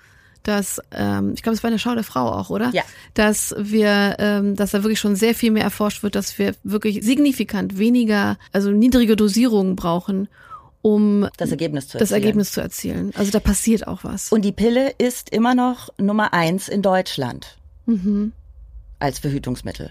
dass, 0.43 0.81
ähm, 0.93 1.35
ich 1.35 1.43
glaube, 1.43 1.57
es 1.57 1.63
war 1.63 1.69
eine 1.69 1.79
Schau 1.79 1.95
der 1.95 2.05
Frau 2.05 2.33
auch, 2.33 2.49
oder? 2.49 2.71
Ja. 2.73 2.85
Dass 3.13 3.55
wir, 3.59 4.17
ähm, 4.19 4.57
dass 4.57 4.71
da 4.71 4.83
wirklich 4.83 4.99
schon 4.99 5.17
sehr 5.17 5.35
viel 5.35 5.51
mehr 5.51 5.65
erforscht 5.65 6.03
wird, 6.03 6.15
dass 6.15 6.39
wir 6.39 6.55
wirklich 6.65 7.05
signifikant 7.05 7.77
weniger, 7.77 8.39
also 8.51 8.71
niedrige 8.71 9.15
Dosierungen 9.15 9.77
brauchen, 9.77 10.27
um 10.83 11.29
Das 11.37 11.51
Ergebnis 11.51 11.89
zu 11.89 11.99
das 11.99 12.11
erzielen. 12.11 12.23
Ergebnis 12.23 12.53
zu 12.53 12.61
erzielen. 12.61 13.13
Also 13.17 13.31
da 13.31 13.41
passiert 13.41 13.87
auch 13.87 14.05
was. 14.05 14.33
Und 14.33 14.43
die 14.43 14.53
Pille 14.53 14.91
ist 14.99 15.31
immer 15.31 15.55
noch 15.55 15.91
Nummer 15.99 16.33
eins 16.33 16.69
in 16.69 16.83
Deutschland 16.83 17.57
Mhm. 17.87 18.33
als 18.99 19.19
Verhütungsmittel. 19.19 19.91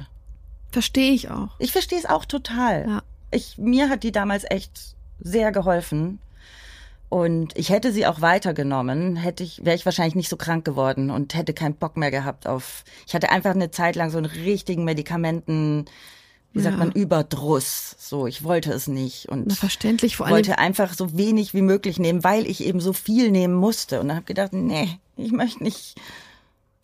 Verstehe 0.72 1.12
ich 1.12 1.30
auch. 1.30 1.50
Ich 1.60 1.72
verstehe 1.72 1.98
es 2.00 2.06
auch 2.06 2.26
total. 2.26 2.86
Ja. 2.88 3.04
Ich, 3.32 3.58
mir 3.58 3.90
hat 3.90 4.04
die 4.04 4.12
damals 4.12 4.46
echt 4.50 4.96
sehr 5.20 5.52
geholfen. 5.52 6.20
Und 7.10 7.58
ich 7.58 7.70
hätte 7.72 7.92
sie 7.92 8.06
auch 8.06 8.22
weitergenommen, 8.22 9.16
hätte 9.16 9.44
ich, 9.44 9.66
wäre 9.66 9.76
ich 9.76 9.84
wahrscheinlich 9.86 10.14
nicht 10.14 10.30
so 10.30 10.38
krank 10.38 10.64
geworden 10.64 11.10
und 11.10 11.34
hätte 11.34 11.54
keinen 11.56 11.74
Bock 11.74 11.98
mehr 11.98 12.12
gehabt 12.12 12.46
auf. 12.46 12.84
Ich 13.08 13.16
hatte 13.16 13.32
einfach 13.32 13.50
eine 13.52 13.72
Zeit 13.72 13.96
lang 13.96 14.12
so 14.12 14.18
einen 14.20 14.28
richtigen 14.28 14.84
Medikamenten, 14.84 15.86
wie 16.54 16.62
sagt 16.62 16.78
Ja. 16.78 16.84
man, 16.84 16.92
Überdruss. 16.92 17.96
So, 18.00 18.26
ich 18.28 18.44
wollte 18.44 18.72
es 18.74 18.88
nicht 18.88 19.30
und 19.30 19.48
Na, 19.48 19.56
verständlich, 19.56 20.18
vor 20.18 20.26
allem. 20.26 20.36
wollte 20.36 20.58
einfach 20.58 20.94
so 20.94 21.18
wenig 21.18 21.54
wie 21.54 21.62
möglich 21.62 22.00
nehmen, 22.00 22.24
weil 22.24 22.48
ich 22.48 22.64
eben 22.66 22.80
so 22.80 22.94
viel 22.94 23.32
nehmen 23.32 23.54
musste. 23.54 24.00
Und 24.00 24.08
dann 24.08 24.18
habe 24.18 24.26
gedacht, 24.26 24.54
nee, 24.54 25.00
ich 25.16 25.32
möchte 25.32 25.64
nicht. 25.64 25.96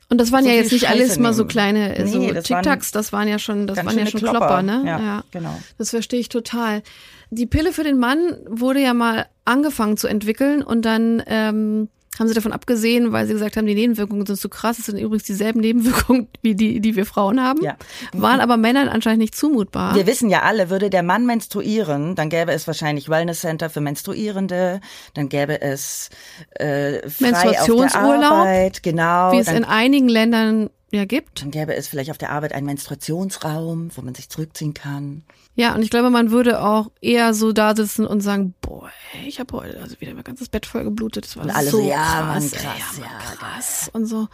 Und 0.07 0.19
das 0.21 0.31
waren 0.31 0.43
so 0.43 0.49
ja 0.51 0.55
jetzt 0.55 0.71
nicht 0.71 0.81
Scheiße 0.85 0.93
alles 0.93 1.17
mal 1.19 1.33
so 1.33 1.41
nehmen. 1.41 1.49
kleine 1.49 1.95
äh, 1.97 2.07
so 2.07 2.19
Nee, 2.19 2.31
das 2.31 2.49
waren 2.51 2.61
Tic-Tacs, 2.63 2.91
das 2.91 3.11
waren 3.11 3.27
ja 3.27 3.39
schon, 3.39 3.65
das 3.65 3.83
waren 3.83 3.97
ja 3.97 4.05
schon 4.05 4.19
Klopper. 4.19 4.37
Klopper, 4.37 4.61
ne? 4.61 4.83
Ja, 4.85 5.23
genau. 5.31 5.57
Das 5.79 5.89
verstehe 5.89 6.19
ich 6.19 6.29
total. 6.29 6.83
Die 7.31 7.47
Pille 7.47 7.73
für 7.73 7.83
den 7.83 7.97
Mann 7.97 8.37
wurde 8.47 8.81
ja 8.81 8.93
mal 8.93 9.25
angefangen 9.45 9.97
zu 9.97 10.07
entwickeln 10.07 10.61
und 10.61 10.83
dann 10.83 11.23
ähm, 11.25 11.89
haben 12.19 12.27
sie 12.27 12.33
davon 12.33 12.51
abgesehen, 12.51 13.11
weil 13.11 13.27
sie 13.27 13.33
gesagt 13.33 13.57
haben, 13.57 13.65
die 13.65 13.75
Nebenwirkungen 13.75 14.25
sind 14.25 14.39
zu 14.39 14.49
krass. 14.49 14.79
Es 14.79 14.85
sind 14.85 14.97
übrigens 14.97 15.23
dieselben 15.23 15.59
Nebenwirkungen 15.59 16.27
wie 16.41 16.55
die, 16.55 16.79
die 16.79 16.95
wir 16.95 17.05
Frauen 17.05 17.41
haben. 17.41 17.61
Ja. 17.63 17.77
Waren 18.13 18.39
aber 18.39 18.57
Männern 18.57 18.87
anscheinend 18.87 19.19
nicht 19.19 19.35
zumutbar. 19.35 19.95
Wir 19.95 20.07
wissen 20.07 20.29
ja 20.29 20.41
alle, 20.43 20.69
würde 20.69 20.89
der 20.89 21.03
Mann 21.03 21.25
menstruieren, 21.25 22.15
dann 22.15 22.29
gäbe 22.29 22.51
es 22.51 22.67
wahrscheinlich 22.67 23.09
Wellness 23.09 23.41
Center 23.41 23.69
für 23.69 23.81
Menstruierende, 23.81 24.81
dann 25.13 25.29
gäbe 25.29 25.61
es 25.61 26.09
äh, 26.51 26.99
frei 26.99 27.05
auf 27.05 27.17
der 27.17 27.31
Menstruationsurlaub, 27.31 28.31
Arbeit, 28.31 28.83
genau. 28.83 29.31
wie 29.31 29.39
es 29.39 29.47
in 29.47 29.65
einigen 29.65 30.09
Ländern 30.09 30.69
ja 30.95 31.05
gibt. 31.05 31.41
dann 31.41 31.51
gäbe 31.51 31.75
es 31.75 31.87
vielleicht 31.87 32.09
auf 32.11 32.17
der 32.17 32.31
Arbeit 32.31 32.53
einen 32.53 32.65
Menstruationsraum, 32.65 33.91
wo 33.95 34.01
man 34.01 34.15
sich 34.15 34.29
zurückziehen 34.29 34.73
kann. 34.73 35.23
Ja, 35.55 35.73
und 35.75 35.81
ich 35.83 35.89
glaube, 35.89 36.09
man 36.09 36.31
würde 36.31 36.61
auch 36.61 36.91
eher 37.01 37.33
so 37.33 37.53
da 37.53 37.75
sitzen 37.75 38.05
und 38.05 38.21
sagen, 38.21 38.53
boah, 38.61 38.89
ich 39.25 39.39
habe 39.39 39.55
heute 39.57 39.79
also 39.81 39.99
wieder 40.01 40.13
mein 40.13 40.23
ganzes 40.23 40.49
Bett 40.49 40.65
voll 40.65 40.83
geblutet. 40.83 41.25
Das 41.25 41.37
war 41.37 41.43
Und 41.45 41.51
alle 41.51 41.69
so 41.69 41.81
ja, 41.81 41.95
krass, 41.97 42.51
krass, 42.51 42.63
ja, 42.97 43.03
Mann, 43.03 43.11
ja, 43.11 43.35
krass 43.35 43.89
und 43.93 44.05
so. 44.05 44.27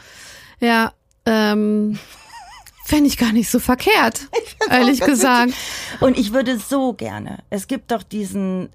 Ja, 0.59 0.93
ähm, 1.25 1.99
fände 2.85 3.07
ich 3.07 3.17
gar 3.17 3.31
nicht 3.31 3.49
so 3.49 3.59
verkehrt, 3.59 4.27
ehrlich 4.69 4.99
gesagt. 5.01 5.53
Und 5.99 6.17
ich 6.17 6.33
würde 6.33 6.57
so 6.57 6.93
gerne. 6.93 7.39
Es 7.49 7.67
gibt 7.67 7.91
doch 7.91 8.03
diesen 8.03 8.69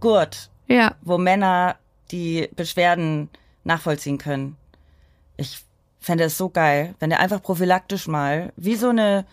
Gurt, 0.00 0.50
Ja, 0.68 0.94
wo 1.02 1.18
Männer 1.18 1.76
die 2.10 2.48
Beschwerden 2.56 3.28
nachvollziehen 3.64 4.18
können. 4.18 4.56
Ich 5.36 5.60
fände 6.02 6.24
es 6.24 6.36
so 6.36 6.50
geil, 6.50 6.94
wenn 6.98 7.10
der 7.10 7.20
einfach 7.20 7.42
prophylaktisch 7.42 8.08
mal, 8.08 8.52
wie 8.56 8.76
so 8.76 8.88
eine 8.88 9.24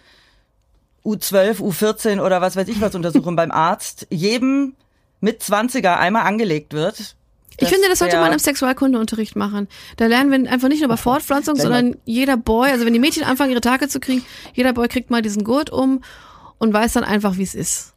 U12, 1.04 1.60
U14 1.60 2.22
oder 2.22 2.42
was 2.42 2.56
weiß 2.56 2.68
ich 2.68 2.80
was 2.80 2.96
Untersuchung 2.96 3.36
beim 3.36 3.52
Arzt, 3.52 4.08
jedem 4.10 4.76
mit 5.20 5.42
20er 5.42 5.98
einmal 5.98 6.26
angelegt 6.26 6.74
wird. 6.74 7.16
ich 7.58 7.68
finde, 7.68 7.90
das 7.90 8.00
sollte 8.00 8.18
man 8.18 8.32
im 8.32 8.40
Sexualkundeunterricht 8.40 9.36
machen. 9.36 9.68
Da 9.98 10.06
lernen 10.06 10.32
wir 10.32 10.52
einfach 10.52 10.70
nicht 10.70 10.80
nur 10.80 10.88
über 10.88 10.98
Fortpflanzung, 10.98 11.56
Wenn 11.56 11.62
sondern 11.62 11.96
jeder 12.06 12.38
Boy, 12.38 12.70
also 12.70 12.86
wenn 12.86 12.94
die 12.94 13.00
Mädchen 13.00 13.24
anfangen, 13.24 13.52
ihre 13.52 13.62
Tage 13.62 13.88
zu 13.88 14.00
kriegen, 14.00 14.24
jeder 14.54 14.74
Boy 14.74 14.88
kriegt 14.88 15.10
mal 15.10 15.22
diesen 15.22 15.44
Gurt 15.44 15.70
um 15.70 16.02
und 16.60 16.74
weiß 16.74 16.94
dann 16.94 17.04
einfach, 17.04 17.38
wie 17.38 17.44
es 17.44 17.56
ist. 17.56 17.94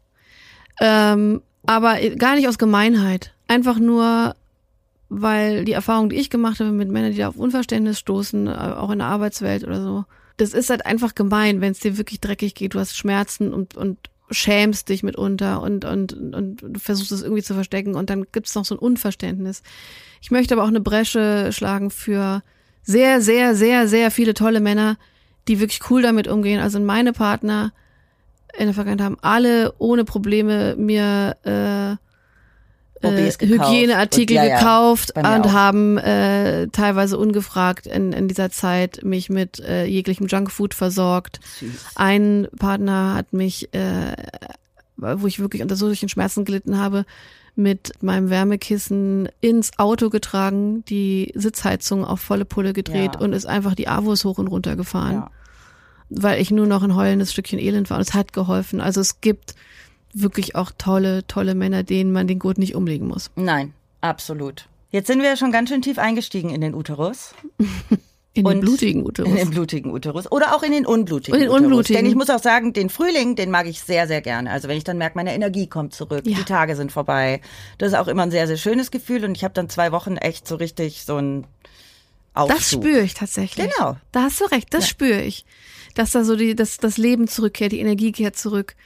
Ähm, 0.81 1.43
aber 1.67 2.01
gar 2.17 2.35
nicht 2.35 2.49
aus 2.49 2.59
Gemeinheit. 2.59 3.35
Einfach 3.47 3.79
nur, 3.79 4.35
weil 5.15 5.65
die 5.65 5.73
Erfahrung, 5.73 6.09
die 6.09 6.17
ich 6.17 6.31
gemacht 6.31 6.59
habe 6.61 6.73
mit 6.73 6.91
Männern, 6.91 7.13
die 7.13 7.19
da 7.19 7.29
auf 7.29 7.37
Unverständnis 7.37 7.99
stoßen, 7.99 8.47
äh, 8.47 8.51
auch 8.51 8.91
in 8.91 9.01
der 9.01 9.09
Arbeitswelt 9.09 9.65
oder 9.65 9.83
so, 9.83 10.05
das 10.39 10.55
ist 10.55 10.71
halt 10.71 10.87
einfach 10.87 11.15
gemein, 11.15 11.61
wenn 11.61 11.73
es 11.73 11.81
dir 11.81 11.99
wirklich 11.99 12.21
dreckig 12.21 12.55
geht, 12.55 12.75
du 12.75 12.79
hast 12.79 12.97
Schmerzen 12.97 13.53
und, 13.53 13.77
und 13.77 13.99
schämst 14.31 14.89
dich 14.89 15.03
mitunter 15.03 15.61
und, 15.61 15.85
und, 15.85 16.15
und 16.15 16.63
du 16.63 16.81
versuchst 16.81 17.13
es 17.13 17.23
irgendwie 17.23 17.43
zu 17.43 17.53
verstecken 17.53 17.95
und 17.95 18.09
dann 18.09 18.25
gibt's 18.33 18.55
noch 18.55 18.65
so 18.65 18.75
ein 18.75 18.79
Unverständnis. 18.79 19.63
Ich 20.23 20.31
möchte 20.31 20.55
aber 20.55 20.65
auch 20.65 20.69
eine 20.69 20.81
Bresche 20.81 21.51
schlagen 21.53 21.91
für 21.91 22.43
sehr, 22.83 23.21
sehr, 23.21 23.55
sehr, 23.55 23.89
sehr 23.89 24.11
viele 24.11 24.33
tolle 24.33 24.61
Männer, 24.61 24.97
die 25.47 25.61
wirklich 25.61 25.91
cool 25.91 26.01
damit 26.01 26.27
umgehen. 26.27 26.61
Also 26.61 26.81
meine 26.81 27.13
Partner 27.13 27.75
in 28.57 28.67
der 28.67 28.75
Vergangenheit 28.75 29.05
haben 29.05 29.19
alle 29.21 29.75
ohne 29.79 30.05
Probleme 30.05 30.75
mir 30.77 31.37
äh, 31.43 31.97
äh, 33.03 33.31
Hygieneartikel 33.31 34.37
und, 34.37 34.45
ja, 34.45 34.59
gekauft 34.59 35.13
ja, 35.17 35.37
und 35.37 35.53
haben 35.53 35.99
äh, 35.99 36.69
teilweise 36.69 37.19
ungefragt 37.19 37.87
in, 37.87 38.13
in 38.13 38.29
dieser 38.29 38.51
Zeit 38.51 39.01
mich 39.03 39.29
mit 39.29 39.61
äh, 39.61 39.85
jeglichem 39.85 40.27
Junkfood 40.27 40.75
versorgt. 40.75 41.41
Süß. 41.59 41.71
Ein 41.95 42.49
Partner 42.59 43.15
hat 43.15 43.33
mich, 43.33 43.73
äh, 43.75 44.15
wo 44.97 45.27
ich 45.27 45.41
wirklich 45.41 45.63
unter 45.63 45.77
solchen 45.77 46.09
Schmerzen 46.09 46.45
gelitten 46.45 46.79
habe, 46.79 47.05
mit 47.55 47.93
meinem 48.01 48.31
Wärmekissen 48.31 49.29
ins 49.41 49.79
Auto 49.79 50.09
getragen, 50.09 50.85
die 50.87 51.33
Sitzheizung 51.35 52.05
auf 52.05 52.21
volle 52.21 52.45
Pulle 52.45 52.73
gedreht 52.73 53.13
ja. 53.15 53.21
und 53.21 53.33
ist 53.33 53.47
einfach 53.47 53.75
die 53.75 53.89
Avos 53.89 54.25
hoch 54.25 54.39
und 54.39 54.49
runter 54.49 54.77
gefahren. 54.77 55.29
Weil 56.09 56.41
ich 56.41 56.51
nur 56.51 56.67
noch 56.67 56.83
ein 56.83 56.95
heulendes 56.95 57.33
Stückchen 57.33 57.59
Elend 57.59 57.91
war 57.91 57.99
und 57.99 58.03
es 58.03 58.15
hat 58.15 58.33
geholfen. 58.33 58.81
Also 58.81 59.01
es 59.01 59.21
gibt 59.21 59.55
wirklich 60.13 60.55
auch 60.57 60.71
tolle, 60.77 61.27
tolle 61.27 61.55
Männer, 61.55 61.83
denen 61.83 62.13
man 62.13 62.27
den 62.27 62.39
Gurt 62.39 62.59
nicht 62.59 62.75
umlegen 62.75 63.09
muss. 63.09 63.31
Nein, 63.37 63.73
absolut. 64.01 64.69
Jetzt 64.91 65.07
sind 65.07 65.21
wir 65.21 65.29
ja 65.29 65.37
schon 65.37 65.53
ganz 65.53 65.71
schön 65.71 65.83
tief 65.83 65.99
eingestiegen 65.99 66.51
in 66.51 66.61
den 66.61 66.75
Uterus. 66.75 67.35
In 68.35 68.47
den 68.47 68.61
blutigen 68.61 69.05
Uterus. 69.05 69.29
In 69.29 69.37
den 69.37 69.51
blutigen 69.51 69.93
Uterus. 69.93 70.31
Oder 70.33 70.57
auch 70.57 70.63
in 70.63 70.73
den 70.73 70.87
unblutigen 70.87 71.35
in 71.35 71.41
den 71.41 71.51
Uterus. 71.51 71.65
Unblutigen. 71.67 72.03
Denn 72.03 72.11
ich 72.11 72.17
muss 72.17 72.31
auch 72.31 72.43
sagen, 72.43 72.73
den 72.73 72.89
Frühling, 72.89 73.37
den 73.37 73.51
mag 73.51 73.67
ich 73.67 73.83
sehr, 73.83 74.07
sehr 74.07 74.23
gerne. 74.23 74.51
Also 74.51 74.69
wenn 74.69 74.79
ich 74.79 74.85
dann 74.85 74.97
merke, 74.97 75.19
meine 75.19 75.35
Energie 75.35 75.67
kommt 75.67 75.93
zurück, 75.93 76.23
ja. 76.25 76.39
die 76.39 76.45
Tage 76.45 76.75
sind 76.75 76.93
vorbei. 76.93 77.43
Das 77.77 77.93
ist 77.93 77.99
auch 77.99 78.09
immer 78.09 78.23
ein 78.23 78.31
sehr, 78.31 78.47
sehr 78.47 78.57
schönes 78.57 78.91
Gefühl. 78.91 79.27
Und 79.27 79.37
ich 79.37 79.45
habe 79.45 79.53
dann 79.53 79.69
zwei 79.69 79.93
Wochen 79.93 80.17
echt 80.17 80.49
so 80.49 80.57
richtig 80.57 81.05
so 81.05 81.19
ein 81.19 81.47
Aufschub. 82.33 82.57
Das 82.57 82.71
spüre 82.71 83.03
ich 83.03 83.13
tatsächlich. 83.13 83.71
Genau. 83.77 83.97
Da 84.13 84.23
hast 84.23 84.41
du 84.41 84.45
recht, 84.47 84.73
das 84.73 84.85
ja. 84.85 84.89
spüre 84.89 85.21
ich. 85.21 85.45
Dass 85.95 86.13
da 86.13 86.25
so 86.25 86.35
die, 86.35 86.57
dass 86.57 86.79
das 86.79 86.97
Leben 86.97 87.29
zurückkehrt, 87.29 87.73
die 87.73 87.81
Energie 87.81 88.13
kehrt 88.13 88.37
zurück. 88.37 88.77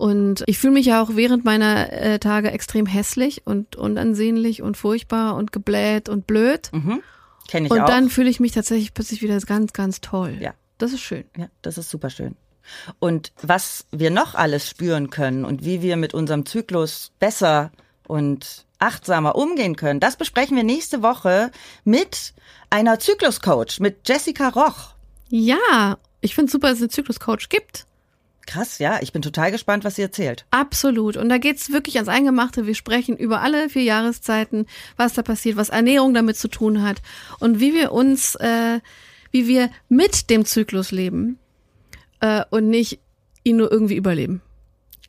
Und 0.00 0.44
ich 0.46 0.56
fühle 0.56 0.72
mich 0.72 0.86
ja 0.86 1.02
auch 1.02 1.10
während 1.12 1.44
meiner 1.44 1.92
äh, 1.92 2.18
Tage 2.18 2.50
extrem 2.52 2.86
hässlich 2.86 3.42
und 3.44 3.76
unansehnlich 3.76 4.62
und 4.62 4.78
furchtbar 4.78 5.36
und 5.36 5.52
gebläht 5.52 6.08
und 6.08 6.26
blöd. 6.26 6.70
Mhm. 6.72 7.02
Kenn 7.48 7.66
ich 7.66 7.70
und 7.70 7.80
auch. 7.80 7.86
dann 7.86 8.08
fühle 8.08 8.30
ich 8.30 8.40
mich 8.40 8.52
tatsächlich 8.52 8.94
plötzlich 8.94 9.20
wieder 9.20 9.38
ganz, 9.40 9.74
ganz 9.74 10.00
toll. 10.00 10.38
Ja. 10.40 10.54
Das 10.78 10.94
ist 10.94 11.02
schön. 11.02 11.24
Ja, 11.36 11.48
das 11.60 11.76
ist 11.76 11.90
super 11.90 12.08
schön. 12.08 12.34
Und 12.98 13.32
was 13.42 13.84
wir 13.90 14.10
noch 14.10 14.34
alles 14.34 14.66
spüren 14.70 15.10
können 15.10 15.44
und 15.44 15.66
wie 15.66 15.82
wir 15.82 15.98
mit 15.98 16.14
unserem 16.14 16.46
Zyklus 16.46 17.12
besser 17.18 17.70
und 18.08 18.64
achtsamer 18.78 19.34
umgehen 19.34 19.76
können, 19.76 20.00
das 20.00 20.16
besprechen 20.16 20.56
wir 20.56 20.64
nächste 20.64 21.02
Woche 21.02 21.50
mit 21.84 22.32
einer 22.70 22.98
Zykluscoach, 22.98 23.80
mit 23.80 24.08
Jessica 24.08 24.48
Roch. 24.48 24.94
Ja, 25.28 25.98
ich 26.22 26.34
finde 26.34 26.50
super, 26.50 26.68
dass 26.68 26.78
es 26.78 26.84
einen 26.84 26.90
Zykluscoach 26.90 27.50
gibt. 27.50 27.84
Krass, 28.50 28.80
ja. 28.80 28.98
Ich 29.00 29.12
bin 29.12 29.22
total 29.22 29.52
gespannt, 29.52 29.84
was 29.84 29.94
sie 29.94 30.02
erzählt. 30.02 30.44
Absolut. 30.50 31.16
Und 31.16 31.28
da 31.28 31.38
geht's 31.38 31.70
wirklich 31.70 31.94
ans 31.96 32.08
Eingemachte. 32.08 32.66
Wir 32.66 32.74
sprechen 32.74 33.16
über 33.16 33.42
alle 33.42 33.68
vier 33.68 33.84
Jahreszeiten, 33.84 34.66
was 34.96 35.14
da 35.14 35.22
passiert, 35.22 35.56
was 35.56 35.68
Ernährung 35.68 36.14
damit 36.14 36.36
zu 36.36 36.48
tun 36.48 36.82
hat 36.82 37.00
und 37.38 37.60
wie 37.60 37.74
wir 37.74 37.92
uns, 37.92 38.34
äh, 38.34 38.80
wie 39.30 39.46
wir 39.46 39.70
mit 39.88 40.30
dem 40.30 40.44
Zyklus 40.44 40.90
leben 40.90 41.38
äh, 42.18 42.42
und 42.50 42.68
nicht 42.68 42.98
ihn 43.44 43.56
nur 43.56 43.70
irgendwie 43.70 43.94
überleben. 43.94 44.42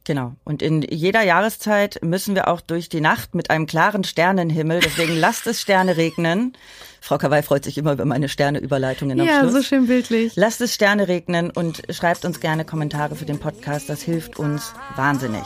Genau. 0.04 0.34
Und 0.44 0.62
in 0.62 0.82
jeder 0.82 1.24
Jahreszeit 1.24 2.00
müssen 2.04 2.34
wir 2.34 2.48
auch 2.48 2.62
durch 2.62 2.90
die 2.90 3.02
Nacht 3.02 3.36
mit 3.36 3.50
einem 3.50 3.68
klaren 3.68 4.04
Sternenhimmel. 4.04 4.80
Deswegen 4.80 5.16
lasst 5.20 5.46
es 5.48 5.62
Sterne 5.62 5.98
regnen. 5.98 6.54
Frau 7.02 7.18
Kawai 7.18 7.44
freut 7.44 7.64
sich 7.64 7.78
immer 7.78 7.94
über 7.94 8.06
meine 8.06 8.30
Sterneüberleitungen 8.30 9.20
am 9.20 9.28
ja, 9.28 9.40
Schluss. 9.40 9.54
Ja, 9.54 9.60
so 9.60 9.64
schön 9.64 9.88
bildlich. 9.88 10.34
Lasst 10.36 10.62
es 10.62 10.74
Sterne 10.74 11.08
regnen 11.08 11.52
und 11.52 11.84
schreibt 11.90 12.26
uns 12.26 12.40
gerne 12.40 12.66
Kommentare 12.66 13.16
für 13.16 13.26
den 13.26 13.40
Podcast. 13.40 13.90
Das 13.90 14.02
hilft 14.02 14.38
uns 14.38 14.74
wahnsinnig. 14.96 15.44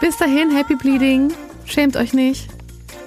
Bis 0.00 0.16
dahin, 0.16 0.50
Happy 0.56 0.76
Bleeding. 0.76 1.32
Schämt 1.64 1.96
euch 1.96 2.12
nicht. 2.12 2.48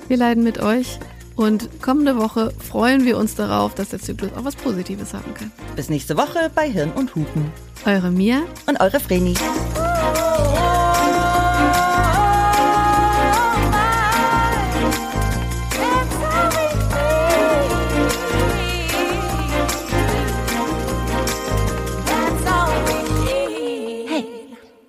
Wir 0.08 0.18
leiden 0.18 0.44
mit 0.44 0.60
euch. 0.60 1.00
Und 1.36 1.82
kommende 1.82 2.18
Woche 2.18 2.54
freuen 2.60 3.06
wir 3.06 3.18
uns 3.18 3.36
darauf, 3.36 3.74
dass 3.74 3.90
der 3.90 4.00
Zyklus 4.00 4.32
auch 4.34 4.44
was 4.44 4.56
Positives 4.56 5.14
haben 5.14 5.34
kann. 5.34 5.52
Bis 5.76 5.90
nächste 5.90 6.18
Woche 6.18 6.52
bei 6.54 6.70
Hirn 6.70 6.92
und 6.92 7.16
Hupen. 7.16 7.52
Eure 7.86 8.12
Mia 8.12 8.42
und 8.68 8.80
eure 8.80 9.00
Vreni. 9.00 9.34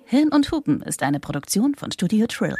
Hirn 0.05 0.29
und 0.29 0.51
Hupen 0.51 0.83
ist 0.83 1.01
eine 1.01 1.19
Produktion 1.19 1.73
von 1.73 1.91
Studio 1.91 2.27
Trill. 2.27 2.55